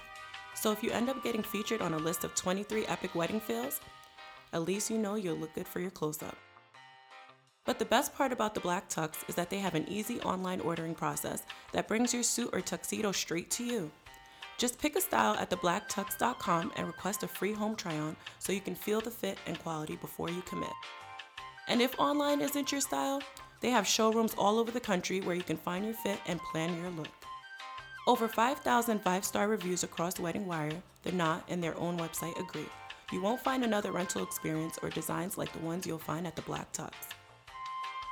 So 0.55 0.73
if 0.73 0.83
you 0.83 0.91
end 0.91 1.09
up 1.09 1.23
getting 1.23 1.43
featured 1.43 1.83
on 1.83 1.95
a 1.95 1.99
list 1.99 2.25
of 2.25 2.35
23 2.35 2.87
epic 2.87 3.15
wedding 3.15 3.41
fails, 3.41 3.81
at 4.53 4.63
least 4.63 4.91
you 4.91 4.99
know 4.99 5.15
you'll 5.15 5.37
look 5.37 5.55
good 5.55 5.69
for 5.69 5.81
your 5.81 5.91
close 5.91 6.23
up. 6.23 6.37
But 7.67 7.81
the 7.81 7.85
best 7.85 8.15
part 8.15 8.33
about 8.33 8.55
the 8.55 8.61
Black 8.61 8.89
Tux 8.89 9.29
is 9.29 9.35
that 9.35 9.51
they 9.51 9.59
have 9.59 9.75
an 9.75 9.89
easy 9.89 10.21
online 10.21 10.61
ordering 10.61 10.95
process 10.95 11.43
that 11.73 11.89
brings 11.89 12.15
your 12.15 12.23
suit 12.23 12.51
or 12.53 12.61
tuxedo 12.61 13.11
straight 13.13 13.51
to 13.53 13.65
you. 13.65 13.91
Just 14.57 14.79
pick 14.79 14.97
a 14.97 15.01
style 15.01 15.35
at 15.35 15.51
theblacktux.com 15.51 16.73
and 16.77 16.87
request 16.87 17.25
a 17.25 17.29
free 17.29 17.53
home 17.53 17.77
try 17.77 17.99
on 17.99 18.17
so 18.39 18.53
you 18.53 18.61
can 18.61 18.75
feel 18.75 19.01
the 19.01 19.11
fit 19.11 19.37
and 19.47 19.59
quality 19.59 19.97
before 19.97 20.31
you 20.31 20.41
commit. 20.43 20.73
And 21.69 21.83
if 21.83 21.99
online 21.99 22.41
isn't 22.41 22.71
your 22.71 22.81
style, 22.81 23.21
they 23.61 23.71
have 23.71 23.87
showrooms 23.87 24.35
all 24.39 24.59
over 24.59 24.71
the 24.71 24.81
country 24.81 25.21
where 25.21 25.35
you 25.35 25.43
can 25.43 25.57
find 25.57 25.85
your 25.85 25.95
fit 25.95 26.21
and 26.27 26.41
plan 26.41 26.81
your 26.81 26.91
look. 26.91 27.09
Over 28.07 28.29
5,000 28.29 29.03
five 29.03 29.25
star 29.25 29.49
reviews 29.49 29.83
across 29.83 30.21
Wedding 30.21 30.47
Wire, 30.47 30.81
The 31.03 31.11
Knot, 31.11 31.45
and 31.49 31.63
their 31.63 31.77
own 31.77 31.99
website 31.99 32.39
agree. 32.39 32.69
You 33.11 33.21
won't 33.21 33.41
find 33.41 33.65
another 33.65 33.91
rental 33.91 34.23
experience 34.23 34.79
or 34.81 34.91
designs 34.91 35.37
like 35.37 35.53
the 35.53 35.59
ones 35.59 35.87
you'll 35.87 35.99
find 35.99 36.27
at 36.27 36.37
the 36.37 36.43
Black 36.43 36.73
Tux. 36.73 36.93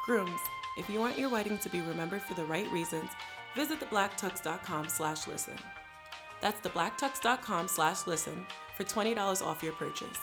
Grooms, 0.04 0.40
if 0.76 0.90
you 0.90 1.00
want 1.00 1.18
your 1.18 1.30
wedding 1.30 1.56
to 1.58 1.70
be 1.70 1.80
remembered 1.80 2.20
for 2.20 2.34
the 2.34 2.44
right 2.44 2.70
reasons, 2.70 3.08
visit 3.56 3.80
theblacktux.com 3.80 4.88
slash 4.88 5.26
listen. 5.26 5.54
That's 6.42 6.60
theblacktux.com 6.60 7.68
slash 7.68 8.06
listen 8.06 8.46
for 8.76 8.84
$20 8.84 9.42
off 9.42 9.62
your 9.62 9.72
purchase. 9.72 10.18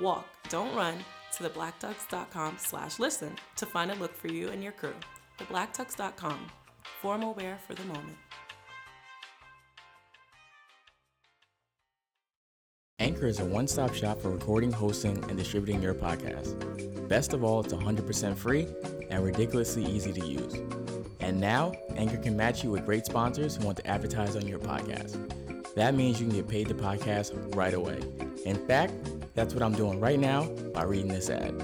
Walk, 0.00 0.26
don't 0.48 0.74
run 0.74 0.98
to 1.36 1.44
theblacktux.com 1.44 2.56
slash 2.58 2.98
listen 2.98 3.36
to 3.54 3.66
find 3.66 3.92
a 3.92 3.94
look 3.94 4.14
for 4.16 4.28
you 4.28 4.48
and 4.48 4.62
your 4.62 4.72
crew. 4.72 4.94
Theblacktux.com, 5.38 6.46
formal 7.00 7.34
wear 7.34 7.58
for 7.64 7.74
the 7.74 7.84
moment. 7.84 8.16
Anchor 12.98 13.26
is 13.26 13.38
a 13.38 13.44
one 13.44 13.68
stop 13.68 13.94
shop 13.94 14.20
for 14.20 14.30
recording, 14.30 14.72
hosting, 14.72 15.22
and 15.28 15.36
distributing 15.36 15.80
your 15.80 15.94
podcast. 15.94 16.95
Best 17.08 17.32
of 17.32 17.44
all, 17.44 17.60
it's 17.60 17.72
100% 17.72 18.36
free 18.36 18.66
and 19.10 19.24
ridiculously 19.24 19.84
easy 19.84 20.12
to 20.12 20.26
use. 20.26 20.54
And 21.20 21.40
now, 21.40 21.72
Anchor 21.94 22.16
can 22.16 22.36
match 22.36 22.64
you 22.64 22.70
with 22.72 22.84
great 22.84 23.06
sponsors 23.06 23.56
who 23.56 23.64
want 23.64 23.78
to 23.78 23.86
advertise 23.86 24.34
on 24.34 24.48
your 24.48 24.58
podcast. 24.58 25.74
That 25.74 25.94
means 25.94 26.20
you 26.20 26.26
can 26.26 26.34
get 26.34 26.48
paid 26.48 26.66
to 26.68 26.74
podcast 26.74 27.54
right 27.54 27.74
away. 27.74 28.00
In 28.44 28.56
fact, 28.66 28.92
that's 29.34 29.54
what 29.54 29.62
I'm 29.62 29.74
doing 29.74 30.00
right 30.00 30.18
now 30.18 30.46
by 30.74 30.82
reading 30.82 31.06
this 31.06 31.30
ad. 31.30 31.54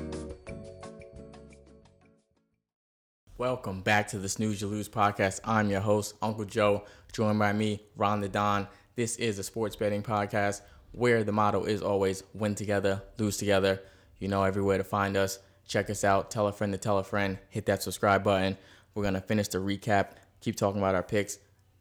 Welcome 3.37 3.81
back 3.81 4.07
to 4.09 4.19
the 4.19 4.29
Snooze 4.29 4.61
You 4.61 4.69
Lose 4.69 4.89
podcast. 4.89 5.41
I'm 5.45 5.71
your 5.71 5.81
host, 5.81 6.15
Uncle 6.23 6.45
Joe, 6.45 6.85
joined 7.13 7.41
by 7.41 7.53
me, 7.53 7.83
Ron 7.97 8.21
the 8.21 8.29
Don. 8.29 8.69
This 8.95 9.17
is 9.17 9.41
a 9.41 9.43
sports 9.43 9.75
betting 9.75 10.05
podcast 10.05 10.61
where 10.93 11.25
the 11.25 11.33
motto 11.33 11.65
is 11.65 11.83
always 11.83 12.23
win 12.33 12.55
together, 12.55 13.03
lose 13.19 13.39
together. 13.39 13.81
You 14.23 14.29
know 14.29 14.45
everywhere 14.45 14.79
to 14.79 14.85
find 14.85 15.17
us. 15.17 15.41
Check 15.67 15.91
us 15.91 16.05
out. 16.05 16.31
Tell 16.31 16.47
a 16.47 16.53
friend 16.53 16.73
to 16.73 16.79
tell 16.79 16.99
a 16.99 17.03
friend. 17.03 17.39
Hit 17.49 17.67
that 17.67 17.83
subscribe 17.83 18.23
button. 18.23 18.57
We're 18.95 19.03
going 19.03 19.15
to 19.15 19.21
finish 19.21 19.49
the 19.49 19.59
recap, 19.59 20.11
keep 20.41 20.55
talking 20.55 20.81
about 20.81 20.95
our 20.95 21.03
picks. 21.03 21.39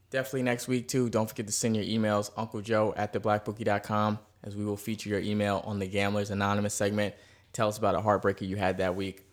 Definitely 0.09 0.41
next 0.41 0.67
week, 0.67 0.87
too. 0.87 1.07
Don't 1.07 1.29
forget 1.29 1.45
to 1.45 1.51
send 1.51 1.75
your 1.75 1.85
emails, 1.85 2.31
Uncle 2.35 2.61
Joe 2.61 2.95
at 2.97 3.13
theblackbookie.com, 3.13 4.17
as 4.43 4.55
we 4.55 4.65
will 4.65 4.75
feature 4.75 5.07
your 5.07 5.19
email 5.19 5.61
on 5.67 5.77
the 5.77 5.85
Gamblers 5.85 6.31
Anonymous 6.31 6.73
segment. 6.73 7.13
Tell 7.53 7.67
us 7.67 7.77
about 7.77 7.93
a 7.93 7.99
heartbreaker 7.99 8.47
you 8.47 8.55
had 8.55 8.79
that 8.79 8.95
week, 8.95 9.23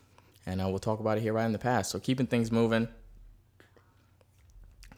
and 0.45 0.61
uh, 0.61 0.69
we'll 0.69 0.79
talk 0.79 1.01
about 1.01 1.17
it 1.17 1.23
here 1.23 1.33
right 1.33 1.47
in 1.47 1.53
the 1.53 1.59
past. 1.59 1.91
So, 1.91 1.99
keeping 1.99 2.27
things 2.27 2.53
moving. 2.53 2.89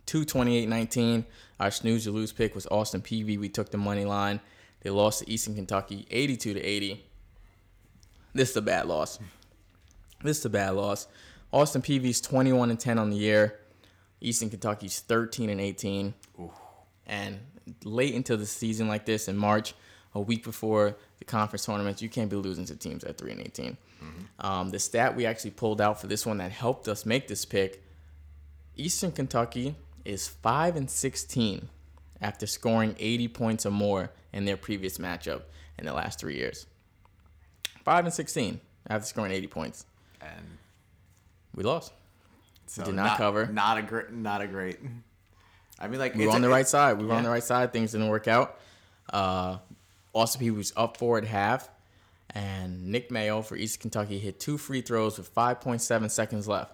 228-19. 0.09 1.27
Our 1.61 1.71
snooze 1.71 2.03
to 2.05 2.11
lose 2.11 2.33
pick 2.33 2.57
was 2.57 2.67
Austin 2.67 3.03
Peay. 3.03 3.39
We 3.39 3.49
took 3.49 3.71
the 3.71 3.79
money 3.79 4.05
line. 4.05 4.41
They 4.81 4.91
lost 4.91 5.21
to 5.21 5.31
Eastern 5.31 5.55
Kentucky 5.55 6.09
82 6.11 6.55
to 6.55 6.61
80. 6.61 7.07
This 8.33 8.51
is 8.51 8.57
a 8.57 8.63
bad 8.63 8.87
loss. 8.87 9.19
This 10.23 10.39
is 10.39 10.45
a 10.45 10.51
bad 10.51 10.71
loss. 10.71 11.09
Austin 11.53 11.83
Peay's 11.83 12.21
21 12.21 12.71
and 12.71 12.79
10 12.79 12.99
on 12.99 13.11
the 13.11 13.17
year. 13.17 13.59
Eastern 14.21 14.51
Kentucky's 14.51 15.01
13 15.01 15.51
and 15.51 15.61
18. 15.61 16.15
And 17.07 17.39
late 17.85 18.15
into 18.15 18.37
the 18.37 18.47
season 18.47 18.89
like 18.89 19.07
this 19.07 19.29
in 19.29 19.37
March, 19.37 19.75
a 20.15 20.21
week 20.21 20.45
before 20.45 20.97
the 21.19 21.25
conference 21.25 21.65
tournaments, 21.65 22.03
you 22.03 22.09
can't 22.09 22.31
be 22.31 22.37
losing 22.37 22.65
to 22.67 22.77
teams 22.77 23.03
at 23.05 23.19
3 23.19 23.33
and 23.33 23.41
18. 23.41 23.77
Um, 24.39 24.71
the 24.71 24.79
stat 24.79 25.17
we 25.17 25.27
actually 25.27 25.51
pulled 25.51 25.81
out 25.81 26.01
for 26.01 26.07
this 26.07 26.25
one 26.25 26.39
that 26.39 26.53
helped 26.53 26.89
us 26.89 27.05
make 27.05 27.29
this 27.29 27.45
pick 27.45 27.83
Eastern 28.77 29.13
Kentucky 29.13 29.75
is 30.05 30.29
5 30.29 30.77
and 30.77 30.91
16 30.91 31.69
after 32.21 32.47
scoring 32.47 32.97
80 32.99 33.29
points 33.29 33.67
or 33.67 33.71
more 33.71 34.11
in 34.33 34.45
their 34.45 34.57
previous 34.57 34.99
matchup 34.99 35.43
in 35.79 35.85
the 35.85 35.93
last 35.93 36.19
three 36.19 36.37
years. 36.37 36.67
5 37.85 38.05
and 38.07 38.15
16 38.15 38.61
after 38.89 39.07
scoring 39.07 39.33
80 39.33 39.47
points. 39.49 39.87
And 40.21 40.59
We 41.55 41.63
lost. 41.65 41.93
so 42.67 42.85
did 42.85 42.95
not 42.95 43.17
cover. 43.17 43.47
Not 43.47 43.79
a 43.79 43.83
great. 43.83 44.13
Not 44.13 44.41
a 44.43 44.47
great. 44.47 44.79
I 45.79 45.89
mean, 45.89 45.99
like 45.99 46.15
We 46.15 46.27
were 46.27 46.33
on 46.33 46.39
a- 46.45 46.47
the 46.47 46.53
right 46.53 46.69
side. 46.69 46.99
We 46.99 47.07
were 47.07 47.15
on 47.15 47.23
the 47.23 47.31
right 47.31 47.43
side. 47.43 47.73
Things 47.73 47.93
didn't 47.93 48.09
work 48.09 48.29
out. 48.29 48.59
Uh, 49.13 49.59
Austin 50.13 50.41
Peay 50.47 50.55
was 50.55 50.73
up 50.77 50.97
four 50.99 51.19
at 51.19 51.25
half, 51.25 51.69
and 52.35 52.87
Nick 52.89 53.11
Mayo 53.11 53.43
for 53.43 53.57
East 53.57 53.81
Kentucky 53.81 54.19
hit 54.19 54.39
two 54.39 54.59
free 54.59 54.83
throws 54.83 55.17
with 55.19 55.35
5.7 55.35 56.11
seconds 56.11 56.47
left. 56.47 56.73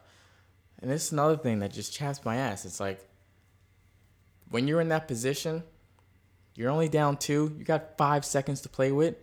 And 0.83 0.91
this 0.91 1.07
is 1.07 1.13
another 1.13 1.37
thing 1.37 1.61
that 1.61 1.73
just 1.73 1.93
chaps 1.93 2.25
my 2.25 2.37
ass. 2.37 2.65
It's 2.65 2.81
like 2.81 3.07
when 4.51 4.69
you're 4.69 4.81
in 4.81 4.89
that 4.89 5.09
position, 5.09 5.63
you're 6.55 6.71
only 6.71 6.89
down 6.89 7.17
two. 7.17 7.55
You 7.59 7.65
got 7.65 7.97
five 7.97 8.25
seconds 8.25 8.61
to 8.63 8.69
play 8.69 8.93
with. 8.93 9.15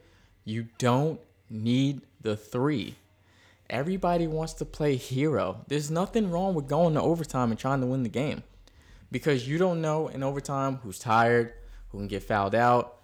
You 0.45 0.67
don't 0.77 1.19
need 1.49 2.01
the 2.21 2.36
three. 2.36 2.95
Everybody 3.69 4.27
wants 4.27 4.53
to 4.53 4.65
play 4.65 4.95
hero. 4.95 5.63
There's 5.67 5.89
nothing 5.89 6.29
wrong 6.29 6.53
with 6.53 6.67
going 6.67 6.93
to 6.95 7.01
overtime 7.01 7.51
and 7.51 7.60
trying 7.60 7.82
to 7.82 7.88
win 7.88 8.03
the 8.03 8.10
game 8.10 8.43
because 9.12 9.47
you 9.47 9.58
don't 9.58 9.82
know 9.82 10.08
in 10.08 10.23
overtime 10.23 10.77
who's 10.84 10.99
tired, 10.99 11.53
who 11.89 11.99
can 11.99 12.08
get 12.08 12.23
fouled 12.23 12.56
out, 12.56 12.99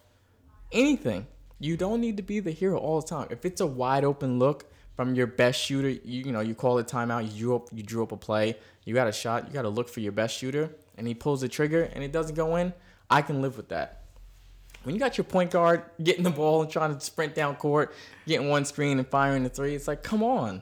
anything. 0.71 1.28
You 1.60 1.78
don't 1.78 2.02
need 2.02 2.17
to 2.17 2.23
be 2.23 2.39
the 2.39 2.52
hero 2.52 2.78
all 2.78 3.02
the 3.02 3.08
time. 3.08 3.28
If 3.30 3.45
it's 3.45 3.62
a 3.62 3.65
wide 3.65 4.04
open 4.04 4.39
look 4.39 4.71
from 4.95 5.15
your 5.15 5.28
best 5.28 5.62
shooter, 5.62 5.89
you, 5.89 6.25
you 6.25 6.32
know 6.32 6.39
you 6.39 6.56
call 6.56 6.78
it 6.80 6.88
timeout. 6.88 7.32
You 7.32 7.39
drew 7.39 7.56
up, 7.56 7.67
you 7.71 7.84
drew 7.84 8.04
up 8.04 8.12
a 8.12 8.17
play. 8.17 8.58
You 8.86 8.93
got 8.93 9.08
a 9.08 9.12
shot. 9.12 9.47
You 9.47 9.54
got 9.54 9.63
to 9.63 9.69
look 9.69 9.88
for 9.88 9.99
your 9.99 10.12
best 10.12 10.36
shooter, 10.38 10.75
and 10.97 11.08
he 11.08 11.13
pulls 11.13 11.41
the 11.41 11.47
trigger 11.47 11.89
and 11.93 12.04
it 12.04 12.12
doesn't 12.12 12.36
go 12.36 12.56
in. 12.56 12.73
I 13.10 13.21
can 13.21 13.41
live 13.41 13.58
with 13.58 13.69
that. 13.69 13.98
When 14.83 14.95
you 14.95 14.99
got 14.99 15.17
your 15.17 15.25
point 15.25 15.51
guard 15.51 15.83
getting 16.01 16.23
the 16.23 16.29
ball 16.29 16.61
and 16.61 16.71
trying 16.71 16.93
to 16.95 16.99
sprint 17.01 17.35
down 17.35 17.55
court, 17.57 17.93
getting 18.27 18.47
one 18.49 18.65
screen 18.65 18.97
and 18.97 19.07
firing 19.07 19.43
the 19.43 19.49
three, 19.49 19.75
it's 19.75 19.87
like, 19.87 20.03
come 20.03 20.23
on. 20.23 20.61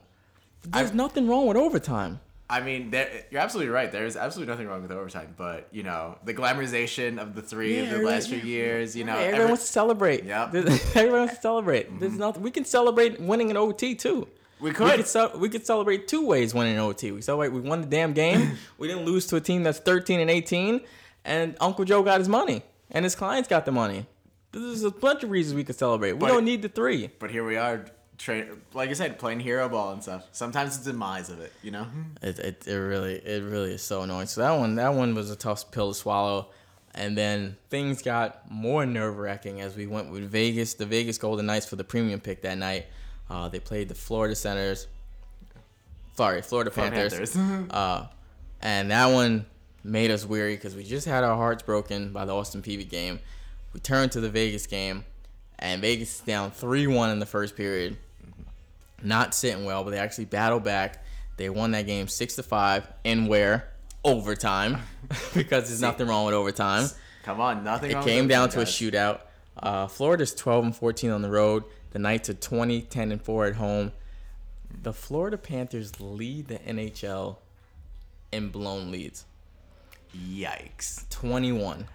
There's 0.64 0.92
I- 0.92 0.96
nothing 0.96 1.28
wrong 1.28 1.46
with 1.48 1.58
overtime. 1.58 2.20
I 2.50 2.62
mean, 2.62 2.92
there, 2.92 3.26
you're 3.30 3.42
absolutely 3.42 3.74
right. 3.74 3.92
There's 3.92 4.16
absolutely 4.16 4.54
nothing 4.54 4.68
wrong 4.68 4.82
with 4.82 4.90
overtime, 4.94 5.34
but 5.38 5.68
you 5.74 5.84
know, 5.84 6.18
the 6.24 6.34
glamorization 6.34 7.18
of 7.18 7.36
the 7.36 7.42
three 7.42 7.76
Yeah, 7.76 7.84
of 7.84 8.00
the 8.00 8.06
last 8.06 8.30
few 8.30 8.38
years. 8.40 8.96
You 8.96 9.04
know, 9.04 9.12
Hey, 9.16 9.26
everyone 9.26 9.36
every- 9.42 9.48
wants 9.52 9.66
to 9.66 9.72
celebrate. 9.74 10.26
There's- 10.26 10.56
everyone 10.96 11.20
wants 11.20 11.36
to 11.36 11.42
celebrate. 11.42 12.00
There's 12.00 12.14
mm-hmm. 12.14 12.22
nothing. 12.22 12.42
We 12.44 12.52
can 12.52 12.64
celebrate 12.64 13.20
winning 13.20 13.52
an 13.52 13.58
OT 13.58 13.96
too. 13.96 14.30
We 14.62 14.70
We 14.70 14.76
could. 14.76 14.96
could, 14.96 15.08
ce- 15.08 15.36
we 15.36 15.50
could 15.50 15.66
celebrate 15.66 16.08
two 16.08 16.26
ways 16.26 16.54
winning 16.54 16.76
an 16.76 16.80
OT. 16.80 17.12
We 17.12 17.22
celebrate 17.22 17.50
we 17.52 17.60
won 17.60 17.82
the 17.82 17.88
damn 17.88 18.14
game. 18.14 18.54
we 18.78 18.88
didn't 18.88 19.04
lose 19.04 19.28
to 19.28 19.36
a 19.36 19.42
team 19.42 19.64
that's 19.64 19.80
13 19.80 20.22
and 20.22 20.32
18, 20.32 20.80
and 21.26 21.58
Uncle 21.60 21.84
Joe 21.84 22.02
got 22.02 22.20
his 22.20 22.30
money, 22.30 22.64
and 22.92 23.04
his 23.06 23.16
clients 23.16 23.48
got 23.50 23.66
the 23.66 23.72
money. 23.72 24.06
There's 24.52 24.84
a 24.84 24.92
bunch 24.92 25.24
of 25.24 25.30
reasons 25.30 25.56
we 25.56 25.64
could 25.64 25.76
celebrate. 25.78 26.14
We 26.14 26.20
But- 26.20 26.28
don't 26.30 26.46
need 26.46 26.62
the 26.62 26.70
three. 26.70 27.10
but 27.20 27.30
here 27.32 27.46
we 27.46 27.58
are, 27.58 27.86
tra- 28.18 28.48
like 28.74 28.90
I 28.90 28.94
said, 28.94 29.20
playing 29.20 29.42
hero 29.42 29.68
ball 29.70 29.92
and 29.92 30.02
stuff. 30.02 30.26
Sometimes 30.32 30.76
it's 30.76 30.86
the 30.86 30.94
demise 30.94 31.30
of 31.30 31.40
it. 31.42 31.52
You 31.62 31.72
know. 31.72 31.88
It, 32.22 32.40
it, 32.40 32.68
it 32.68 32.76
really 32.76 33.16
it 33.16 33.44
really 33.44 33.74
is 33.74 33.82
so 33.84 34.02
annoying. 34.04 34.28
So 34.28 34.42
that 34.42 34.52
one 34.58 34.76
that 34.76 34.94
one 34.94 35.14
was 35.16 35.30
a 35.30 35.36
tough 35.36 35.70
pill 35.72 35.90
to 35.90 35.94
swallow. 35.98 36.50
And 36.96 37.16
then 37.16 37.58
things 37.70 38.02
got 38.02 38.50
more 38.50 38.84
nerve 38.84 39.18
wracking 39.20 39.62
as 39.62 39.76
we 39.76 39.86
went 39.86 40.10
with 40.12 40.24
Vegas, 40.32 40.74
the 40.74 40.86
Vegas 40.88 41.20
Golden 41.20 41.46
Knights 41.46 41.68
for 41.68 41.76
the 41.76 41.84
premium 41.84 42.20
pick 42.20 42.42
that 42.42 42.58
night. 42.58 42.88
Uh, 43.30 43.48
they 43.50 43.60
played 43.60 43.88
the 43.90 43.94
Florida 43.94 44.34
Senators. 44.34 44.88
Sorry, 46.16 46.42
Florida 46.42 46.72
Panthers. 46.72 47.14
Panthers. 47.14 47.70
Uh, 47.72 48.08
and 48.62 48.90
that 48.90 49.08
one 49.14 49.46
made 49.88 50.12
us 50.12 50.26
weary 50.26 50.56
because 50.56 50.76
we 50.76 50.84
just 50.84 51.08
had 51.08 51.24
our 51.24 51.36
hearts 51.36 51.64
broken 51.64 52.12
by 52.12 52.26
the 52.26 52.36
Austin 52.36 52.62
Peay 52.62 52.88
game. 52.88 53.20
We 53.74 53.80
turned 53.80 54.12
to 54.14 54.20
the 54.20 54.30
Vegas 54.30 54.68
game, 54.68 55.06
and 55.58 55.82
Vegas 55.82 56.16
is 56.16 56.22
down 56.22 56.52
3 56.52 56.88
1 56.88 57.10
in 57.10 57.20
the 57.20 57.26
first 57.26 57.56
period. 57.56 57.98
Not 59.02 59.34
sitting 59.34 59.66
well, 59.66 59.84
but 59.84 59.92
they 59.92 60.00
actually 60.00 60.26
battled 60.26 60.64
back. 60.64 61.04
They 61.38 61.50
won 61.50 61.72
that 61.72 61.86
game 61.86 62.08
six 62.08 62.36
to 62.36 62.44
five 62.44 62.88
in 63.04 63.28
where 63.28 63.70
overtime 64.04 64.80
because 65.34 65.68
there's 65.68 65.82
nothing 65.82 66.08
wrong 66.08 66.26
with 66.26 66.34
overtime. 66.34 66.88
Come 67.24 67.40
on, 67.40 67.64
nothing. 67.64 67.92
It 67.92 68.04
came 68.04 68.28
down 68.28 68.50
to 68.50 68.62
a 68.62 68.66
shootout. 68.66 69.22
Uh, 69.62 69.88
Florida's 69.88 70.34
12 70.34 70.66
and 70.66 70.76
14 70.76 71.12
on 71.12 71.22
the 71.22 71.30
road. 71.30 71.64
The 71.92 72.00
Knights 72.00 72.30
are 72.30 72.34
20, 72.34 72.82
10 72.82 73.12
and 73.12 73.22
4 73.22 73.46
at 73.46 73.56
home. 73.56 73.92
The 74.82 74.94
Florida 74.94 75.38
Panthers 75.38 76.00
lead 76.00 76.48
the 76.48 76.60
NHL 76.60 77.38
in 78.32 78.50
blown 78.50 78.92
leads. 78.92 79.26
Yikes! 80.26 81.10
21, 81.10 81.88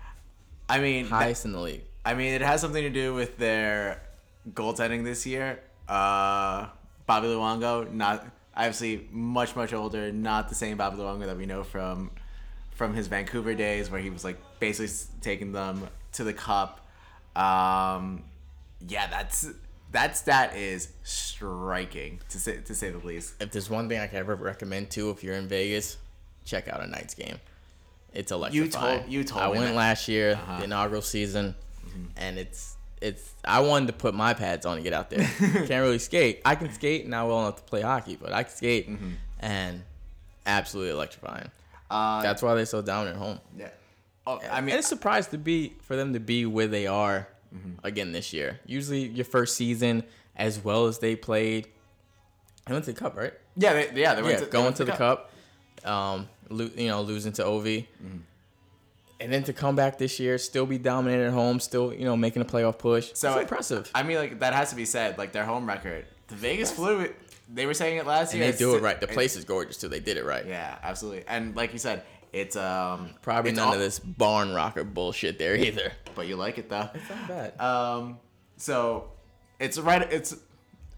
I 0.69 0.79
mean, 0.81 1.05
that- 1.05 1.11
highest 1.11 1.45
in 1.45 1.53
the 1.53 1.61
league. 1.61 1.83
I 2.05 2.15
mean, 2.15 2.33
it 2.33 2.41
has 2.43 2.61
something 2.61 2.83
to 2.83 2.91
do 2.91 3.15
with 3.15 3.39
their 3.39 4.03
goaltending 4.51 5.05
this 5.05 5.25
year. 5.25 5.61
Uh, 5.89 6.67
Bobby 7.07 7.29
Luongo, 7.29 7.91
not 7.93 8.27
obviously 8.57 9.07
much 9.13 9.55
much 9.55 9.73
older, 9.73 10.11
not 10.11 10.49
the 10.49 10.55
same 10.55 10.77
Bobby 10.77 10.97
Luongo 10.97 11.27
that 11.27 11.37
we 11.37 11.47
know 11.47 11.63
from 11.63 12.11
from 12.73 12.95
his 12.95 13.07
Vancouver 13.07 13.55
days, 13.55 13.91
where 13.91 14.01
he 14.01 14.11
was 14.11 14.25
like 14.25 14.39
basically 14.59 14.93
taking 15.21 15.53
them 15.53 15.87
to 16.13 16.25
the 16.25 16.33
cup. 16.33 16.81
Um, 17.37 18.25
yeah, 18.89 19.07
that's 19.07 19.49
that 19.93 20.17
stat 20.17 20.57
is 20.57 20.89
striking 21.05 22.21
to 22.31 22.39
say 22.41 22.59
to 22.63 22.75
say 22.75 22.91
the 22.91 22.99
least. 23.07 23.35
If 23.41 23.53
there's 23.53 23.71
one 23.71 23.89
thing 23.89 24.01
I 24.01 24.07
can 24.07 24.19
ever 24.19 24.35
recommend 24.35 24.91
too, 24.91 25.11
if 25.11 25.23
you're 25.23 25.37
in 25.37 25.47
Vegas, 25.49 25.99
check 26.45 26.67
out 26.69 26.83
a 26.83 26.87
Knights 26.87 27.15
game. 27.15 27.39
It's 28.15 28.31
electrifying. 28.33 29.11
you 29.11 29.25
told 29.25 29.43
I 29.43 29.47
me 29.53 29.59
went 29.59 29.71
that. 29.71 29.77
last 29.77 30.09
year, 30.09 30.33
Uh-huh. 30.33 30.59
the 30.59 30.65
inaugural 30.65 31.03
season, 31.03 31.55
and 32.17 32.39
it's 32.39 32.77
it's. 33.01 33.33
I 33.45 33.61
wanted 33.61 33.87
to 33.87 33.93
put 33.95 34.15
my 34.15 34.33
pads 34.35 34.65
on 34.67 34.77
and 34.77 34.85
get 34.85 34.93
out 34.93 35.11
there. 35.11 35.27
Can't 35.39 35.71
really 35.71 35.99
skate. 35.99 36.41
I 36.45 36.55
can 36.55 36.73
skate, 36.73 37.09
not 37.09 37.27
well 37.27 37.41
enough 37.41 37.57
to 37.57 37.63
play 37.63 37.81
hockey, 37.83 38.17
but 38.21 38.33
I 38.33 38.43
can 38.45 38.53
skate, 38.55 38.89
Mm-hmm. 38.89 39.11
and 39.41 39.83
absolutely 40.47 40.93
electrifying. 40.93 41.51
Uh, 41.91 42.23
That's 42.23 42.43
why 42.43 42.55
they're 42.55 42.65
so 42.67 42.81
dominant 42.83 43.17
at 43.17 43.23
home. 43.23 43.41
yeah. 43.59 43.69
Oh, 44.27 44.39
I 44.43 44.49
I 44.49 44.57
mean, 44.57 44.67
mean, 44.67 44.77
it's 44.77 44.87
surprised 44.87 45.31
to 45.33 45.39
be 45.39 45.75
for 45.83 45.97
them 45.97 46.13
to 46.13 46.21
be 46.21 46.47
where 46.47 46.69
they 46.69 46.87
are 46.87 47.29
Mm-hmm. 47.55 47.85
again 47.85 48.13
this 48.13 48.33
year. 48.33 48.61
Usually, 48.65 49.07
your 49.09 49.25
first 49.27 49.57
season, 49.57 50.05
as 50.37 50.63
well 50.65 50.87
as 50.87 51.01
they 51.01 51.17
played, 51.17 51.67
they 52.67 52.73
went 52.73 52.85
to 52.87 52.93
the 52.93 52.99
cup, 52.99 53.15
right? 53.17 53.35
yeah, 53.57 53.73
they, 53.75 54.01
yeah, 54.01 54.15
they 54.15 54.23
went 54.23 54.39
yeah, 54.39 54.45
to, 54.47 54.51
going 54.51 54.73
to 54.75 54.85
the 54.87 54.93
cup, 54.93 55.31
um, 55.85 56.29
lo- 56.53 56.71
you 56.77 56.89
know, 56.89 57.03
losing 57.03 57.33
to 57.35 57.45
Ov, 57.47 57.65
Mm-hmm. 57.65 58.19
and 59.21 59.33
then 59.33 59.45
to 59.45 59.53
come 59.53 59.77
back 59.77 59.99
this 59.99 60.19
year, 60.21 60.39
still 60.39 60.67
be 60.67 60.79
dominated 60.79 61.27
at 61.29 61.33
home, 61.33 61.61
still 61.61 61.93
you 61.93 62.05
know 62.05 62.17
making 62.17 62.43
a 62.43 62.45
playoff 62.45 62.79
push. 62.79 63.11
So 63.15 63.39
impressive. 63.39 63.91
I 63.95 64.03
mean, 64.03 64.17
like 64.19 64.39
that 64.41 64.53
has 64.55 64.71
to 64.71 64.77
be 64.77 64.85
said. 64.85 65.19
Like 65.19 65.33
their 65.33 65.45
home 65.45 65.67
record, 65.67 66.07
the 66.29 66.35
Vegas 66.37 66.71
flu. 66.73 67.09
They 67.53 67.67
were 67.67 67.75
saying 67.75 67.99
it 67.99 68.07
last 68.07 68.33
and 68.33 68.41
year. 68.43 68.53
they 68.53 68.57
do 68.59 68.77
it 68.77 68.83
right. 68.83 68.99
The 69.01 69.07
place 69.09 69.37
is 69.37 69.45
gorgeous 69.45 69.77
too. 69.77 69.89
They 69.89 70.01
did 70.01 70.17
it 70.17 70.25
right. 70.25 70.47
Yeah, 70.47 70.79
absolutely. 70.83 71.25
And 71.29 71.55
like 71.55 71.73
you 71.75 71.79
said, 71.79 72.03
it's 72.33 72.57
um 72.57 73.11
Probably 73.21 73.51
it's 73.51 73.59
none 73.59 73.69
all- 73.69 73.75
of 73.75 73.81
this 73.81 73.99
barn 73.99 74.53
rocker 74.55 74.85
bullshit 74.85 75.39
there 75.39 75.55
either. 75.57 75.93
but 76.15 76.27
you 76.27 76.37
like 76.37 76.57
it 76.59 76.69
though. 76.71 76.89
It's 76.95 77.09
not 77.11 77.29
bad. 77.29 77.61
Um, 77.61 78.19
so 78.57 79.11
it's 79.61 79.79
right. 79.79 80.11
It's 80.11 80.35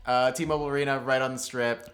uh, 0.07 0.31
T-Mobile 0.33 0.69
Arena 0.69 0.99
right 1.01 1.21
on 1.23 1.33
the 1.33 1.38
strip. 1.40 1.88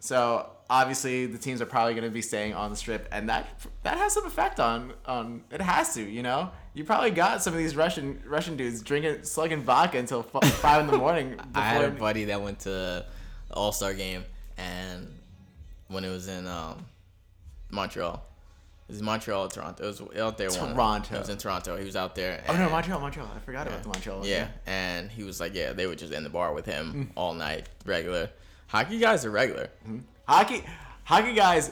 So 0.00 0.48
obviously 0.68 1.26
the 1.26 1.38
teams 1.38 1.60
are 1.62 1.66
probably 1.66 1.94
going 1.94 2.04
to 2.04 2.10
be 2.10 2.22
staying 2.22 2.54
on 2.54 2.70
the 2.70 2.76
strip, 2.76 3.08
and 3.12 3.28
that 3.28 3.46
that 3.82 3.96
has 3.98 4.12
some 4.14 4.26
effect 4.26 4.60
on 4.60 4.92
on. 5.06 5.42
It 5.50 5.60
has 5.60 5.94
to, 5.94 6.02
you 6.02 6.22
know. 6.22 6.50
You 6.74 6.84
probably 6.84 7.10
got 7.10 7.42
some 7.42 7.54
of 7.54 7.58
these 7.58 7.74
Russian 7.74 8.22
Russian 8.26 8.56
dudes 8.56 8.82
drinking 8.82 9.22
slugging 9.24 9.62
vodka 9.62 9.98
until 9.98 10.26
f- 10.34 10.52
five 10.56 10.80
in 10.82 10.86
the 10.88 10.98
morning. 10.98 11.36
I 11.54 11.62
had 11.62 11.84
a 11.84 11.90
buddy 11.90 12.24
that 12.26 12.42
went 12.42 12.60
to 12.60 12.68
the 12.68 13.06
All 13.52 13.72
Star 13.72 13.94
game, 13.94 14.24
and 14.58 15.08
when 15.88 16.04
it 16.04 16.10
was 16.10 16.28
in 16.28 16.46
um, 16.46 16.84
Montreal, 17.70 18.22
it 18.88 18.92
was 18.92 19.02
Montreal 19.02 19.46
or 19.46 19.48
Toronto. 19.48 19.84
It 19.84 19.86
was 19.86 20.00
out 20.18 20.36
there. 20.38 20.50
Toronto. 20.50 21.14
It 21.14 21.18
was 21.18 21.28
in 21.28 21.38
Toronto. 21.38 21.76
He 21.76 21.84
was 21.84 21.96
out 21.96 22.14
there. 22.14 22.42
Oh 22.48 22.56
no, 22.56 22.68
Montreal, 22.68 23.00
Montreal. 23.00 23.30
I 23.34 23.38
forgot 23.40 23.66
about 23.66 23.82
the 23.82 23.88
Montreal. 23.88 24.18
one, 24.20 24.28
Yeah, 24.28 24.48
and 24.66 25.10
he 25.10 25.22
was 25.22 25.40
like, 25.40 25.54
yeah, 25.54 25.72
they 25.72 25.86
were 25.86 25.94
just 25.94 26.12
in 26.12 26.24
the 26.24 26.30
bar 26.30 26.52
with 26.52 26.66
Mm. 26.66 26.72
him 26.92 27.10
all 27.16 27.34
night, 27.34 27.68
regular. 27.84 28.30
Hockey 28.68 28.98
guys 28.98 29.24
are 29.24 29.30
regular. 29.30 29.70
Hockey, 30.26 30.64
hockey 31.04 31.34
guys 31.34 31.70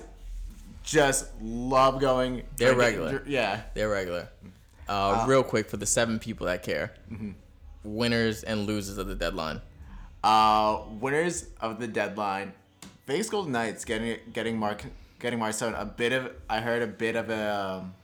just 0.83 1.27
love 1.43 2.01
going. 2.01 2.43
They're 2.57 2.75
drinking- 2.75 3.01
regular. 3.01 3.11
dr- 3.19 3.29
Yeah. 3.29 3.63
They're 3.75 3.89
regular. 3.89 4.29
Uh, 4.89 5.25
real 5.27 5.43
quick 5.43 5.69
for 5.69 5.77
the 5.79 5.87
seven 5.87 6.19
people 6.19 6.47
that 6.47 6.63
care, 6.63 6.93
Mm-hmm. 7.11 7.31
winners 7.85 8.43
and 8.43 8.67
losers 8.67 8.99
of 8.99 9.07
the 9.07 9.15
deadline. 9.15 9.61
Uh, 10.23 10.81
winners 11.01 11.47
of 11.61 11.81
the 11.81 11.89
deadline, 11.89 12.53
Vegas 13.07 13.29
Golden 13.31 13.53
Knights 13.53 13.85
getting 13.85 14.19
getting 14.33 14.59
Mark 14.59 14.85
getting 15.21 15.39
Marcel 15.39 15.75
a 15.75 15.85
bit 15.87 16.13
of 16.13 16.31
I 16.49 16.61
heard 16.61 16.83
a 16.83 16.87
bit 16.87 17.17
of 17.17 17.31
a 17.31 17.55
um, 17.83 17.95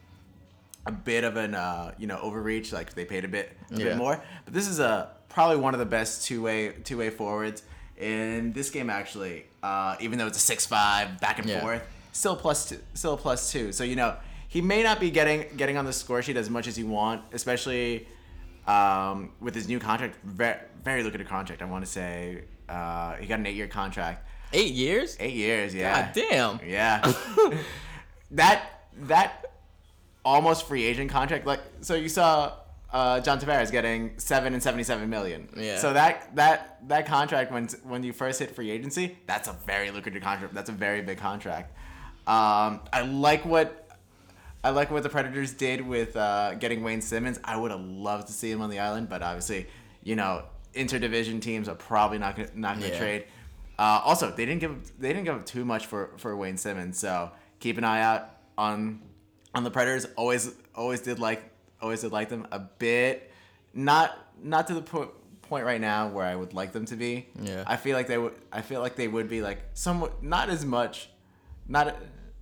a 0.87 0.93
bit 0.93 1.25
of 1.25 1.37
an 1.37 1.55
uh, 1.55 1.93
you 1.99 2.07
know 2.07 2.19
overreach 2.21 2.73
like 2.73 2.95
they 2.95 3.05
paid 3.05 3.25
a 3.25 3.29
bit 3.29 3.57
a 3.71 3.77
Yeah. 3.77 3.85
bit 3.85 3.97
more, 3.97 4.23
but 4.47 4.55
this 4.55 4.67
is 4.69 4.81
a 4.81 5.11
probably 5.29 5.57
one 5.57 5.75
of 5.75 5.81
the 5.81 5.87
best 5.87 6.25
two 6.27 6.43
way 6.43 6.73
two 6.85 6.97
way 6.99 7.09
forwards 7.11 7.63
in 8.01 8.53
this 8.53 8.71
game 8.71 8.91
actually. 8.91 9.45
Uh, 9.63 9.97
even 10.01 10.19
though 10.19 10.27
it's 10.27 10.39
a 10.39 10.41
six 10.41 10.67
five 10.67 11.21
back 11.21 11.39
and 11.39 11.49
Yeah. 11.49 11.61
forth, 11.61 11.83
still 12.13 12.35
plus 12.37 12.69
two, 12.69 12.79
still 12.95 13.17
plus 13.17 13.53
two. 13.53 13.73
So 13.73 13.85
you 13.85 13.97
know 13.97 14.17
he 14.49 14.61
may 14.61 14.83
not 14.83 14.99
be 14.99 15.11
getting 15.11 15.47
getting 15.57 15.77
on 15.77 15.85
the 15.85 15.93
score 15.93 16.23
sheet 16.23 16.37
as 16.37 16.49
much 16.51 16.67
as 16.67 16.79
you 16.79 16.87
want, 16.87 17.23
especially 17.33 18.07
um, 18.67 19.31
with 19.41 19.55
his 19.55 19.69
new 19.69 19.79
contract. 19.79 20.17
Very, 20.25 20.59
very 20.83 21.03
lucrative 21.03 21.29
contract. 21.29 21.63
I 21.63 21.67
want 21.67 21.85
to 21.85 21.91
say 21.91 22.45
uh, 22.69 23.17
he 23.17 23.27
got 23.27 23.39
an 23.39 23.47
eight 23.47 23.55
year 23.55 23.69
contract. 23.69 24.27
Eight 24.53 24.73
years? 24.73 25.17
Eight 25.21 25.35
years, 25.35 25.75
yeah. 25.75 26.07
God 26.07 26.13
damn. 26.15 26.61
Yeah. 26.67 27.13
that 28.33 28.83
that 29.03 29.53
almost 30.25 30.67
free 30.67 30.85
agent 30.85 31.11
contract. 31.11 31.47
Like 31.47 31.61
so, 31.83 31.95
you 31.95 32.09
saw 32.09 32.53
uh, 32.93 33.21
John 33.21 33.39
Tavares 33.41 33.71
getting 33.71 34.19
seven 34.19 34.53
and 34.55 34.63
seventy 34.63 34.85
seven 34.85 35.09
million. 35.11 35.49
Yeah. 35.57 35.79
So 35.79 35.93
that 35.93 36.35
that 36.37 36.79
that 36.89 37.07
contract 37.07 37.53
when 37.53 37.69
when 37.85 38.03
you 38.03 38.13
first 38.13 38.39
hit 38.39 38.55
free 38.55 38.71
agency, 38.71 39.17
that's 39.27 39.49
a 39.49 39.53
very 39.67 39.91
lucrative 39.91 40.23
contract. 40.23 40.55
That's 40.55 40.71
a 40.71 40.73
very 40.75 41.03
big 41.03 41.19
contract. 41.19 41.73
Um, 42.27 42.81
I 42.93 43.03
like 43.03 43.45
what. 43.45 43.77
I 44.63 44.69
like 44.71 44.91
what 44.91 45.03
the 45.03 45.09
Predators 45.09 45.55
did 45.55 45.81
with 45.81 46.15
uh, 46.17 46.53
getting 46.55 46.83
Wayne 46.83 47.01
Simmonds. 47.01 47.41
I 47.43 47.57
would 47.57 47.71
have 47.71 47.81
loved 47.81 48.27
to 48.27 48.35
see 48.35 48.51
him 48.51 48.61
on 48.61 48.69
the 48.69 48.79
island, 48.79 49.09
but 49.09 49.23
obviously, 49.23 49.67
you 50.03 50.17
know, 50.17 50.43
interdivision 50.75 51.41
teams 51.41 51.67
are 51.67 51.75
probably 51.75 52.19
not 52.19 52.37
gonna, 52.37 52.51
not 52.55 52.79
going 52.79 52.91
to 52.91 52.95
Yeah. 52.95 53.01
trade. 53.03 53.25
Uh, 53.79 54.03
also, 54.05 54.31
they 54.31 54.45
didn't 54.45 54.61
give 54.61 54.93
they 55.01 55.09
didn't 55.09 55.25
give 55.25 55.35
up 55.37 55.47
too 55.47 55.65
much 55.65 55.87
for, 55.87 56.11
for 56.19 56.37
Wayne 56.37 56.59
Simmonds, 56.59 56.99
so 56.99 57.31
keep 57.59 57.79
an 57.79 57.85
eye 57.85 58.03
out 58.03 58.29
on 58.59 59.01
on 59.55 59.65
the 59.65 59.71
Predators. 59.71 60.07
Always 60.17 60.53
always 60.75 61.01
did 61.01 61.19
like 61.19 61.50
always 61.81 62.01
did 62.03 62.13
like 62.13 62.29
them 62.29 62.47
a 62.51 62.59
bit, 62.59 63.31
not 63.75 64.17
not 64.43 64.67
to 64.69 64.75
the 64.75 64.83
po- 64.83 65.13
point 65.43 65.65
right 65.65 65.81
now 65.81 66.09
where 66.09 66.25
I 66.25 66.35
would 66.35 66.55
like 66.55 66.73
them 66.73 66.87
to 66.87 66.97
be. 66.97 67.27
Yeah. 67.41 67.65
I 67.67 67.77
feel 67.77 67.97
like 67.97 68.07
they 68.07 68.19
would. 68.19 68.35
I 68.53 68.63
feel 68.63 68.81
like 68.81 68.97
they 68.97 69.09
would 69.09 69.29
be 69.29 69.43
like 69.43 69.59
somewhat 69.75 70.23
not 70.23 70.49
as 70.49 70.65
much, 70.65 71.11
not 71.69 71.97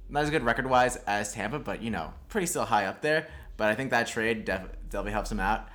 not 0.08 0.22
as 0.22 0.30
good 0.30 0.44
record 0.44 0.66
wise 0.68 0.96
as 1.06 1.32
Tampa, 1.32 1.58
but 1.58 1.82
you 1.82 1.90
know 1.90 2.12
pretty 2.28 2.46
still 2.46 2.64
high 2.64 2.86
up 2.86 3.02
there. 3.02 3.28
But 3.56 3.68
I 3.68 3.74
think 3.74 3.90
that 3.90 4.06
trade 4.06 4.44
def- 4.44 4.68
definitely 4.90 5.12
helps 5.12 5.30
them 5.30 5.40
out. 5.40 5.68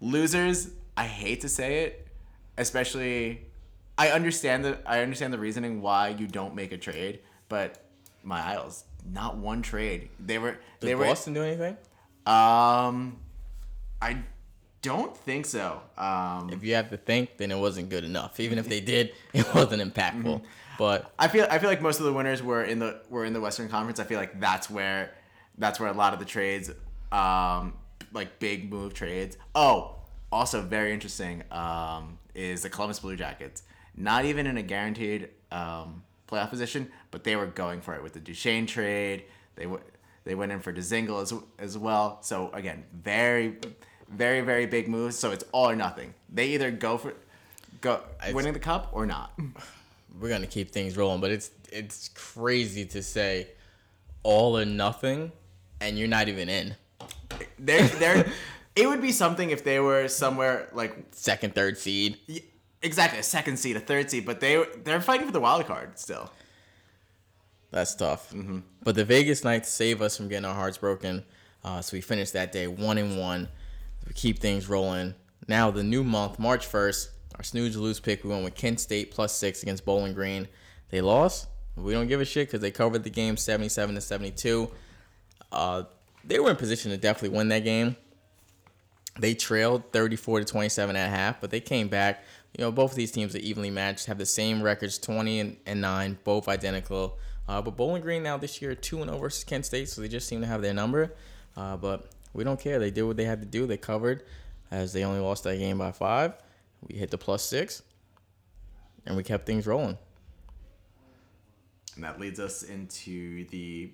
Losers, 0.00 0.70
I 0.96 1.04
hate 1.04 1.40
to 1.42 1.48
say 1.48 1.84
it, 1.84 2.08
especially 2.56 3.42
I 3.98 4.10
understand 4.10 4.64
the 4.64 4.78
I 4.86 5.00
understand 5.00 5.32
the 5.32 5.38
reasoning 5.38 5.82
why 5.82 6.08
you 6.08 6.26
don't 6.26 6.54
make 6.54 6.72
a 6.72 6.78
trade, 6.78 7.20
but 7.48 7.84
my 8.22 8.40
Isles, 8.40 8.84
not 9.04 9.36
one 9.36 9.62
trade. 9.62 10.08
They 10.24 10.38
were 10.38 10.52
Did 10.80 10.88
they 10.88 10.94
were 10.94 11.04
Boston 11.04 11.34
do 11.34 11.42
anything? 11.42 11.76
Um 12.28 13.18
I 14.00 14.18
don't 14.82 15.16
think 15.16 15.46
so. 15.46 15.80
Um 15.96 16.50
If 16.50 16.62
you 16.62 16.74
have 16.74 16.90
to 16.90 16.96
think, 16.96 17.36
then 17.38 17.50
it 17.50 17.58
wasn't 17.58 17.88
good 17.88 18.04
enough. 18.04 18.38
Even 18.40 18.58
if 18.58 18.68
they 18.68 18.80
did, 18.80 19.12
it 19.32 19.52
wasn't 19.54 19.82
impactful. 19.82 20.22
Mm-hmm. 20.22 20.46
But 20.78 21.12
I 21.18 21.26
feel 21.28 21.46
I 21.50 21.58
feel 21.58 21.68
like 21.68 21.82
most 21.82 21.98
of 21.98 22.06
the 22.06 22.12
winners 22.12 22.42
were 22.42 22.62
in 22.62 22.78
the 22.78 23.00
were 23.10 23.24
in 23.24 23.32
the 23.32 23.40
Western 23.40 23.68
Conference. 23.68 23.98
I 23.98 24.04
feel 24.04 24.18
like 24.18 24.38
that's 24.38 24.70
where 24.70 25.12
that's 25.58 25.80
where 25.80 25.88
a 25.88 25.92
lot 25.92 26.12
of 26.12 26.20
the 26.20 26.24
trades, 26.24 26.70
um, 27.10 27.74
like 28.12 28.38
big 28.38 28.70
move 28.70 28.94
trades. 28.94 29.36
Oh, 29.56 29.96
also 30.30 30.62
very 30.62 30.92
interesting 30.92 31.42
um, 31.50 32.18
is 32.34 32.62
the 32.62 32.70
Columbus 32.70 33.00
Blue 33.00 33.16
Jackets. 33.16 33.64
Not 33.96 34.24
even 34.24 34.46
in 34.46 34.56
a 34.56 34.62
guaranteed 34.62 35.30
um, 35.50 36.04
playoff 36.28 36.50
position, 36.50 36.92
but 37.10 37.24
they 37.24 37.34
were 37.34 37.46
going 37.46 37.80
for 37.80 37.94
it 37.96 38.02
with 38.02 38.12
the 38.12 38.20
Duchene 38.20 38.66
trade. 38.66 39.24
They 39.56 39.64
w- 39.64 39.82
they 40.24 40.34
went 40.34 40.52
in 40.52 40.60
for 40.60 40.72
Dzingel 40.72 41.22
as 41.22 41.32
as 41.58 41.78
well. 41.78 42.18
So 42.22 42.50
again, 42.52 42.84
very 42.92 43.56
very 44.10 44.40
very 44.40 44.66
big 44.66 44.88
moves. 44.88 45.18
So 45.18 45.30
it's 45.30 45.44
all 45.52 45.68
or 45.68 45.76
nothing. 45.76 46.14
They 46.32 46.48
either 46.48 46.70
go 46.70 46.98
for 46.98 47.14
go 47.80 48.02
winning 48.32 48.52
the 48.52 48.58
cup 48.58 48.90
or 48.92 49.06
not. 49.06 49.32
we're 50.20 50.28
gonna 50.28 50.46
keep 50.46 50.70
things 50.70 50.96
rolling. 50.96 51.20
But 51.20 51.30
it's 51.30 51.50
it's 51.70 52.08
crazy 52.14 52.84
to 52.86 53.02
say 53.02 53.48
all 54.22 54.58
or 54.58 54.64
nothing, 54.64 55.32
and 55.80 55.98
you're 55.98 56.08
not 56.08 56.28
even 56.28 56.48
in 56.48 56.74
They're, 57.58 57.86
they're, 57.98 58.26
it 58.74 58.88
would 58.88 59.00
be 59.02 59.12
something 59.12 59.50
if 59.50 59.64
they 59.64 59.80
were 59.80 60.08
somewhere 60.08 60.68
like 60.72 60.96
second, 61.12 61.54
third 61.54 61.78
seed. 61.78 62.18
exactly 62.82 63.18
a 63.18 63.22
second 63.22 63.58
seed, 63.58 63.76
a 63.76 63.80
third 63.80 64.10
seed, 64.10 64.24
but 64.26 64.40
they 64.40 64.64
they're 64.84 65.00
fighting 65.00 65.26
for 65.26 65.32
the 65.32 65.40
wild 65.40 65.66
card 65.66 65.98
still. 65.98 66.30
That's 67.70 67.94
tough. 67.94 68.32
But 68.82 68.94
the 68.94 69.04
Vegas 69.04 69.44
Knights 69.44 69.68
save 69.68 70.00
us 70.00 70.16
from 70.16 70.28
getting 70.28 70.46
our 70.46 70.54
hearts 70.54 70.78
broken. 70.78 71.24
Uh, 71.64 71.82
so 71.82 71.96
we 71.96 72.00
finished 72.00 72.32
that 72.32 72.52
day 72.52 72.66
one 72.66 72.98
and 72.98 73.18
one. 73.18 73.48
We 74.06 74.14
keep 74.14 74.38
things 74.38 74.68
rolling. 74.68 75.14
Now 75.48 75.70
the 75.70 75.82
new 75.82 76.02
month, 76.02 76.38
March 76.38 76.66
first, 76.66 77.10
our 77.36 77.42
snooze 77.42 77.76
lose 77.76 78.00
pick. 78.00 78.24
We 78.24 78.30
went 78.30 78.44
with 78.44 78.54
Kent 78.54 78.80
State 78.80 79.10
plus 79.10 79.34
six 79.34 79.62
against 79.62 79.84
Bowling 79.84 80.14
Green. 80.14 80.48
They 80.90 81.00
lost. 81.00 81.48
We 81.76 81.92
don't 81.92 82.08
give 82.08 82.20
a 82.20 82.24
shit 82.24 82.48
because 82.48 82.60
they 82.60 82.70
covered 82.70 83.04
the 83.04 83.10
game 83.10 83.36
seventy-seven 83.36 83.94
to 83.94 84.00
seventy-two. 84.00 84.70
Uh, 85.52 85.84
they 86.24 86.38
were 86.40 86.50
in 86.50 86.56
position 86.56 86.90
to 86.90 86.96
definitely 86.96 87.36
win 87.36 87.48
that 87.48 87.64
game. 87.64 87.96
They 89.18 89.34
trailed 89.34 89.92
34 89.92 90.40
to 90.40 90.44
27 90.44 90.94
at 90.94 91.10
half, 91.10 91.40
but 91.40 91.50
they 91.50 91.60
came 91.60 91.88
back. 91.88 92.22
You 92.56 92.64
know, 92.64 92.70
both 92.70 92.92
of 92.92 92.96
these 92.96 93.10
teams 93.10 93.34
are 93.34 93.38
evenly 93.38 93.70
matched, 93.70 94.06
have 94.06 94.18
the 94.18 94.26
same 94.26 94.62
records, 94.62 94.98
20 94.98 95.40
and, 95.40 95.56
and 95.66 95.80
9, 95.80 96.18
both 96.24 96.48
identical. 96.48 97.18
Uh, 97.48 97.62
but 97.62 97.76
Bowling 97.76 98.02
Green 98.02 98.22
now 98.22 98.36
this 98.36 98.60
year 98.60 98.74
2 98.74 99.04
0 99.04 99.18
versus 99.18 99.42
Kent 99.44 99.64
State, 99.64 99.88
so 99.88 100.00
they 100.00 100.08
just 100.08 100.28
seem 100.28 100.40
to 100.42 100.46
have 100.46 100.60
their 100.60 100.74
number. 100.74 101.14
Uh, 101.56 101.76
but 101.76 102.10
we 102.34 102.44
don't 102.44 102.60
care. 102.60 102.78
They 102.78 102.90
did 102.90 103.02
what 103.02 103.16
they 103.16 103.24
had 103.24 103.40
to 103.40 103.46
do. 103.46 103.66
They 103.66 103.78
covered 103.78 104.22
as 104.70 104.92
they 104.92 105.04
only 105.04 105.20
lost 105.20 105.44
that 105.44 105.56
game 105.56 105.78
by 105.78 105.92
five. 105.92 106.34
We 106.86 106.96
hit 106.96 107.10
the 107.10 107.18
plus 107.18 107.42
six, 107.42 107.82
and 109.06 109.16
we 109.16 109.22
kept 109.22 109.46
things 109.46 109.66
rolling. 109.66 109.98
And 111.94 112.04
that 112.04 112.20
leads 112.20 112.38
us 112.38 112.62
into 112.62 113.44
the 113.48 113.90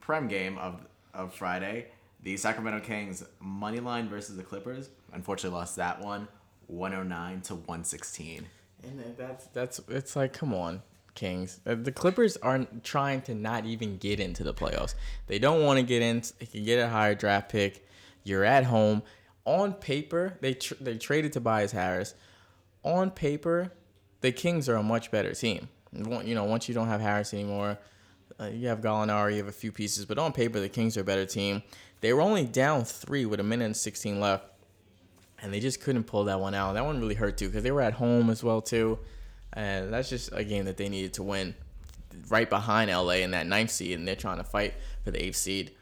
prem 0.00 0.28
game 0.28 0.58
of 0.58 0.86
of 1.14 1.34
Friday. 1.34 1.86
The 2.22 2.36
Sacramento 2.36 2.84
Kings 2.84 3.24
money 3.40 3.80
line 3.80 4.08
versus 4.08 4.36
the 4.36 4.42
Clippers. 4.42 4.90
Unfortunately, 5.12 5.56
lost 5.56 5.76
that 5.76 6.00
one, 6.00 6.28
109 6.66 7.40
to 7.42 7.54
116. 7.54 8.46
And 8.84 9.00
then 9.00 9.14
that's 9.16 9.46
that's 9.46 9.80
it's 9.88 10.14
like 10.14 10.32
come 10.32 10.54
on, 10.54 10.82
Kings. 11.18 11.60
The 11.64 11.92
Clippers 11.92 12.36
are 12.38 12.66
trying 12.82 13.22
to 13.22 13.34
not 13.34 13.66
even 13.66 13.98
get 13.98 14.20
into 14.20 14.44
the 14.44 14.54
playoffs. 14.54 14.94
They 15.26 15.38
don't 15.38 15.64
want 15.64 15.78
to 15.78 15.82
get 15.82 16.00
in. 16.00 16.22
They 16.38 16.46
can 16.46 16.64
get 16.64 16.78
a 16.78 16.88
higher 16.88 17.14
draft 17.14 17.50
pick. 17.50 17.86
You're 18.24 18.44
at 18.44 18.64
home. 18.64 19.02
On 19.44 19.72
paper, 19.72 20.38
they 20.40 20.54
tr- 20.54 20.74
they 20.80 20.96
traded 20.96 21.32
Tobias 21.32 21.72
Harris. 21.72 22.14
On 22.84 23.10
paper, 23.10 23.72
the 24.20 24.30
Kings 24.30 24.68
are 24.68 24.76
a 24.76 24.82
much 24.82 25.10
better 25.10 25.34
team. 25.34 25.68
You 25.92 26.34
know, 26.34 26.44
once 26.44 26.68
you 26.68 26.74
don't 26.74 26.88
have 26.88 27.00
Harris 27.00 27.34
anymore, 27.34 27.78
uh, 28.38 28.46
you 28.46 28.68
have 28.68 28.80
Gallinari, 28.80 29.32
you 29.32 29.38
have 29.38 29.48
a 29.48 29.52
few 29.52 29.72
pieces, 29.72 30.04
but 30.04 30.18
on 30.18 30.32
paper, 30.32 30.60
the 30.60 30.68
Kings 30.68 30.96
are 30.96 31.00
a 31.00 31.04
better 31.04 31.26
team. 31.26 31.62
They 32.00 32.12
were 32.12 32.20
only 32.20 32.44
down 32.44 32.84
three 32.84 33.26
with 33.26 33.40
a 33.40 33.42
minute 33.42 33.64
and 33.64 33.76
16 33.76 34.20
left 34.20 34.44
and 35.42 35.52
they 35.52 35.60
just 35.60 35.80
couldn't 35.80 36.04
pull 36.04 36.24
that 36.24 36.40
one 36.40 36.54
out. 36.54 36.74
That 36.74 36.84
one 36.84 37.00
really 37.00 37.14
hurt 37.14 37.36
too 37.38 37.46
because 37.46 37.62
they 37.62 37.70
were 37.70 37.80
at 37.80 37.94
home 37.94 38.30
as 38.30 38.42
well 38.42 38.60
too, 38.60 38.98
and 39.52 39.92
that's 39.92 40.08
just 40.08 40.30
a 40.32 40.44
game 40.44 40.64
that 40.66 40.76
they 40.76 40.88
needed 40.88 41.14
to 41.14 41.22
win. 41.22 41.54
Right 42.28 42.48
behind 42.48 42.90
LA 42.90 43.16
in 43.22 43.30
that 43.32 43.46
ninth 43.46 43.70
seed, 43.70 43.98
and 43.98 44.06
they're 44.06 44.16
trying 44.16 44.38
to 44.38 44.44
fight 44.44 44.74
for 45.04 45.10
the 45.10 45.24
eighth 45.24 45.36
seed. 45.36 45.72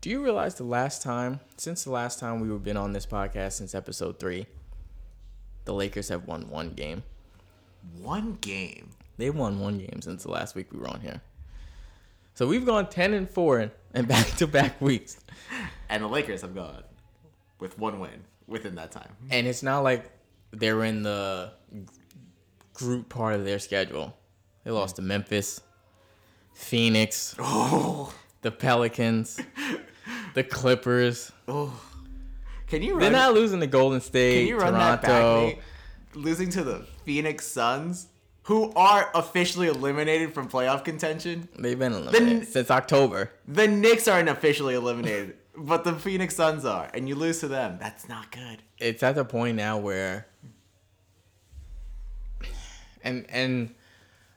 Do 0.00 0.10
you 0.10 0.22
realize 0.22 0.54
the 0.54 0.64
last 0.64 1.02
time, 1.02 1.40
since 1.56 1.84
the 1.84 1.90
last 1.90 2.20
time 2.20 2.40
we 2.40 2.48
have 2.48 2.62
been 2.62 2.76
on 2.76 2.92
this 2.92 3.04
podcast, 3.04 3.54
since 3.54 3.74
episode 3.74 4.18
three, 4.20 4.46
the 5.64 5.74
Lakers 5.74 6.08
have 6.08 6.26
won 6.26 6.48
one 6.48 6.70
game. 6.70 7.02
One 8.00 8.38
game. 8.40 8.90
They 9.16 9.30
won 9.30 9.58
one 9.58 9.78
game 9.78 10.00
since 10.00 10.22
the 10.22 10.30
last 10.30 10.54
week 10.54 10.72
we 10.72 10.78
were 10.78 10.88
on 10.88 11.00
here. 11.00 11.20
So 12.34 12.46
we've 12.46 12.64
gone 12.64 12.88
ten 12.88 13.12
and 13.12 13.28
four 13.28 13.70
in 13.94 14.04
back 14.04 14.26
to 14.36 14.46
back 14.46 14.80
weeks. 14.80 15.18
And 15.88 16.04
the 16.04 16.08
Lakers 16.08 16.42
have 16.42 16.54
gone 16.54 16.84
with 17.58 17.78
one 17.78 17.98
win 17.98 18.24
within 18.46 18.76
that 18.76 18.92
time. 18.92 19.10
And 19.30 19.46
it's 19.46 19.62
not 19.62 19.80
like 19.80 20.10
they're 20.52 20.84
in 20.84 21.02
the 21.02 21.52
group 22.78 23.08
part 23.08 23.34
of 23.34 23.44
their 23.44 23.58
schedule. 23.58 24.16
They 24.64 24.70
lost 24.70 24.96
to 24.96 25.02
hmm. 25.02 25.08
Memphis, 25.08 25.60
Phoenix, 26.54 27.34
Oh, 27.38 28.14
the 28.42 28.50
Pelicans, 28.50 29.40
the 30.34 30.44
Clippers. 30.44 31.32
Oh. 31.46 31.78
can 32.66 32.82
you 32.82 32.92
Run, 32.92 33.00
They're 33.00 33.10
not 33.10 33.34
losing 33.34 33.60
to 33.60 33.66
Golden 33.66 34.00
State, 34.00 34.38
can 34.40 34.48
you 34.48 34.58
run 34.58 34.74
that 34.74 35.02
Toronto. 35.02 35.46
back? 35.46 35.56
Nate? 35.56 35.64
Losing 36.14 36.50
to 36.50 36.64
the 36.64 36.86
Phoenix 37.04 37.46
Suns, 37.46 38.08
who 38.44 38.72
are 38.74 39.10
officially 39.14 39.68
eliminated 39.68 40.32
from 40.32 40.48
playoff 40.48 40.84
contention. 40.84 41.48
They've 41.58 41.78
been 41.78 41.92
eliminated 41.92 42.40
Then- 42.42 42.46
since 42.46 42.70
October. 42.70 43.30
The 43.46 43.68
Knicks 43.68 44.08
aren't 44.08 44.28
officially 44.28 44.74
eliminated, 44.74 45.36
but 45.56 45.84
the 45.84 45.94
Phoenix 45.94 46.34
Suns 46.36 46.64
are, 46.64 46.88
and 46.94 47.08
you 47.08 47.14
lose 47.14 47.40
to 47.40 47.48
them. 47.48 47.78
That's 47.80 48.08
not 48.08 48.30
good. 48.32 48.62
It's 48.78 49.02
at 49.02 49.16
the 49.16 49.24
point 49.24 49.56
now 49.56 49.78
where, 49.78 50.26
and 53.02 53.26
and 53.28 53.74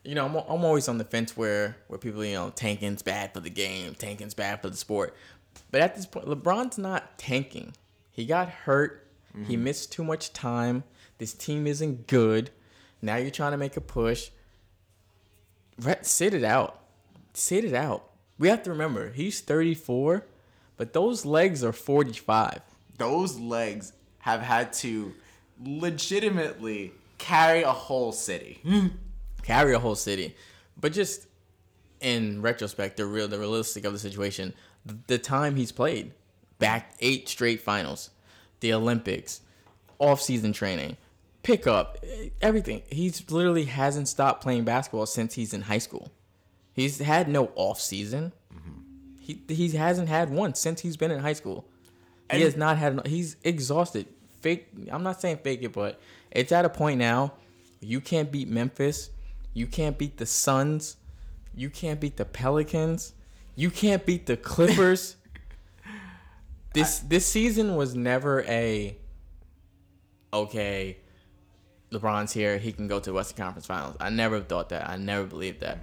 you 0.04 0.16
know, 0.16 0.26
I'm, 0.26 0.36
I'm 0.36 0.66
always 0.66 0.88
on 0.88 0.98
the 0.98 1.04
fence 1.04 1.38
where 1.38 1.78
where 1.88 2.00
people 2.00 2.24
you 2.26 2.34
know 2.34 2.52
tanking's 2.52 3.02
bad 3.02 3.34
for 3.34 3.40
the 3.40 3.50
game, 3.50 3.96
tanking's 3.96 4.34
bad 4.34 4.62
for 4.62 4.70
the 4.70 4.78
sport. 4.78 5.16
But 5.70 5.82
at 5.82 5.96
this 5.96 6.06
point, 6.06 6.28
LeBron's 6.28 6.78
not 6.78 7.18
tanking. 7.18 7.74
He 8.12 8.26
got 8.26 8.50
hurt. 8.50 9.08
He 9.34 9.54
mm-hmm. 9.54 9.64
missed 9.64 9.92
too 9.92 10.04
much 10.04 10.34
time. 10.34 10.84
This 11.18 11.34
team 11.34 11.68
isn't 11.68 12.08
good. 12.08 12.50
Now 13.02 13.16
you're 13.16 13.32
trying 13.32 13.52
to 13.52 13.58
make 13.58 13.78
a 13.78 13.82
push. 13.82 14.30
Re- 15.80 15.96
sit 16.02 16.34
it 16.34 16.44
out. 16.44 16.82
Sit 17.34 17.64
it 17.64 17.74
out. 17.74 18.10
We 18.38 18.50
have 18.50 18.64
to 18.64 18.72
remember 18.72 19.12
he's 19.12 19.40
34, 19.40 20.26
but 20.76 20.94
those 20.94 21.26
legs 21.26 21.64
are 21.64 21.72
45. 21.72 22.62
Those 22.98 23.38
legs 23.40 23.94
have 24.20 24.42
had 24.42 24.74
to 24.74 25.14
legitimately 25.64 26.94
carry 27.22 27.62
a 27.64 27.72
whole 27.72 28.12
city. 28.12 28.60
Hmm. 28.64 28.88
carry 29.44 29.74
a 29.74 29.80
whole 29.80 29.96
city. 29.96 30.36
But 30.80 30.92
just 30.94 31.28
in 32.00 32.42
retrospect, 32.42 32.98
the 32.98 33.06
real, 33.06 33.28
the 33.28 33.38
realistic 33.40 33.86
of 33.86 33.94
the 33.94 34.00
situation, 34.00 34.54
the 35.08 35.18
time 35.18 35.56
he's 35.56 35.72
played, 35.72 36.14
back 36.60 36.96
eight 37.00 37.30
straight 37.30 37.62
finals, 37.62 38.10
the 38.60 38.74
Olympics, 38.74 39.42
off-season 40.00 40.54
training, 40.54 40.98
pickup, 41.44 41.98
everything. 42.42 42.82
He's 42.90 43.30
literally 43.32 43.66
hasn't 43.66 44.08
stopped 44.08 44.42
playing 44.42 44.64
basketball 44.64 45.06
since 45.06 45.36
he's 45.36 45.54
in 45.54 45.62
high 45.62 45.78
school. 45.80 46.12
He's 46.74 47.00
had 47.00 47.28
no 47.28 47.52
off-season. 47.56 48.32
Mm-hmm. 48.54 48.80
He 49.20 49.42
he 49.48 49.70
hasn't 49.70 50.10
had 50.10 50.30
one 50.32 50.56
since 50.56 50.82
he's 50.82 50.98
been 50.98 51.12
in 51.12 51.20
high 51.20 51.34
school. 51.34 51.66
He 52.32 52.38
And- 52.38 52.44
has 52.44 52.56
not 52.56 52.78
had. 52.78 53.06
He's 53.08 53.36
exhausted. 53.44 54.08
Fake. 54.42 54.68
I'm 54.92 55.04
not 55.04 55.22
saying 55.22 55.40
fake 55.44 55.62
it, 55.62 55.74
but 55.74 56.00
it's 56.32 56.52
at 56.52 56.66
a 56.66 56.70
point 56.70 57.00
now. 57.00 57.34
You 57.80 58.00
can't 58.02 58.32
beat 58.32 58.48
Memphis. 58.48 59.10
You 59.54 59.68
can't 59.68 59.98
beat 59.98 60.18
the 60.18 60.26
Suns. 60.26 60.98
You 61.56 61.70
can't 61.70 62.00
beat 62.00 62.18
the 62.18 62.26
Pelicans. 62.26 63.14
You 63.56 63.70
can't 63.70 64.06
beat 64.06 64.26
the 64.26 64.38
Clippers. 64.38 65.18
this 66.74 67.00
this 67.00 67.26
season 67.26 67.76
was 67.76 67.96
never 67.96 68.44
a. 68.44 68.98
Okay, 70.34 70.98
LeBron's 71.92 72.32
here. 72.32 72.58
He 72.58 72.72
can 72.72 72.88
go 72.88 73.00
to 73.00 73.10
the 73.10 73.14
Western 73.14 73.44
Conference 73.44 73.66
Finals. 73.66 73.98
I 74.00 74.10
never 74.10 74.40
thought 74.40 74.70
that. 74.70 74.90
I 74.90 74.96
never 74.96 75.26
believed 75.26 75.60
that. 75.60 75.80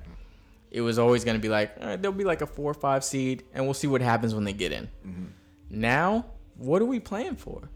It 0.71 0.81
was 0.81 0.99
always 0.99 1.25
going 1.25 1.37
to 1.37 1.41
be 1.41 1.49
like, 1.49 1.79
right, 1.81 2.01
there'll 2.01 2.17
be 2.17 2.25
like 2.25 2.43
a 2.43 2.47
four 2.47 2.71
or 2.71 2.75
five 2.75 3.05
seed, 3.05 3.45
and 3.55 3.65
we'll 3.65 3.75
see 3.75 3.87
what 3.87 4.01
happens 4.01 4.35
when 4.35 4.45
they 4.45 4.53
get 4.53 4.73
in. 4.73 4.89
Mm-hmm. 5.07 5.25
Now, 5.71 6.27
what 6.57 6.83
are 6.83 6.87
we 6.87 7.01
playing 7.01 7.37
for? 7.37 7.69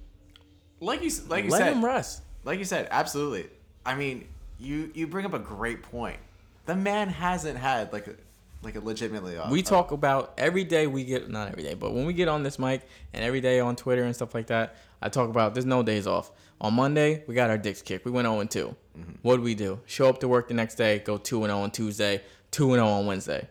Like 0.81 1.03
you, 1.03 1.11
like 1.29 1.45
you 1.45 1.51
Let 1.51 1.59
said, 1.59 1.73
him 1.73 1.85
rest. 1.85 2.23
Like 2.45 2.59
you 2.59 2.65
said, 2.65 2.89
absolutely. 2.91 3.49
I 3.85 3.95
mean, 3.95 4.29
you 4.59 4.91
you 4.95 5.07
bring 5.07 5.27
up 5.27 5.35
a 5.35 5.39
great 5.39 5.83
point. 5.83 6.19
The 6.67 6.77
man 6.77 7.09
hasn't 7.09 7.59
had 7.59 7.93
like 7.93 8.07
a 8.07 8.15
like 8.63 8.77
a 8.77 8.81
legitimately 8.81 9.37
off. 9.37 9.51
We 9.51 9.63
talk 9.63 9.91
about 9.91 10.35
every 10.39 10.65
day 10.65 10.87
we 10.87 11.05
get 11.05 11.29
not 11.29 11.49
every 11.49 11.63
day, 11.63 11.75
but 11.75 11.93
when 11.93 12.07
we 12.07 12.13
get 12.13 12.29
on 12.29 12.43
this 12.43 12.59
mic 12.59 12.83
and 13.13 13.25
every 13.25 13.41
day 13.41 13.61
on 13.61 13.77
Twitter 13.77 14.05
and 14.05 14.15
stuff 14.15 14.35
like 14.35 14.47
that, 14.47 14.77
I 15.01 15.09
talk 15.09 15.29
about 15.29 15.55
there's 15.55 15.67
no 15.67 15.83
days 15.83 16.07
off. 16.07 16.31
On 16.61 16.73
Monday, 16.75 17.25
we 17.27 17.35
got 17.35 17.51
our 17.51 17.59
dicks 17.59 17.83
kicked. 17.83 18.05
We 18.05 18.13
went 18.13 18.27
0 18.27 18.45
2. 18.45 18.77
Mm-hmm. 18.97 19.13
What 19.23 19.37
did 19.37 19.45
we 19.45 19.57
do? 19.57 19.81
Show 19.87 20.09
up 20.09 20.21
to 20.21 20.29
work 20.29 20.47
the 20.47 20.55
next 20.55 20.77
day, 20.77 21.01
go 21.01 21.17
2 21.17 21.43
and 21.43 21.51
0 21.51 21.59
on 21.59 21.71
Tuesday, 21.73 22.23
2 22.53 22.75
and 22.75 22.81
0 22.81 22.87
on 22.87 23.07
Wednesday. 23.07 23.49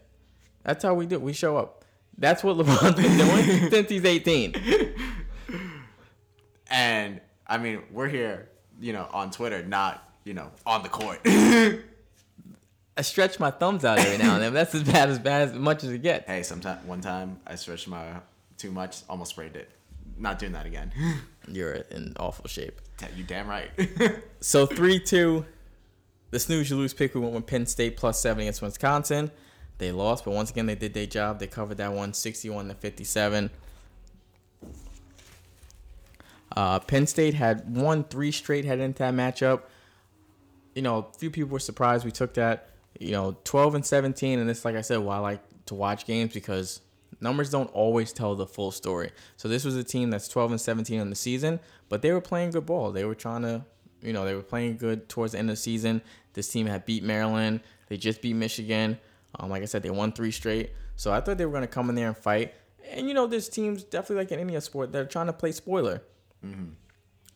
That's 0.63 0.83
how 0.83 0.93
we 0.93 1.07
do. 1.07 1.19
We 1.19 1.33
show 1.33 1.57
up. 1.57 1.83
That's 2.17 2.43
what 2.43 2.55
LeBron's 2.57 2.95
been 2.95 3.17
doing 3.17 3.69
since 3.69 3.89
he's 3.89 4.05
18. 4.05 4.55
and 6.69 7.19
I 7.47 7.57
mean, 7.57 7.81
we're 7.91 8.07
here, 8.07 8.47
you 8.81 8.91
know, 8.93 9.07
on 9.13 9.31
Twitter, 9.31 9.63
not 9.63 10.03
you 10.23 10.33
know 10.33 10.51
on 10.65 10.83
the 10.83 10.89
court. 10.89 11.21
I 12.97 13.03
stretch 13.03 13.39
my 13.39 13.51
thumbs 13.51 13.85
out 13.85 13.99
every 13.99 14.17
now 14.17 14.33
and 14.33 14.43
then. 14.43 14.53
That's 14.53 14.75
as 14.75 14.83
bad 14.83 15.09
as 15.09 15.17
bad 15.17 15.49
as 15.49 15.53
much 15.53 15.83
as 15.83 15.91
it 15.91 16.01
gets. 16.01 16.27
hey, 16.27 16.43
sometime 16.43 16.85
one 16.85 17.01
time 17.01 17.39
I 17.47 17.55
stretched 17.55 17.87
my 17.87 18.05
too 18.57 18.71
much, 18.71 19.03
almost 19.09 19.31
sprained 19.31 19.55
it. 19.55 19.69
Not 20.17 20.37
doing 20.39 20.51
that 20.51 20.65
again. 20.65 20.91
You're 21.47 21.73
in 21.73 22.13
awful 22.19 22.47
shape. 22.47 22.79
you 23.15 23.23
damn 23.23 23.47
right. 23.47 23.69
So 24.41 24.65
three 24.65 24.99
two, 24.99 25.45
the 26.31 26.39
snooze 26.39 26.69
you 26.69 26.75
lose 26.75 26.93
pick. 26.93 27.13
We 27.13 27.21
went 27.21 27.33
with 27.33 27.45
Penn 27.45 27.65
State 27.65 27.95
plus 27.95 28.19
seven 28.19 28.41
against 28.41 28.61
Wisconsin. 28.61 29.31
They 29.77 29.91
lost, 29.91 30.25
but 30.25 30.31
once 30.31 30.51
again 30.51 30.65
they 30.65 30.75
did 30.75 30.93
their 30.93 31.05
job. 31.05 31.39
They 31.39 31.47
covered 31.47 31.77
that 31.77 31.93
one 31.93 32.13
61 32.13 32.67
to 32.67 32.75
57. 32.75 33.49
Uh, 36.55 36.79
Penn 36.79 37.07
State 37.07 37.33
had 37.33 37.75
won 37.75 38.03
three 38.03 38.31
straight 38.31 38.65
heading 38.65 38.85
into 38.85 38.99
that 38.99 39.13
matchup. 39.13 39.63
You 40.75 40.81
know, 40.81 41.09
a 41.13 41.17
few 41.17 41.31
people 41.31 41.49
were 41.51 41.59
surprised 41.59 42.05
we 42.05 42.11
took 42.11 42.33
that. 42.35 42.69
you 42.99 43.11
know, 43.11 43.37
12 43.43 43.75
and 43.75 43.85
17, 43.85 44.39
and 44.39 44.49
it's 44.49 44.65
like 44.65 44.75
I 44.75 44.81
said, 44.81 44.99
why 44.99 45.15
I 45.15 45.19
like 45.19 45.41
to 45.67 45.75
watch 45.75 46.05
games 46.05 46.33
because 46.33 46.81
numbers 47.19 47.49
don't 47.49 47.71
always 47.73 48.11
tell 48.13 48.35
the 48.35 48.45
full 48.45 48.71
story. 48.71 49.11
So 49.37 49.47
this 49.47 49.63
was 49.63 49.75
a 49.75 49.83
team 49.83 50.09
that's 50.09 50.27
12 50.27 50.51
and 50.51 50.61
17 50.61 50.99
in 50.99 51.09
the 51.09 51.15
season, 51.15 51.59
but 51.89 52.01
they 52.01 52.11
were 52.11 52.21
playing 52.21 52.51
good 52.51 52.65
ball. 52.65 52.91
They 52.91 53.05
were 53.05 53.15
trying 53.15 53.43
to, 53.43 53.63
you 54.01 54.13
know, 54.13 54.25
they 54.25 54.35
were 54.35 54.41
playing 54.41 54.77
good 54.77 55.07
towards 55.07 55.33
the 55.33 55.39
end 55.39 55.49
of 55.49 55.55
the 55.55 55.61
season. 55.61 56.01
This 56.33 56.47
team 56.47 56.65
had 56.67 56.85
beat 56.85 57.03
Maryland. 57.03 57.61
They 57.87 57.97
just 57.97 58.21
beat 58.21 58.35
Michigan. 58.35 58.97
Um, 59.39 59.49
like 59.49 59.61
I 59.61 59.65
said, 59.65 59.83
they 59.83 59.89
won 59.89 60.11
three 60.11 60.31
straight. 60.31 60.71
So 60.95 61.11
I 61.11 61.21
thought 61.21 61.37
they 61.37 61.45
were 61.45 61.51
going 61.51 61.61
to 61.61 61.67
come 61.67 61.89
in 61.89 61.95
there 61.95 62.07
and 62.07 62.17
fight. 62.17 62.53
And 62.89 63.07
you 63.07 63.13
know, 63.13 63.27
there's 63.27 63.47
teams 63.49 63.83
definitely 63.83 64.17
like 64.23 64.31
in 64.31 64.39
any 64.39 64.59
sport 64.59 64.91
that 64.91 64.99
are 64.99 65.05
trying 65.05 65.27
to 65.27 65.33
play 65.33 65.51
spoiler 65.51 66.01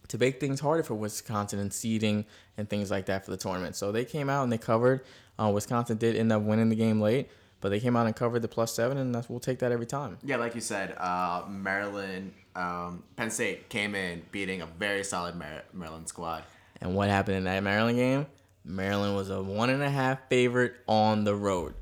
to 0.07 0.17
make 0.17 0.39
things 0.39 0.59
harder 0.59 0.83
for 0.83 0.93
Wisconsin 0.95 1.59
and 1.59 1.73
seeding 1.73 2.25
and 2.57 2.69
things 2.69 2.91
like 2.91 3.07
that 3.07 3.25
for 3.25 3.31
the 3.31 3.37
tournament. 3.37 3.75
So 3.75 3.91
they 3.91 4.05
came 4.05 4.29
out 4.29 4.43
and 4.43 4.51
they 4.51 4.57
covered. 4.57 5.01
Uh, 5.39 5.51
Wisconsin 5.53 5.97
did 5.97 6.15
end 6.15 6.31
up 6.31 6.41
winning 6.41 6.69
the 6.69 6.75
game 6.75 7.01
late, 7.01 7.29
but 7.61 7.69
they 7.69 7.79
came 7.79 7.95
out 7.95 8.05
and 8.05 8.15
covered 8.15 8.41
the 8.41 8.47
plus 8.47 8.73
seven, 8.73 8.97
and 8.97 9.13
that's, 9.13 9.29
we'll 9.29 9.39
take 9.39 9.59
that 9.59 9.71
every 9.71 9.85
time. 9.85 10.17
Yeah, 10.23 10.37
like 10.37 10.55
you 10.55 10.61
said, 10.61 10.95
uh, 10.97 11.43
Maryland, 11.49 12.33
um, 12.55 13.03
Penn 13.15 13.29
State 13.31 13.69
came 13.69 13.95
in 13.95 14.21
beating 14.31 14.61
a 14.61 14.65
very 14.65 15.03
solid 15.03 15.35
Mar- 15.35 15.63
Maryland 15.73 16.07
squad. 16.07 16.43
And 16.81 16.95
what 16.95 17.09
happened 17.09 17.37
in 17.37 17.43
that 17.45 17.63
Maryland 17.63 17.97
game? 17.97 18.27
Maryland 18.63 19.15
was 19.15 19.29
a 19.29 19.41
one 19.41 19.69
and 19.69 19.83
a 19.83 19.89
half 19.89 20.19
favorite 20.29 20.73
on 20.87 21.23
the 21.23 21.35
road. 21.35 21.73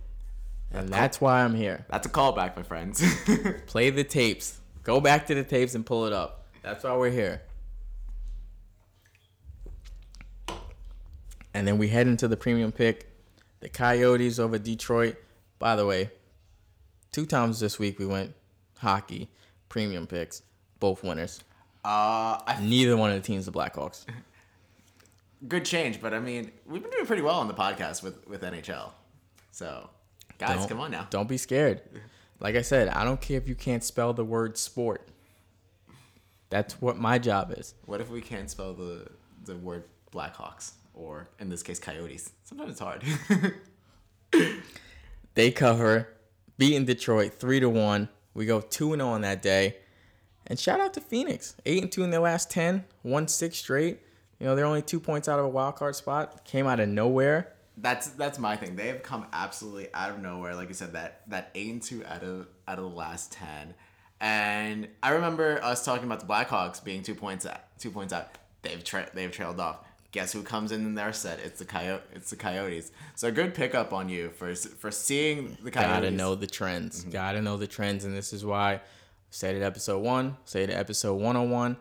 And 0.71 0.89
that's 0.89 1.21
why 1.21 1.43
I'm 1.43 1.53
here. 1.53 1.86
That's 1.89 2.07
a 2.07 2.09
callback, 2.09 2.55
my 2.55 2.63
friends. 2.63 3.03
Play 3.67 3.91
the 3.91 4.03
tapes. 4.03 4.59
Go 4.84 4.99
back 4.99 5.28
to 5.28 5.36
the 5.36 5.43
tapes 5.43 5.76
and 5.76 5.86
pull 5.86 6.05
it 6.05 6.13
up. 6.13 6.42
That's 6.64 6.84
why 6.84 6.95
we're 6.95 7.11
here. 7.11 7.41
And 11.53 11.68
then 11.68 11.78
we 11.78 11.89
head 11.89 12.07
into 12.07 12.28
the 12.28 12.38
premium 12.38 12.72
pick. 12.72 13.09
The 13.59 13.70
Coyotes 13.70 14.39
over 14.39 14.57
Detroit. 14.57 15.18
By 15.59 15.76
the 15.76 15.86
way, 15.86 16.09
two 17.11 17.26
times 17.26 17.59
this 17.59 17.80
week 17.80 17.99
we 17.99 18.05
went 18.05 18.34
hockey 18.80 19.30
premium 19.70 20.07
picks, 20.07 20.41
both 20.80 21.03
winners. 21.03 21.41
uh, 21.86 22.38
I, 22.45 22.57
Neither 22.61 22.97
one 22.97 23.11
of 23.11 23.16
the 23.16 23.26
teams 23.26 23.45
the 23.45 23.51
Blackhawks. 23.51 24.05
good 25.47 25.64
change, 25.66 26.01
but 26.01 26.14
I 26.14 26.20
mean, 26.20 26.51
we've 26.66 26.82
been 26.82 26.91
doing 26.91 27.05
pretty 27.05 27.22
well 27.22 27.39
on 27.39 27.47
the 27.47 27.53
podcast 27.53 28.03
with, 28.03 28.28
with 28.28 28.41
NHL. 28.41 28.91
So, 29.51 29.89
guys, 30.38 30.57
Don't- 30.57 30.70
come 30.70 30.80
on 30.82 30.91
now. 30.91 31.07
Don't 31.09 31.30
be 31.30 31.38
scared. 31.38 31.82
Like 32.39 32.55
I 32.55 32.61
said, 32.61 32.89
I 32.89 33.03
don't 33.05 33.22
care 33.22 33.38
if 33.38 33.47
you 33.47 33.55
can't 33.55 33.84
spell 33.84 34.14
the 34.14 34.26
word 34.26 34.57
sport. 34.57 35.07
That's 36.53 36.79
what 36.79 36.97
my 36.97 37.17
job 37.17 37.51
is. 37.57 37.73
What 37.87 37.99
if 37.99 38.11
we 38.11 38.21
can't 38.21 38.47
spell 38.47 38.73
the, 38.73 39.07
the 39.45 39.55
word 39.55 39.85
Blackhawks? 40.13 40.73
Or, 40.93 41.27
in 41.39 41.49
this 41.49 41.63
case, 41.63 41.79
Coyotes? 41.79 42.31
Sometimes 42.43 42.71
it's 42.71 42.79
hard. 42.79 43.03
They 45.35 45.49
cover, 45.49 46.09
beating 46.57 46.85
Detroit 46.85 47.33
three 47.33 47.59
to 47.59 47.67
one. 47.67 48.09
We 48.35 48.45
go 48.45 48.61
two 48.61 48.93
and 48.93 49.01
zero 49.01 49.13
on 49.13 49.21
that 49.21 49.41
day. 49.41 49.77
And 50.45 50.59
shout 50.59 50.79
out 50.79 50.93
to 50.93 51.01
Phoenix, 51.01 51.55
eight 51.65 51.81
and 51.81 51.91
two 51.91 52.03
in 52.03 52.11
their 52.11 52.19
last 52.19 52.51
10, 52.51 52.85
won 53.01 53.27
six 53.27 53.57
straight. 53.57 54.01
You 54.39 54.45
know 54.45 54.55
they're 54.55 54.65
only 54.65 54.81
two 54.81 54.99
points 54.99 55.27
out 55.27 55.39
of 55.39 55.45
a 55.45 55.49
wild 55.49 55.75
card 55.75 55.95
spot. 55.95 56.45
Came 56.45 56.67
out 56.67 56.79
of 56.79 56.89
nowhere. 56.89 57.53
That's 57.77 58.09
that's 58.09 58.37
my 58.37 58.55
thing. 58.55 58.75
They 58.75 58.87
have 58.87 59.01
come 59.01 59.25
absolutely 59.33 59.87
out 59.93 60.11
of 60.11 60.19
nowhere. 60.19 60.53
Like 60.53 60.67
you 60.67 60.75
said, 60.75 60.93
that 60.93 61.21
that 61.29 61.49
eight 61.55 61.71
and 61.71 61.81
two 61.81 62.05
out 62.05 62.23
of 62.23 62.47
out 62.67 62.77
of 62.77 62.83
the 62.83 62.95
last 62.95 63.31
ten. 63.31 63.73
And 64.24 64.88
I 65.03 65.09
remember 65.09 65.61
us 65.61 65.84
talking 65.84 66.05
about 66.05 66.21
the 66.21 66.26
Blackhawks 66.26 66.82
being 66.82 67.03
two 67.03 67.13
points 67.13 67.45
out, 67.45 67.59
two 67.78 67.91
points 67.91 68.13
out. 68.13 68.30
They've 68.61 68.82
tra- 68.82 69.09
they've 69.13 69.30
trailed 69.30 69.59
off. 69.59 69.80
Guess 70.13 70.32
who 70.32 70.43
comes 70.43 70.71
in 70.71 70.86
in 70.86 70.95
their 70.95 71.11
set? 71.11 71.39
It's 71.39 71.59
the 71.59 71.65
coyote. 71.65 72.03
It's 72.15 72.30
the 72.30 72.38
Coyotes. 72.38 72.93
So 73.15 73.28
a 73.28 73.32
good 73.32 73.53
pickup 73.53 73.91
on 73.91 74.07
you 74.07 74.30
for 74.30 74.55
for 74.55 74.91
seeing 74.91 75.57
the 75.61 75.71
Coyotes. 75.71 75.93
Gotta 75.93 76.11
know 76.11 76.36
the 76.36 76.47
trends. 76.47 77.01
Mm-hmm. 77.01 77.11
Gotta 77.11 77.41
know 77.41 77.57
the 77.57 77.67
trends, 77.67 78.05
and 78.05 78.15
this 78.15 78.32
is 78.32 78.45
why 78.45 78.76
I 78.76 78.82
said 79.30 79.55
it 79.55 79.61
episode 79.61 79.99
one, 79.99 80.38
say 80.45 80.63
it 80.63 80.69
episode 80.69 81.15
one 81.15 81.36
on 81.36 81.49
one. 81.49 81.76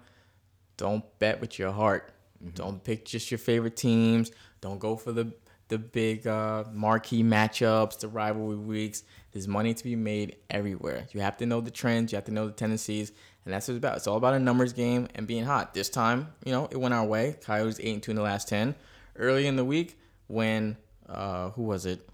Don't 0.78 1.04
bet 1.20 1.40
with 1.40 1.60
your 1.60 1.70
heart. 1.70 2.10
Mm-hmm. 2.42 2.56
Don't 2.56 2.82
pick 2.82 3.04
just 3.04 3.30
your 3.30 3.38
favorite 3.38 3.76
teams. 3.76 4.32
Don't 4.60 4.80
go 4.80 4.96
for 4.96 5.12
the 5.12 5.32
the 5.72 5.78
big 5.78 6.26
uh, 6.26 6.64
marquee 6.70 7.24
matchups, 7.24 7.98
the 7.98 8.06
rivalry 8.06 8.56
weeks. 8.56 9.04
There's 9.32 9.48
money 9.48 9.72
to 9.72 9.82
be 9.82 9.96
made 9.96 10.36
everywhere. 10.50 11.06
You 11.12 11.22
have 11.22 11.38
to 11.38 11.46
know 11.46 11.62
the 11.62 11.70
trends. 11.70 12.12
You 12.12 12.16
have 12.16 12.26
to 12.26 12.30
know 12.30 12.44
the 12.44 12.52
tendencies, 12.52 13.10
and 13.46 13.54
that's 13.54 13.68
what 13.68 13.72
it's 13.72 13.78
about. 13.78 13.96
It's 13.96 14.06
all 14.06 14.18
about 14.18 14.34
a 14.34 14.38
numbers 14.38 14.74
game 14.74 15.08
and 15.14 15.26
being 15.26 15.44
hot. 15.44 15.72
This 15.72 15.88
time, 15.88 16.28
you 16.44 16.52
know, 16.52 16.68
it 16.70 16.76
went 16.76 16.92
our 16.92 17.06
way. 17.06 17.36
Coyotes 17.40 17.80
eight 17.80 17.94
and 17.94 18.02
two 18.02 18.10
in 18.10 18.16
the 18.16 18.22
last 18.22 18.48
ten. 18.48 18.74
Early 19.16 19.46
in 19.46 19.56
the 19.56 19.64
week, 19.64 19.98
when 20.26 20.76
uh, 21.08 21.48
who 21.52 21.62
was 21.62 21.86
it? 21.86 22.06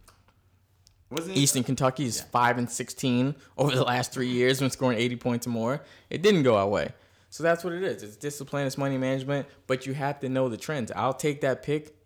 Wasn't 1.11 1.37
Eastern 1.37 1.65
Kentucky 1.65 2.05
is 2.05 2.21
five 2.21 2.59
and 2.59 2.71
sixteen 2.71 3.35
over 3.59 3.75
the 3.75 3.83
last 3.83 4.13
three 4.13 4.29
years 4.29 4.61
when 4.61 4.71
scoring 4.71 4.99
eighty 4.99 5.17
points 5.17 5.49
or 5.49 5.51
more. 5.51 5.83
It 6.11 6.23
didn't 6.23 6.45
go 6.45 6.57
our 6.57 6.69
way, 6.69 6.93
so 7.29 7.43
that's 7.43 7.65
what 7.65 7.73
it 7.73 7.83
is. 7.83 8.05
It's 8.05 8.15
discipline, 8.15 8.69
it's 8.69 8.79
money 8.79 8.99
management, 8.99 9.49
but 9.67 9.85
you 9.85 9.95
have 9.95 10.21
to 10.21 10.29
know 10.29 10.49
the 10.49 10.57
trends. 10.57 10.93
I'll 10.93 11.13
take 11.13 11.41
that 11.41 11.65
pick 11.65 11.98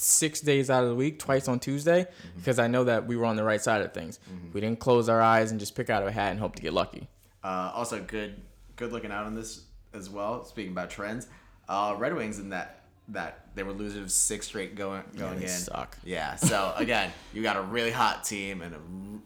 six 0.00 0.40
days 0.40 0.70
out 0.70 0.82
of 0.84 0.90
the 0.90 0.94
week, 0.94 1.18
twice 1.18 1.48
on 1.48 1.58
Tuesday, 1.60 2.06
because 2.36 2.58
I 2.58 2.66
know 2.68 2.84
that 2.84 3.06
we 3.06 3.16
were 3.16 3.24
on 3.24 3.36
the 3.36 3.44
right 3.44 3.60
side 3.60 3.82
of 3.82 3.92
things. 3.92 4.18
We 4.52 4.60
didn't 4.60 4.80
close 4.80 5.08
our 5.08 5.20
eyes 5.20 5.50
and 5.50 5.58
just 5.60 5.74
pick 5.74 5.90
out 5.90 6.02
of 6.02 6.08
a 6.08 6.12
hat 6.12 6.30
and 6.30 6.40
hope 6.40 6.56
to 6.56 6.62
get 6.62 6.72
lucky. 6.72 7.08
Uh, 7.42 7.72
also, 7.74 8.00
good 8.02 8.40
good 8.76 8.92
looking 8.92 9.10
out 9.10 9.26
on 9.26 9.34
this 9.34 9.64
as 9.92 10.08
well. 10.08 10.44
Speaking 10.44 10.72
about 10.72 10.90
trends, 10.90 11.26
uh, 11.68 11.94
Red 11.98 12.14
Wings 12.14 12.38
in 12.38 12.50
that 12.50 12.74
that 13.10 13.46
they 13.54 13.62
were 13.62 13.72
losing 13.72 14.06
six 14.08 14.46
straight 14.46 14.74
going 14.74 15.02
going 15.16 15.38
they 15.38 15.46
in. 15.46 15.50
suck. 15.50 15.96
Yeah. 16.04 16.36
So 16.36 16.72
again, 16.76 17.12
you 17.32 17.42
got 17.42 17.56
a 17.56 17.62
really 17.62 17.90
hot 17.90 18.24
team 18.24 18.62
and 18.62 18.74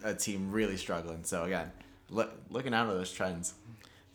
a, 0.04 0.10
a 0.10 0.14
team 0.14 0.50
really 0.52 0.76
struggling. 0.76 1.24
So 1.24 1.44
again, 1.44 1.70
look, 2.08 2.30
looking 2.50 2.74
out 2.74 2.88
at 2.88 2.92
those 2.94 3.12
trends. 3.12 3.54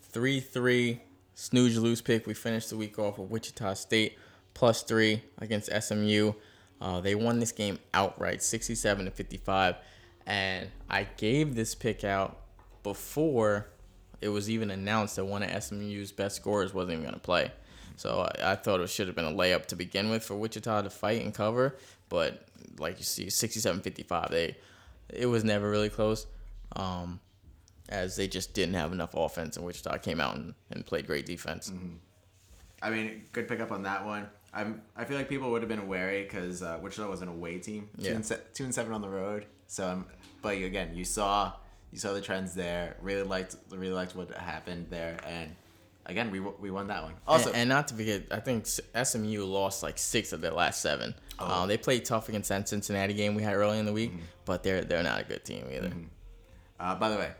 Three 0.01 0.39
three 0.39 1.01
snooze 1.35 1.77
lose 1.77 2.01
pick. 2.01 2.25
We 2.25 2.33
finished 2.33 2.69
the 2.69 2.77
week 2.77 2.97
off 2.97 3.17
with 3.19 3.29
Wichita 3.29 3.73
State 3.75 4.17
plus 4.53 4.83
three 4.83 5.21
against 5.37 5.69
SMU. 5.71 6.33
Uh, 6.79 7.01
they 7.01 7.15
won 7.15 7.39
this 7.39 7.51
game 7.51 7.79
outright, 7.93 8.43
sixty-seven 8.43 9.05
to 9.05 9.11
fifty-five, 9.11 9.75
and 10.25 10.69
I 10.89 11.07
gave 11.17 11.55
this 11.55 11.73
pick 11.73 12.03
out 12.03 12.39
before 12.83 13.67
it 14.21 14.29
was 14.29 14.49
even 14.49 14.71
announced 14.71 15.15
that 15.15 15.25
one 15.25 15.43
of 15.43 15.63
SMU's 15.63 16.11
best 16.11 16.35
scorers 16.35 16.73
wasn't 16.73 16.93
even 16.93 17.03
going 17.03 17.13
to 17.13 17.19
play. 17.19 17.51
So 17.95 18.21
I, 18.21 18.51
I 18.51 18.55
thought 18.55 18.79
it 18.79 18.89
should 18.89 19.07
have 19.07 19.15
been 19.15 19.25
a 19.25 19.31
layup 19.31 19.65
to 19.67 19.75
begin 19.75 20.09
with 20.09 20.23
for 20.23 20.35
Wichita 20.35 20.83
to 20.83 20.89
fight 20.89 21.23
and 21.23 21.33
cover, 21.33 21.75
but 22.09 22.45
like 22.77 22.97
you 22.99 23.03
see, 23.03 23.25
67-55, 23.25 24.29
they 24.29 24.57
it 25.09 25.25
was 25.25 25.43
never 25.43 25.69
really 25.69 25.89
close. 25.89 26.27
Um, 26.75 27.19
as 27.89 28.15
they 28.17 28.27
just 28.27 28.53
didn't 28.53 28.75
have 28.75 28.91
enough 28.91 29.15
offense, 29.15 29.55
and 29.55 29.65
Wichita 29.65 29.97
came 29.99 30.19
out 30.19 30.35
and, 30.35 30.53
and 30.71 30.85
played 30.85 31.07
great 31.07 31.25
defense. 31.25 31.71
I 32.81 32.89
mean, 32.89 33.23
good 33.31 33.47
pickup 33.47 33.71
on 33.71 33.83
that 33.83 34.05
one. 34.05 34.27
I'm, 34.53 34.81
I 34.95 35.05
feel 35.05 35.17
like 35.17 35.29
people 35.29 35.51
would 35.51 35.61
have 35.61 35.69
been 35.69 35.87
wary 35.87 36.23
because 36.23 36.63
uh, 36.63 36.79
Wichita 36.81 37.07
was 37.09 37.21
an 37.21 37.27
away 37.27 37.59
team, 37.59 37.89
two, 37.99 38.05
Yeah. 38.05 38.11
and 38.13 38.25
se- 38.25 38.39
two 38.53 38.63
and 38.63 38.73
seven 38.73 38.93
on 38.93 39.01
the 39.01 39.09
road. 39.09 39.45
So, 39.67 39.87
um, 39.87 40.05
but 40.41 40.55
again, 40.57 40.95
you 40.95 41.03
saw 41.05 41.53
you 41.91 41.99
saw 41.99 42.13
the 42.13 42.21
trends 42.21 42.53
there. 42.55 42.95
Really 43.01 43.23
liked 43.23 43.55
really 43.69 43.93
liked 43.93 44.15
what 44.15 44.31
happened 44.31 44.87
there, 44.89 45.17
and 45.25 45.53
again, 46.05 46.31
we 46.31 46.39
we 46.39 46.71
won 46.71 46.87
that 46.87 47.03
one. 47.03 47.13
Also, 47.27 47.49
and, 47.49 47.57
and 47.57 47.69
not 47.69 47.87
to 47.89 47.93
forget, 47.95 48.23
I 48.31 48.39
think 48.39 48.65
SMU 48.65 49.43
lost 49.43 49.83
like 49.83 49.97
six 49.97 50.31
of 50.33 50.41
their 50.41 50.51
last 50.53 50.81
seven. 50.81 51.13
Oh. 51.39 51.45
Uh, 51.45 51.65
they 51.65 51.77
played 51.77 52.03
tough 52.05 52.29
against 52.29 52.49
that 52.49 52.67
Cincinnati 52.67 53.13
game 53.13 53.35
we 53.35 53.43
had 53.43 53.53
early 53.55 53.77
in 53.79 53.85
the 53.85 53.91
Mm-hmm. 53.91 54.15
week, 54.15 54.23
but 54.45 54.63
they're 54.63 54.83
they're 54.83 55.03
not 55.03 55.21
a 55.21 55.23
good 55.23 55.43
team 55.43 55.65
either. 55.71 55.91
uh, 56.79 56.95
by 56.95 57.09
the 57.09 57.17
way, 57.17 57.31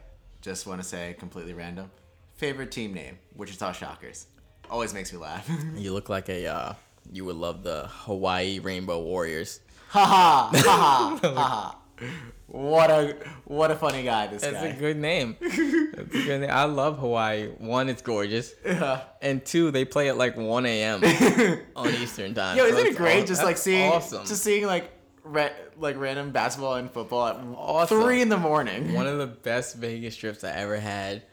just 0.42 0.68
want 0.68 0.82
to 0.82 0.88
say 0.88 1.16
completely 1.18 1.54
random. 1.54 1.90
Favorite 2.36 2.72
team 2.72 2.94
name: 2.94 3.18
Wichita 3.36 3.72
Shockers. 3.72 4.28
Always 4.70 4.94
makes 4.94 5.14
me 5.14 5.18
laugh. 5.20 5.50
You 5.78 5.94
look 5.94 6.10
like 6.10 6.28
a 6.30 6.46
uh, 6.46 6.74
you 7.12 7.26
would 7.26 7.36
love 7.36 7.64
the 7.64 7.88
Hawaii 7.90 8.60
Rainbow 8.60 9.02
Warriors. 9.02 9.60
ha 9.90 10.06
ha 10.06 10.50
ha 10.54 11.20
ha 11.22 11.34
ha. 11.34 11.78
What 12.50 12.90
a 12.90 13.18
what 13.44 13.72
a 13.72 13.76
funny 13.76 14.04
guy 14.04 14.28
this 14.28 14.42
That's 14.42 14.54
guy. 14.56 14.68
a 14.68 14.80
good 14.80 14.96
name. 14.96 15.36
That's 15.42 15.58
a 15.58 16.24
good 16.24 16.42
name. 16.42 16.50
I 16.50 16.64
love 16.64 16.98
Hawaii. 16.98 17.50
One, 17.58 17.90
it's 17.90 18.02
gorgeous, 18.02 18.54
Yeah. 18.66 19.02
and 19.22 19.46
two, 19.46 19.70
they 19.72 19.84
play 19.84 20.08
at 20.08 20.18
like 20.18 20.38
1 20.38 20.66
a.m. 20.66 21.04
on 21.76 21.90
Eastern 21.96 22.34
time. 22.34 22.56
Yo, 22.58 22.64
isn't 22.64 22.80
it 22.80 22.88
it's 22.88 22.98
great 22.98 23.24
aw- 23.24 23.26
just 23.26 23.44
like 23.44 23.58
seeing 23.58 23.92
awesome. 23.92 24.26
just 24.26 24.44
seeing 24.44 24.66
like 24.66 24.90
ra- 25.26 25.50
like 25.78 25.98
random 25.98 26.32
basketball 26.32 26.76
and 26.76 26.90
football 26.90 27.28
at 27.28 27.36
Awesome. 27.36 28.02
three 28.02 28.22
in 28.22 28.30
the 28.30 28.38
morning? 28.38 28.94
One 28.94 29.08
of 29.08 29.18
the 29.24 29.28
best 29.28 29.76
Vegas 29.76 30.16
trips 30.16 30.46
I 30.46 30.52
ever 30.52 30.78
had 30.80 31.24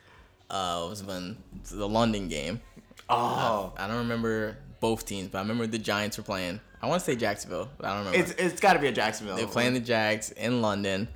uh, 0.51 0.85
was 0.89 1.05
when 1.05 1.37
the 1.71 1.89
London 1.89 2.27
game. 2.27 2.61
oh, 3.09 3.73
I 3.77 3.87
don't 3.87 3.99
remember 3.99 4.57
both 4.85 5.07
teams, 5.07 5.31
but 5.31 5.39
I 5.39 5.41
remember 5.41 5.67
the 5.67 5.79
Giants 5.79 6.19
were 6.19 6.25
playing. 6.25 6.61
I 6.83 6.89
want 6.89 7.01
to 7.01 7.07
say 7.07 7.17
Jacksonville, 7.17 7.71
but 7.79 7.87
I 7.87 7.95
don't 7.95 8.05
remember. 8.05 8.19
it's 8.19 8.33
it's 8.39 8.61
got 8.61 8.75
to 8.75 8.79
be 8.79 8.89
a 8.89 8.93
Jacksonville. 8.93 9.35
They're 9.35 9.47
playing 9.47 9.73
the 9.73 9.81
Jags 9.81 10.31
in 10.31 10.61
London. 10.61 11.09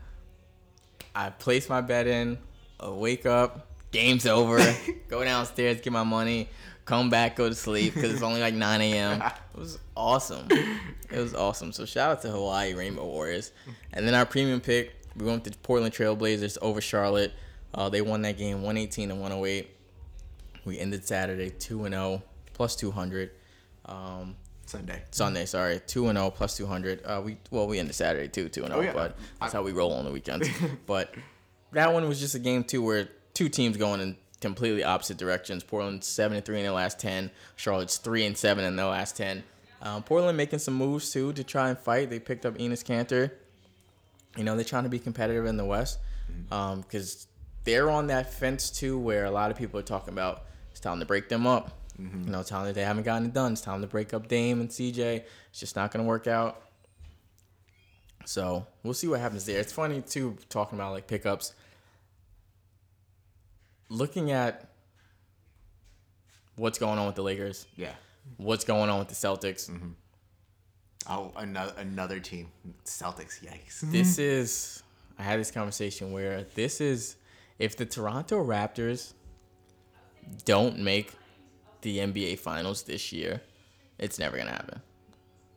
I 1.14 1.28
placed 1.28 1.68
my 1.68 1.82
bet 1.82 2.06
in. 2.06 2.38
I 2.80 2.88
wake 2.88 3.26
up, 3.26 3.66
game's 3.90 4.24
over. 4.24 4.58
go 5.08 5.22
downstairs, 5.22 5.82
get 5.82 5.92
my 5.92 6.02
money, 6.02 6.48
come 6.86 7.10
back, 7.10 7.36
go 7.36 7.46
to 7.46 7.54
sleep 7.54 7.92
because 7.92 8.10
it's 8.10 8.22
only 8.22 8.40
like 8.40 8.54
9 8.54 8.80
a.m. 8.80 9.22
It 9.54 9.60
was 9.60 9.78
awesome. 9.94 10.46
It 10.50 11.18
was 11.18 11.34
awesome. 11.34 11.72
So 11.72 11.84
shout 11.84 12.10
out 12.10 12.22
to 12.22 12.30
Hawaii 12.30 12.72
Rainbow 12.72 13.04
Warriors. 13.04 13.52
And 13.92 14.06
then 14.06 14.14
our 14.14 14.24
premium 14.24 14.62
pick, 14.62 14.94
we 15.14 15.26
went 15.26 15.44
to 15.44 15.50
Portland 15.58 15.92
Trailblazers 15.92 16.56
over 16.62 16.80
Charlotte. 16.80 17.34
Uh, 17.74 17.90
they 17.90 18.00
won 18.00 18.22
that 18.22 18.38
game 18.38 18.62
118 18.62 19.10
to 19.10 19.14
108. 19.14 19.68
We 20.64 20.78
ended 20.78 21.04
Saturday 21.06 21.50
2 21.50 21.84
and 21.84 21.92
0 21.92 22.22
plus 22.54 22.74
200. 22.74 23.32
Um, 23.88 24.36
Sunday. 24.66 25.02
Sunday, 25.10 25.46
sorry, 25.46 25.80
two 25.86 26.08
and 26.08 26.18
zero 26.18 26.30
plus 26.30 26.56
two 26.56 26.66
hundred. 26.66 27.00
Uh, 27.04 27.22
we 27.24 27.38
well, 27.50 27.66
we 27.66 27.78
ended 27.78 27.94
Saturday 27.94 28.28
too, 28.28 28.48
two 28.50 28.64
and 28.64 28.72
zero, 28.72 28.80
Oh, 28.80 28.84
yeah. 28.84 28.92
but 28.92 29.16
that's 29.40 29.52
how 29.52 29.62
we 29.62 29.72
roll 29.72 29.92
on 29.94 30.04
the 30.04 30.10
weekends. 30.12 30.48
but 30.86 31.14
that 31.72 31.92
one 31.92 32.06
was 32.06 32.20
just 32.20 32.34
a 32.34 32.38
game 32.38 32.64
too, 32.64 32.82
where 32.82 33.08
two 33.34 33.48
teams 33.48 33.76
going 33.78 34.00
in 34.02 34.16
completely 34.42 34.84
opposite 34.84 35.16
directions. 35.16 35.64
Portland 35.64 36.04
seven 36.04 36.36
and 36.36 36.44
three 36.44 36.58
in 36.58 36.64
their 36.64 36.72
last 36.72 36.98
ten. 37.00 37.30
Charlotte's 37.56 37.96
three 37.96 38.26
and 38.26 38.36
seven 38.36 38.64
in 38.64 38.76
their 38.76 38.86
last 38.86 39.16
ten. 39.16 39.42
Um, 39.80 40.02
Portland 40.02 40.36
making 40.36 40.58
some 40.58 40.74
moves 40.74 41.10
too 41.12 41.32
to 41.32 41.42
try 41.44 41.70
and 41.70 41.78
fight. 41.78 42.10
They 42.10 42.18
picked 42.20 42.44
up 42.44 42.58
Enes 42.58 42.84
Kanter. 42.84 43.30
You 44.36 44.44
know 44.44 44.54
they're 44.54 44.64
trying 44.64 44.82
to 44.84 44.90
be 44.90 44.98
competitive 44.98 45.46
in 45.46 45.56
the 45.56 45.64
West 45.64 45.98
because 46.50 47.26
they're 47.64 47.88
on 47.90 48.08
that 48.08 48.32
fence 48.34 48.70
too, 48.70 48.98
where 48.98 49.24
a 49.24 49.30
lot 49.30 49.50
of 49.50 49.56
people 49.56 49.80
are 49.80 49.84
talking 49.84 50.12
about 50.12 50.42
it's 50.70 50.80
time 50.80 51.00
to 51.00 51.06
break 51.06 51.28
them 51.30 51.46
up. 51.46 51.72
Mm-hmm. 52.00 52.24
You 52.26 52.30
know, 52.30 52.42
time 52.42 52.64
that 52.66 52.74
they 52.74 52.84
haven't 52.84 53.02
gotten 53.04 53.26
it 53.28 53.32
done. 53.34 53.52
It's 53.52 53.60
time 53.60 53.80
to 53.80 53.86
break 53.88 54.14
up 54.14 54.28
Dame 54.28 54.60
and 54.60 54.68
CJ. 54.68 55.24
It's 55.50 55.60
just 55.60 55.74
not 55.76 55.90
going 55.90 56.04
to 56.04 56.08
work 56.08 56.26
out. 56.26 56.62
So 58.24 58.66
we'll 58.82 58.94
see 58.94 59.08
what 59.08 59.20
happens 59.20 59.44
there. 59.46 59.58
It's 59.58 59.72
funny 59.72 60.00
too 60.02 60.36
talking 60.48 60.78
about 60.78 60.92
like 60.92 61.06
pickups. 61.06 61.54
Looking 63.88 64.30
at 64.32 64.68
what's 66.56 66.78
going 66.78 66.98
on 66.98 67.06
with 67.06 67.14
the 67.16 67.22
Lakers, 67.22 67.66
Yeah. 67.76 67.92
what's 68.36 68.64
going 68.64 68.90
on 68.90 68.98
with 68.98 69.08
the 69.08 69.14
Celtics. 69.14 69.70
Mm-hmm. 69.70 69.88
Oh, 71.08 71.32
another 71.36 71.72
another 71.78 72.20
team. 72.20 72.48
Celtics. 72.84 73.42
Yikes. 73.42 73.82
This 73.90 74.18
is 74.18 74.82
I 75.18 75.22
had 75.22 75.40
this 75.40 75.50
conversation 75.50 76.12
where 76.12 76.44
this 76.54 76.80
is 76.82 77.16
if 77.58 77.76
the 77.76 77.86
Toronto 77.86 78.44
Raptors 78.44 79.14
don't 80.44 80.78
make 80.78 81.14
the 81.82 81.98
NBA 81.98 82.38
finals 82.38 82.82
this 82.82 83.12
year, 83.12 83.40
it's 83.98 84.18
never 84.18 84.36
gonna 84.36 84.50
happen. 84.50 84.80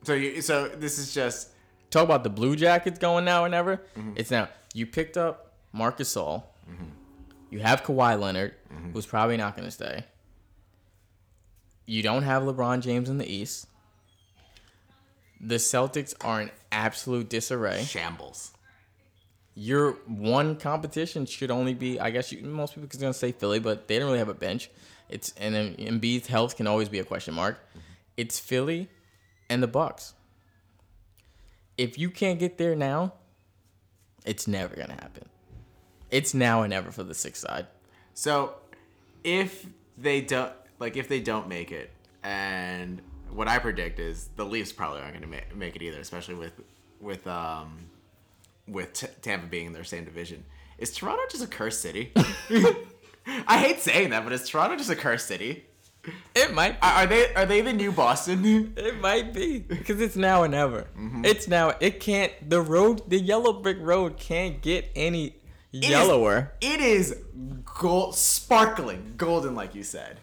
So 0.03 0.13
you 0.13 0.41
so 0.41 0.67
this 0.67 0.97
is 0.97 1.13
just 1.13 1.49
Talk 1.91 2.05
about 2.05 2.24
the 2.24 2.30
Blue 2.30 2.55
Jackets 2.55 2.97
going 2.97 3.26
now 3.26 3.43
or 3.43 3.49
never. 3.49 3.78
Mm-hmm. 3.97 4.13
It's 4.15 4.32
now 4.32 4.47
you 4.74 4.88
picked 4.88 5.17
up 5.17 5.51
Marcus 5.74 6.15
Gasol. 6.15 6.43
Mm-hmm. 6.69 6.86
You 7.49 7.59
have 7.59 7.84
Kawhi 7.84 8.17
Leonard, 8.17 8.55
mm-hmm. 8.74 8.91
who's 8.93 9.05
probably 9.05 9.36
not 9.36 9.57
gonna 9.57 9.72
stay. 9.72 10.05
You 11.86 12.01
don't 12.01 12.24
have 12.24 12.43
LeBron 12.43 12.82
James 12.82 13.09
in 13.09 13.17
the 13.17 13.30
East. 13.30 13.67
The 15.41 15.55
Celtics 15.55 16.13
are 16.22 16.41
in 16.41 16.51
absolute 16.72 17.30
disarray. 17.30 17.84
shambles. 17.84 18.53
your 19.53 19.93
one 20.07 20.55
competition 20.55 21.26
should 21.26 21.51
only 21.51 21.74
be 21.74 21.99
I 21.99 22.09
guess 22.09 22.32
you, 22.32 22.41
most 22.43 22.76
people 22.76 22.88
are 22.93 23.01
gonna 23.01 23.13
say 23.13 23.34
Philly, 23.34 23.59
but 23.59 23.89
they 23.89 23.99
don't 23.99 24.07
really 24.07 24.19
have 24.19 24.30
a 24.30 24.34
bench. 24.34 24.69
It's 25.12 25.34
and 25.38 25.78
Embiid's 25.78 26.28
health 26.28 26.55
can 26.55 26.68
always 26.68 26.89
be 26.89 26.99
a 26.99 27.03
question 27.03 27.34
mark. 27.34 27.59
It's 28.18 28.39
Philly 28.39 28.89
and 29.49 29.62
the 29.62 29.68
Bucks. 29.68 30.14
If 31.78 31.97
you 31.97 32.09
can't 32.09 32.39
get 32.39 32.57
there 32.57 32.76
now, 32.76 33.14
it's 34.26 34.47
never 34.47 34.76
gonna 34.76 34.93
happen. 34.93 35.28
It's 36.09 36.34
now 36.34 36.62
or 36.62 36.68
never 36.68 36.91
for 36.91 37.03
the 37.03 37.14
sixth 37.14 37.41
side. 37.47 37.68
So 38.14 38.55
if 39.24 39.66
they 39.97 40.22
don't 40.22 40.53
like 40.80 40.97
if 40.97 41.07
they 41.07 41.20
don't 41.20 41.47
make 41.47 41.72
it 41.72 41.91
and 42.24 43.01
what 43.32 43.47
I 43.47 43.59
predict 43.59 43.99
is 43.99 44.30
the 44.36 44.45
Leafs 44.45 44.72
probably 44.74 45.01
aren't 45.01 45.20
to 45.22 45.28
ma- 45.28 45.38
make 45.55 45.76
it 45.76 45.82
either, 45.82 45.99
especially 45.99 46.36
with 46.36 46.53
with 46.99 47.26
um 47.28 47.78
with 48.68 48.93
T- 48.93 49.07
Tampa 49.22 49.47
being 49.47 49.68
in 49.68 49.74
their 49.74 49.84
same 49.84 50.05
division. 50.05 50.43
Is 50.78 50.93
Toronto 50.93 51.24
just 51.30 51.43
a 51.43 51.47
cursed 51.47 51.82
city? 51.82 52.14
I 53.26 53.57
hate 53.57 53.80
saying 53.80 54.09
that, 54.11 54.24
but 54.24 54.34
is 54.34 54.47
Toronto 54.49 54.76
just 54.76 54.89
a 54.89 54.95
cursed 54.95 55.28
city? 55.28 55.65
It 56.36 56.53
might 56.55 56.78
Are, 56.82 57.03
are 57.03 57.05
they 57.07 57.32
are 57.36 57.45
they 57.45 57.61
the 57.61 57.74
new 57.74 57.91
Boston? 57.91 58.74
It 58.78 58.99
might 58.99 59.34
be 59.34 59.59
because 59.59 60.01
it's 60.01 60.15
now 60.15 60.41
or 60.41 60.47
never. 60.47 60.88
Mm-hmm. 60.97 61.26
It's 61.26 61.47
now. 61.47 61.74
It 61.80 61.99
can't. 61.99 62.32
The 62.49 62.59
road, 62.61 63.07
the 63.09 63.19
yellow 63.19 63.53
brick 63.53 63.78
road, 63.80 64.17
can't 64.17 64.61
get 64.61 64.89
any 64.95 65.36
It 65.72 65.84
is- 65.84 65.89
yellower. 65.89 66.53
It 66.61 66.82
is 66.82 67.15
gold, 67.80 68.15
sparkling, 68.15 69.13
golden, 69.17 69.53
like 69.53 69.76
you 69.76 69.84
said. 69.84 70.19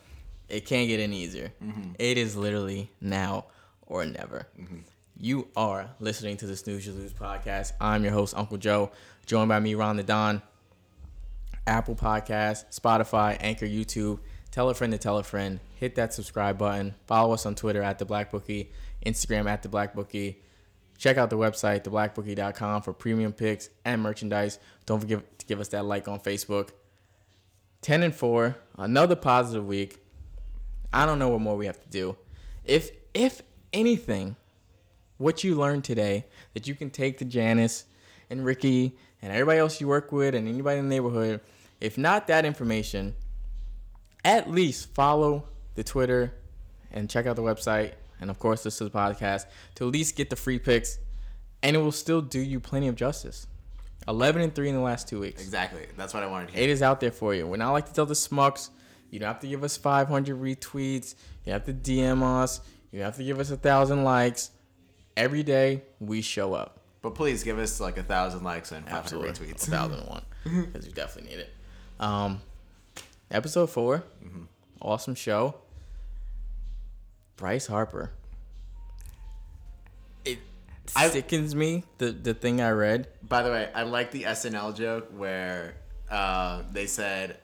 It 0.48 0.66
can't 0.66 0.88
get 0.88 0.98
any 0.98 1.22
easier. 1.22 1.52
Mm-hmm. 1.62 1.92
It 1.98 2.18
is 2.18 2.34
literally 2.36 2.90
now 3.00 3.44
or 3.86 4.04
never. 4.04 4.48
Mm-hmm. 4.60 4.78
You 5.20 5.46
are 5.56 5.90
listening 6.00 6.36
to 6.38 6.46
the 6.46 6.56
Snooze 6.56 6.86
You 6.86 6.92
Lose 6.92 7.12
podcast. 7.12 7.72
I'm 7.80 8.02
your 8.02 8.12
host, 8.12 8.34
Uncle 8.36 8.56
Joe, 8.56 8.90
joined 9.26 9.48
by 9.48 9.60
me, 9.60 9.74
Ron 9.74 9.96
the 9.96 10.02
Don. 10.02 10.42
Apple 11.68 11.94
Podcast, 11.94 12.78
Spotify, 12.78 13.36
Anchor, 13.40 13.66
YouTube. 13.66 14.18
Tell 14.50 14.70
a 14.70 14.74
friend 14.74 14.92
to 14.92 14.98
tell 14.98 15.18
a 15.18 15.22
friend. 15.22 15.60
Hit 15.76 15.94
that 15.96 16.14
subscribe 16.14 16.58
button. 16.58 16.94
Follow 17.06 17.34
us 17.34 17.46
on 17.46 17.54
Twitter 17.54 17.82
at 17.82 17.98
the 17.98 18.04
Black 18.04 18.30
Bookie, 18.32 18.72
Instagram 19.06 19.46
at 19.46 19.62
the 19.62 19.68
Black 19.68 19.94
Bookie. 19.94 20.42
Check 20.96 21.16
out 21.16 21.30
the 21.30 21.38
website, 21.38 21.84
theblackbookie.com 21.84 22.82
for 22.82 22.92
premium 22.92 23.32
picks 23.32 23.68
and 23.84 24.02
merchandise. 24.02 24.58
Don't 24.84 24.98
forget 24.98 25.38
to 25.38 25.46
give 25.46 25.60
us 25.60 25.68
that 25.68 25.84
like 25.84 26.08
on 26.08 26.18
Facebook. 26.18 26.70
10 27.82 28.02
and 28.02 28.14
4, 28.14 28.56
another 28.78 29.14
positive 29.14 29.64
week. 29.64 29.98
I 30.92 31.06
don't 31.06 31.18
know 31.20 31.28
what 31.28 31.40
more 31.40 31.56
we 31.56 31.66
have 31.66 31.80
to 31.80 31.88
do. 31.88 32.16
If 32.64 32.90
if 33.14 33.42
anything, 33.72 34.36
what 35.18 35.44
you 35.44 35.54
learned 35.54 35.84
today 35.84 36.26
that 36.54 36.66
you 36.66 36.74
can 36.74 36.90
take 36.90 37.18
to 37.18 37.24
Janice 37.24 37.84
and 38.30 38.44
Ricky 38.44 38.96
and 39.22 39.32
everybody 39.32 39.58
else 39.58 39.80
you 39.80 39.88
work 39.88 40.10
with 40.12 40.34
and 40.34 40.48
anybody 40.48 40.78
in 40.78 40.88
the 40.88 40.94
neighborhood, 40.94 41.40
if 41.80 41.96
not 41.98 42.26
that 42.26 42.44
information, 42.44 43.14
at 44.24 44.50
least 44.50 44.92
follow 44.94 45.48
the 45.74 45.84
Twitter 45.84 46.34
and 46.90 47.08
check 47.08 47.26
out 47.26 47.36
the 47.36 47.42
website 47.42 47.92
and 48.20 48.30
of 48.30 48.38
course 48.38 48.64
listen 48.64 48.86
to 48.88 48.92
the 48.92 48.98
podcast 48.98 49.46
to 49.76 49.86
at 49.86 49.92
least 49.92 50.16
get 50.16 50.28
the 50.30 50.36
free 50.36 50.58
picks 50.58 50.98
and 51.62 51.76
it 51.76 51.78
will 51.78 51.92
still 51.92 52.20
do 52.20 52.40
you 52.40 52.60
plenty 52.60 52.88
of 52.88 52.96
justice. 52.96 53.46
11 54.06 54.40
and 54.42 54.54
3 54.54 54.70
in 54.70 54.74
the 54.74 54.80
last 54.80 55.08
2 55.08 55.20
weeks. 55.20 55.42
Exactly. 55.42 55.86
That's 55.96 56.14
what 56.14 56.22
I 56.22 56.26
wanted 56.26 56.48
to 56.48 56.54
hear. 56.54 56.62
It 56.62 56.70
is 56.70 56.82
out 56.82 57.00
there 57.00 57.10
for 57.10 57.34
you. 57.34 57.46
We're 57.46 57.56
not 57.56 57.72
like 57.72 57.86
to 57.86 57.92
tell 57.92 58.06
the 58.06 58.14
smucks. 58.14 58.70
You 59.10 59.18
don't 59.18 59.26
have 59.28 59.40
to 59.40 59.48
give 59.48 59.62
us 59.64 59.76
500 59.76 60.40
retweets. 60.40 61.14
You 61.44 61.52
have 61.52 61.64
to 61.64 61.74
DM 61.74 62.22
us. 62.22 62.60
You 62.90 63.02
have 63.02 63.16
to 63.16 63.24
give 63.24 63.38
us 63.38 63.50
a 63.50 63.56
thousand 63.56 64.04
likes. 64.04 64.50
Every 65.16 65.42
day 65.42 65.82
we 66.00 66.22
show 66.22 66.54
up. 66.54 66.80
But 67.02 67.14
please 67.14 67.42
give 67.44 67.58
us 67.58 67.80
like 67.80 67.98
a 67.98 68.02
thousand 68.02 68.44
likes 68.44 68.72
and 68.72 68.84
500 68.86 68.98
Absolutely, 68.98 69.46
retweets. 69.48 69.66
thousand 69.66 69.98
and 70.00 70.08
one 70.08 70.22
because 70.72 70.86
you 70.86 70.92
definitely 70.92 71.30
need 71.32 71.40
it. 71.40 71.52
Um, 72.00 72.40
episode 73.30 73.70
4 73.70 74.02
awesome 74.80 75.14
show. 75.14 75.54
Bryce 77.36 77.66
Harper. 77.66 78.12
It 80.24 80.38
I- 80.96 81.08
sickens 81.08 81.54
me 81.54 81.84
the 81.98 82.10
the 82.12 82.34
thing 82.34 82.60
I 82.60 82.70
read. 82.70 83.08
By 83.22 83.42
the 83.42 83.50
way, 83.50 83.68
I 83.74 83.82
like 83.82 84.10
the 84.10 84.24
SNL 84.24 84.74
joke 84.76 85.08
where 85.16 85.74
uh, 86.10 86.62
they 86.72 86.86
said 86.86 87.38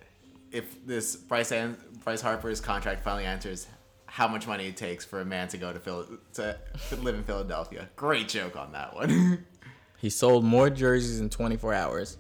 if 0.50 0.84
this 0.86 1.16
Bryce 1.16 1.52
An- 1.52 1.76
Bryce 2.05 2.20
Harper's 2.20 2.61
contract 2.61 3.02
finally 3.05 3.24
answers 3.24 3.66
how 4.07 4.28
much 4.28 4.46
money 4.46 4.68
it 4.68 4.76
takes 4.76 5.05
for 5.05 5.20
a 5.20 5.24
man 5.24 5.48
to 5.48 5.59
go 5.59 5.72
to 5.72 5.80
Phil- 5.80 6.18
to, 6.34 6.57
to 6.90 6.96
live 6.96 7.16
in 7.16 7.24
Philadelphia. 7.24 7.88
Great 7.96 8.28
joke 8.28 8.57
on 8.57 8.72
that 8.72 8.94
one. 8.94 9.44
He 9.96 10.11
sold 10.11 10.44
more 10.44 10.68
jerseys 10.68 11.18
in 11.20 11.30
24 11.30 11.72
hours 11.72 12.18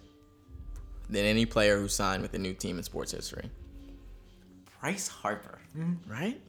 than 1.08 1.24
any 1.24 1.46
player 1.46 1.78
who 1.78 1.88
signed 1.88 2.22
with 2.22 2.34
a 2.34 2.38
new 2.38 2.54
team 2.54 2.78
in 2.78 2.84
sports 2.84 3.12
history. 3.12 3.50
Bryce 4.80 5.08
Harper. 5.08 5.58
Hmm, 5.74 5.94
right? 6.06 6.40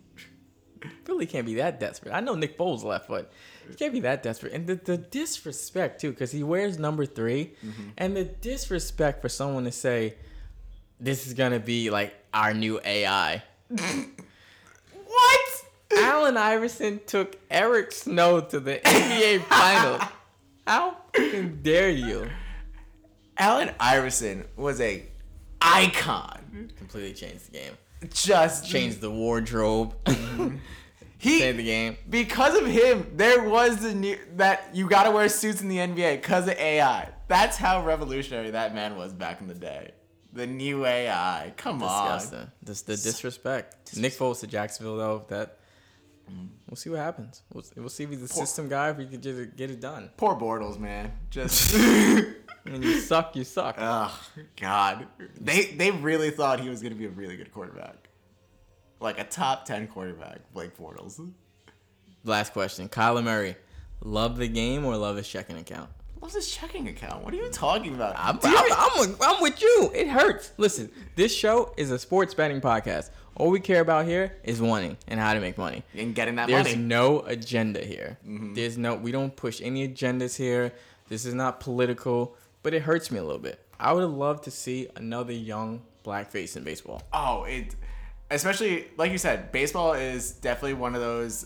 Philly 1.04 1.26
can't 1.26 1.46
be 1.46 1.56
that 1.56 1.80
desperate. 1.80 2.14
I 2.14 2.20
know 2.20 2.36
Nick 2.36 2.58
Foles 2.58 2.84
left, 2.84 3.08
but 3.08 3.32
he 3.68 3.76
can't 3.76 3.94
be 3.94 4.02
that 4.02 4.22
desperate. 4.22 4.54
And 4.54 4.68
the, 4.68 4.76
the 4.76 4.98
disrespect, 4.98 6.02
too, 6.02 6.12
because 6.12 6.32
he 6.32 6.44
wears 6.44 6.78
number 6.78 7.06
3 7.06 7.46
mm-hmm. 7.46 7.84
And 7.98 8.16
the 8.16 8.26
disrespect 8.26 9.22
for 9.22 9.30
someone 9.30 9.64
to 9.64 9.72
say, 9.72 10.16
this 11.00 11.28
is 11.28 11.34
going 11.34 11.52
to 11.52 11.60
be 11.60 11.90
like 11.90 12.14
our 12.34 12.54
new 12.54 12.80
AI. 12.84 13.44
What? 15.08 15.66
Allen 15.98 16.36
Iverson 16.36 17.00
took 17.06 17.38
Eric 17.50 17.94
Snow 17.94 18.42
to 18.42 18.60
the 18.60 18.80
NBA 18.80 19.44
Finals. 19.46 20.02
How 20.68 20.98
fucking 21.14 21.60
dare 21.62 21.90
you? 21.90 22.28
Allen 23.38 23.72
Iverson 23.80 24.46
was 24.56 24.80
a 24.82 25.04
icon. 25.62 26.40
Mm-hmm. 26.54 26.78
Completely 26.78 27.14
changed 27.14 27.48
the 27.48 27.52
game. 27.60 27.74
Just 28.14 28.70
Changed 28.70 29.02
the 29.02 29.10
wardrobe. 29.12 29.96
Mm-hmm. 30.06 30.58
he 31.18 31.40
Saved 31.40 31.60
the 31.60 31.64
game. 31.64 31.98
because 32.10 32.56
of 32.56 32.68
him, 32.68 33.12
there 33.16 33.44
was 33.44 33.78
the 33.78 33.94
new 33.96 34.18
that 34.36 34.70
you 34.74 34.88
got 34.88 35.04
to 35.04 35.12
wear 35.12 35.28
suits 35.30 35.62
in 35.62 35.68
the 35.70 35.78
NBA 35.78 36.22
because 36.22 36.48
of 36.48 36.54
AI. 36.56 37.10
That's 37.28 37.58
how 37.58 37.84
revolutionary 37.84 38.52
that 38.52 38.76
man 38.76 38.96
was 38.96 39.12
back 39.14 39.42
in 39.42 39.48
the 39.48 39.56
day. 39.56 39.92
The 40.34 40.46
new 40.46 40.86
AI. 40.86 41.54
Come 41.58 41.82
on. 41.82 42.18
Disgusting. 42.18 42.52
This 42.62 42.82
the 42.84 42.98
disrespect. 42.98 43.98
Nick 43.98 44.14
Foles 44.14 44.42
to 44.42 44.48
Jacksonville 44.48 44.98
though. 44.98 45.26
That 45.30 45.58
we'll 46.70 46.76
see 46.76 46.90
what 46.90 47.00
happens. 47.00 47.42
We'll, 47.54 47.64
we'll 47.78 47.90
see 47.90 48.04
if 48.04 48.10
he's 48.10 48.22
a 48.22 48.28
system 48.28 48.68
guy 48.70 48.90
if 48.90 48.98
he 48.98 49.06
can 49.08 49.22
just 49.22 49.56
get 49.56 49.72
it 49.72 49.80
done. 49.80 50.12
Poor 50.18 50.36
Bortles, 50.36 50.78
man. 50.78 51.12
Just 51.30 51.74
When 52.66 52.82
you 52.82 53.00
suck, 53.00 53.36
you 53.36 53.44
suck. 53.44 53.76
oh 53.80 54.20
god. 54.60 55.08
They 55.40 55.66
they 55.66 55.92
really 55.92 56.32
thought 56.32 56.60
he 56.60 56.70
was 56.70 56.82
gonna 56.82 56.96
be 56.96 57.06
a 57.06 57.10
really 57.10 57.38
good 57.38 57.54
quarterback. 57.54 57.96
Like 59.00 59.20
a 59.20 59.24
top 59.24 59.66
ten 59.66 59.88
quarterback, 59.88 60.40
Blake 60.54 60.78
Bortles. 60.78 61.20
Last 62.24 62.54
question. 62.54 62.90
Kyler 62.90 63.24
Murray, 63.24 63.56
love 64.02 64.38
the 64.38 64.48
game 64.48 64.84
or 64.86 64.98
love 64.98 65.18
his 65.18 65.28
checking 65.28 65.58
account? 65.58 65.90
What's 66.20 66.34
his 66.34 66.50
checking 66.50 66.88
account? 66.88 67.24
What 67.24 67.34
are 67.36 67.38
you 67.38 67.50
talking 67.52 67.94
about? 67.94 68.16
I'm, 68.18 68.40
I'm, 68.42 68.74
I'm, 68.74 69.00
with- 69.00 69.22
I'm 69.22 69.42
with 69.44 69.62
you. 69.62 69.92
It 69.94 70.08
hurts. 70.08 70.54
Listen, 70.58 70.90
this 71.16 71.32
show 71.36 71.72
is 71.78 71.92
a 71.92 72.00
sports 72.00 72.34
betting 72.34 72.62
podcast. 72.62 73.12
All 73.36 73.52
we 73.52 73.60
care 73.60 73.82
about 73.82 74.06
here 74.06 74.36
is 74.44 74.60
winning 74.60 74.98
and 75.08 75.20
how 75.20 75.34
to 75.36 75.40
make 75.40 75.58
money. 75.58 75.84
and 75.94 76.16
getting 76.16 76.36
that 76.36 76.48
There's 76.48 76.64
money. 76.64 76.76
There's 76.76 76.84
no 76.88 77.20
agenda 77.28 77.82
here. 77.86 78.18
Mm-hmm. 78.28 78.54
There's 78.56 78.76
no. 78.78 78.96
We 78.96 79.12
don't 79.12 79.36
push 79.36 79.62
any 79.62 79.88
agendas 79.88 80.36
here. 80.36 80.72
This 81.10 81.26
is 81.26 81.36
not 81.36 81.60
political, 81.60 82.36
but 82.66 82.74
it 82.74 82.82
hurts 82.82 83.12
me 83.12 83.20
a 83.20 83.24
little 83.24 83.38
bit. 83.40 83.60
I 83.80 83.94
would 83.94 84.02
have 84.02 84.12
loved 84.12 84.46
to 84.46 84.52
see 84.52 84.90
another 84.96 85.32
young 85.34 85.84
black 86.02 86.32
face 86.32 86.56
in 86.56 86.64
baseball. 86.64 87.04
Oh, 87.14 87.44
it 87.44 87.76
especially 88.32 88.88
like 88.98 89.12
you 89.12 89.20
said, 89.20 89.52
baseball 89.52 89.94
is 89.94 90.32
definitely 90.32 90.74
one 90.74 90.96
of 90.96 91.02
those 91.02 91.46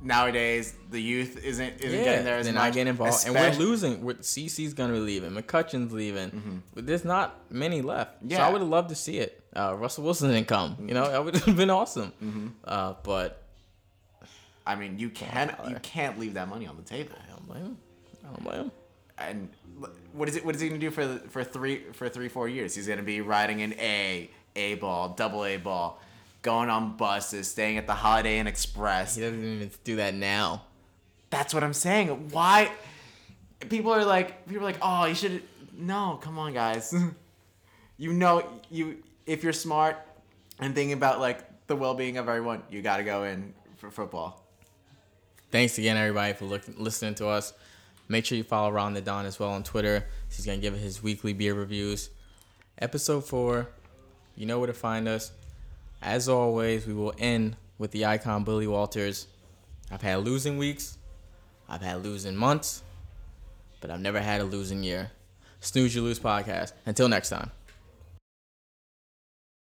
nowadays 0.00 0.74
the 0.90 1.02
youth 1.02 1.42
isn't 1.44 1.80
isn't 1.80 2.04
getting 2.04 2.24
there 2.24 2.36
as 2.38 2.46
they're 2.46 2.54
much. 2.54 2.62
not 2.66 2.72
getting 2.72 2.88
involved, 2.90 3.26
and 3.26 3.34
we're 3.34 3.52
losing. 3.54 4.04
We're, 4.04 4.14
CC's 4.14 4.72
gonna 4.74 4.92
be 4.92 5.00
leaving. 5.00 5.32
McCutcheon's 5.32 5.92
leaving. 5.92 6.62
But 6.72 6.86
there's 6.86 7.04
not 7.04 7.50
many 7.50 7.82
left. 7.82 8.20
So 8.22 8.28
Yeah. 8.28 8.46
I 8.46 8.50
would 8.50 8.60
have 8.60 8.70
loved 8.70 8.90
to 8.90 8.94
see 8.94 9.18
it. 9.18 9.42
Uh, 9.56 9.74
Russell 9.76 10.04
Wilson 10.04 10.30
didn't 10.30 10.46
come. 10.46 10.76
You 10.86 10.94
know, 10.94 11.10
that 11.10 11.24
would 11.24 11.34
have 11.36 11.56
been 11.56 11.70
awesome. 11.70 12.54
Uh, 12.64 12.94
but 13.02 13.42
I 14.64 14.76
mean, 14.76 15.00
you 15.00 15.10
can't 15.10 15.50
you 15.68 15.76
can't 15.82 16.16
leave 16.18 16.34
that 16.34 16.48
money 16.48 16.68
on 16.68 16.76
the 16.76 16.82
table. 16.84 17.10
I 17.26 17.28
don't 17.30 17.48
blame 17.48 17.62
him. 17.64 17.78
I 18.22 18.26
don't 18.28 18.44
blame 18.44 18.60
him. 18.60 18.70
And 19.18 19.48
what 20.12 20.28
is 20.28 20.36
it? 20.36 20.44
What 20.44 20.54
is 20.54 20.60
he 20.60 20.68
gonna 20.68 20.80
do 20.80 20.90
for 20.90 21.06
the- 21.06 21.18
for 21.28 21.44
three 21.44 21.84
for 21.92 22.08
three 22.08 22.28
four 22.28 22.48
years? 22.48 22.74
He's 22.74 22.86
gonna 22.86 23.02
be 23.02 23.20
riding 23.20 23.62
an 23.62 23.74
A 23.74 24.30
A 24.56 24.74
ball, 24.74 25.10
double 25.10 25.44
A 25.44 25.56
ball, 25.56 26.00
going 26.42 26.70
on 26.70 26.96
buses, 26.96 27.50
staying 27.50 27.78
at 27.78 27.86
the 27.86 27.94
Holiday 27.94 28.38
Inn 28.38 28.46
Express. 28.46 29.16
He 29.16 29.22
doesn't 29.22 29.42
even 29.44 29.70
do 29.84 29.96
that 29.96 30.14
now. 30.14 30.64
That's 31.30 31.54
what 31.54 31.62
I'm 31.62 31.72
saying. 31.74 32.30
Why? 32.30 32.70
People 33.68 33.92
are 33.92 34.04
like, 34.04 34.46
people 34.48 34.62
are 34.62 34.70
like, 34.72 34.78
oh, 34.82 35.04
you 35.04 35.14
should. 35.14 35.42
No, 35.72 36.18
come 36.20 36.38
on, 36.38 36.52
guys. 36.52 36.94
you 37.98 38.12
know, 38.12 38.42
you 38.70 39.02
if 39.26 39.44
you're 39.44 39.52
smart 39.52 39.96
and 40.58 40.74
thinking 40.74 40.92
about 40.94 41.20
like 41.20 41.66
the 41.66 41.76
well-being 41.76 42.16
of 42.18 42.28
everyone, 42.28 42.62
you 42.70 42.82
got 42.82 42.96
to 42.96 43.04
go 43.04 43.22
in 43.24 43.54
for 43.76 43.90
football. 43.90 44.44
Thanks 45.50 45.78
again, 45.78 45.96
everybody, 45.96 46.32
for 46.32 46.44
look, 46.44 46.62
listening 46.76 47.14
to 47.16 47.26
us. 47.28 47.52
Make 48.10 48.24
sure 48.24 48.36
you 48.36 48.42
follow 48.42 48.72
Ron 48.72 48.94
the 48.94 49.00
Don 49.00 49.24
as 49.24 49.38
well 49.38 49.50
on 49.50 49.62
Twitter. 49.62 50.04
He's 50.28 50.44
gonna 50.44 50.58
give 50.58 50.74
his 50.76 51.00
weekly 51.00 51.32
beer 51.32 51.54
reviews. 51.54 52.10
Episode 52.76 53.24
four, 53.24 53.68
you 54.34 54.46
know 54.46 54.58
where 54.58 54.66
to 54.66 54.72
find 54.72 55.06
us. 55.06 55.30
As 56.02 56.28
always, 56.28 56.88
we 56.88 56.92
will 56.92 57.14
end 57.20 57.54
with 57.78 57.92
the 57.92 58.06
icon 58.06 58.42
Billy 58.42 58.66
Walters. 58.66 59.28
I've 59.92 60.02
had 60.02 60.24
losing 60.24 60.58
weeks, 60.58 60.98
I've 61.68 61.82
had 61.82 62.02
losing 62.02 62.34
months, 62.34 62.82
but 63.80 63.92
I've 63.92 64.00
never 64.00 64.18
had 64.20 64.40
a 64.40 64.44
losing 64.44 64.82
year. 64.82 65.12
Snooze 65.60 65.94
You 65.94 66.02
Lose 66.02 66.18
podcast. 66.18 66.72
Until 66.86 67.08
next 67.08 67.28
time. 67.28 67.52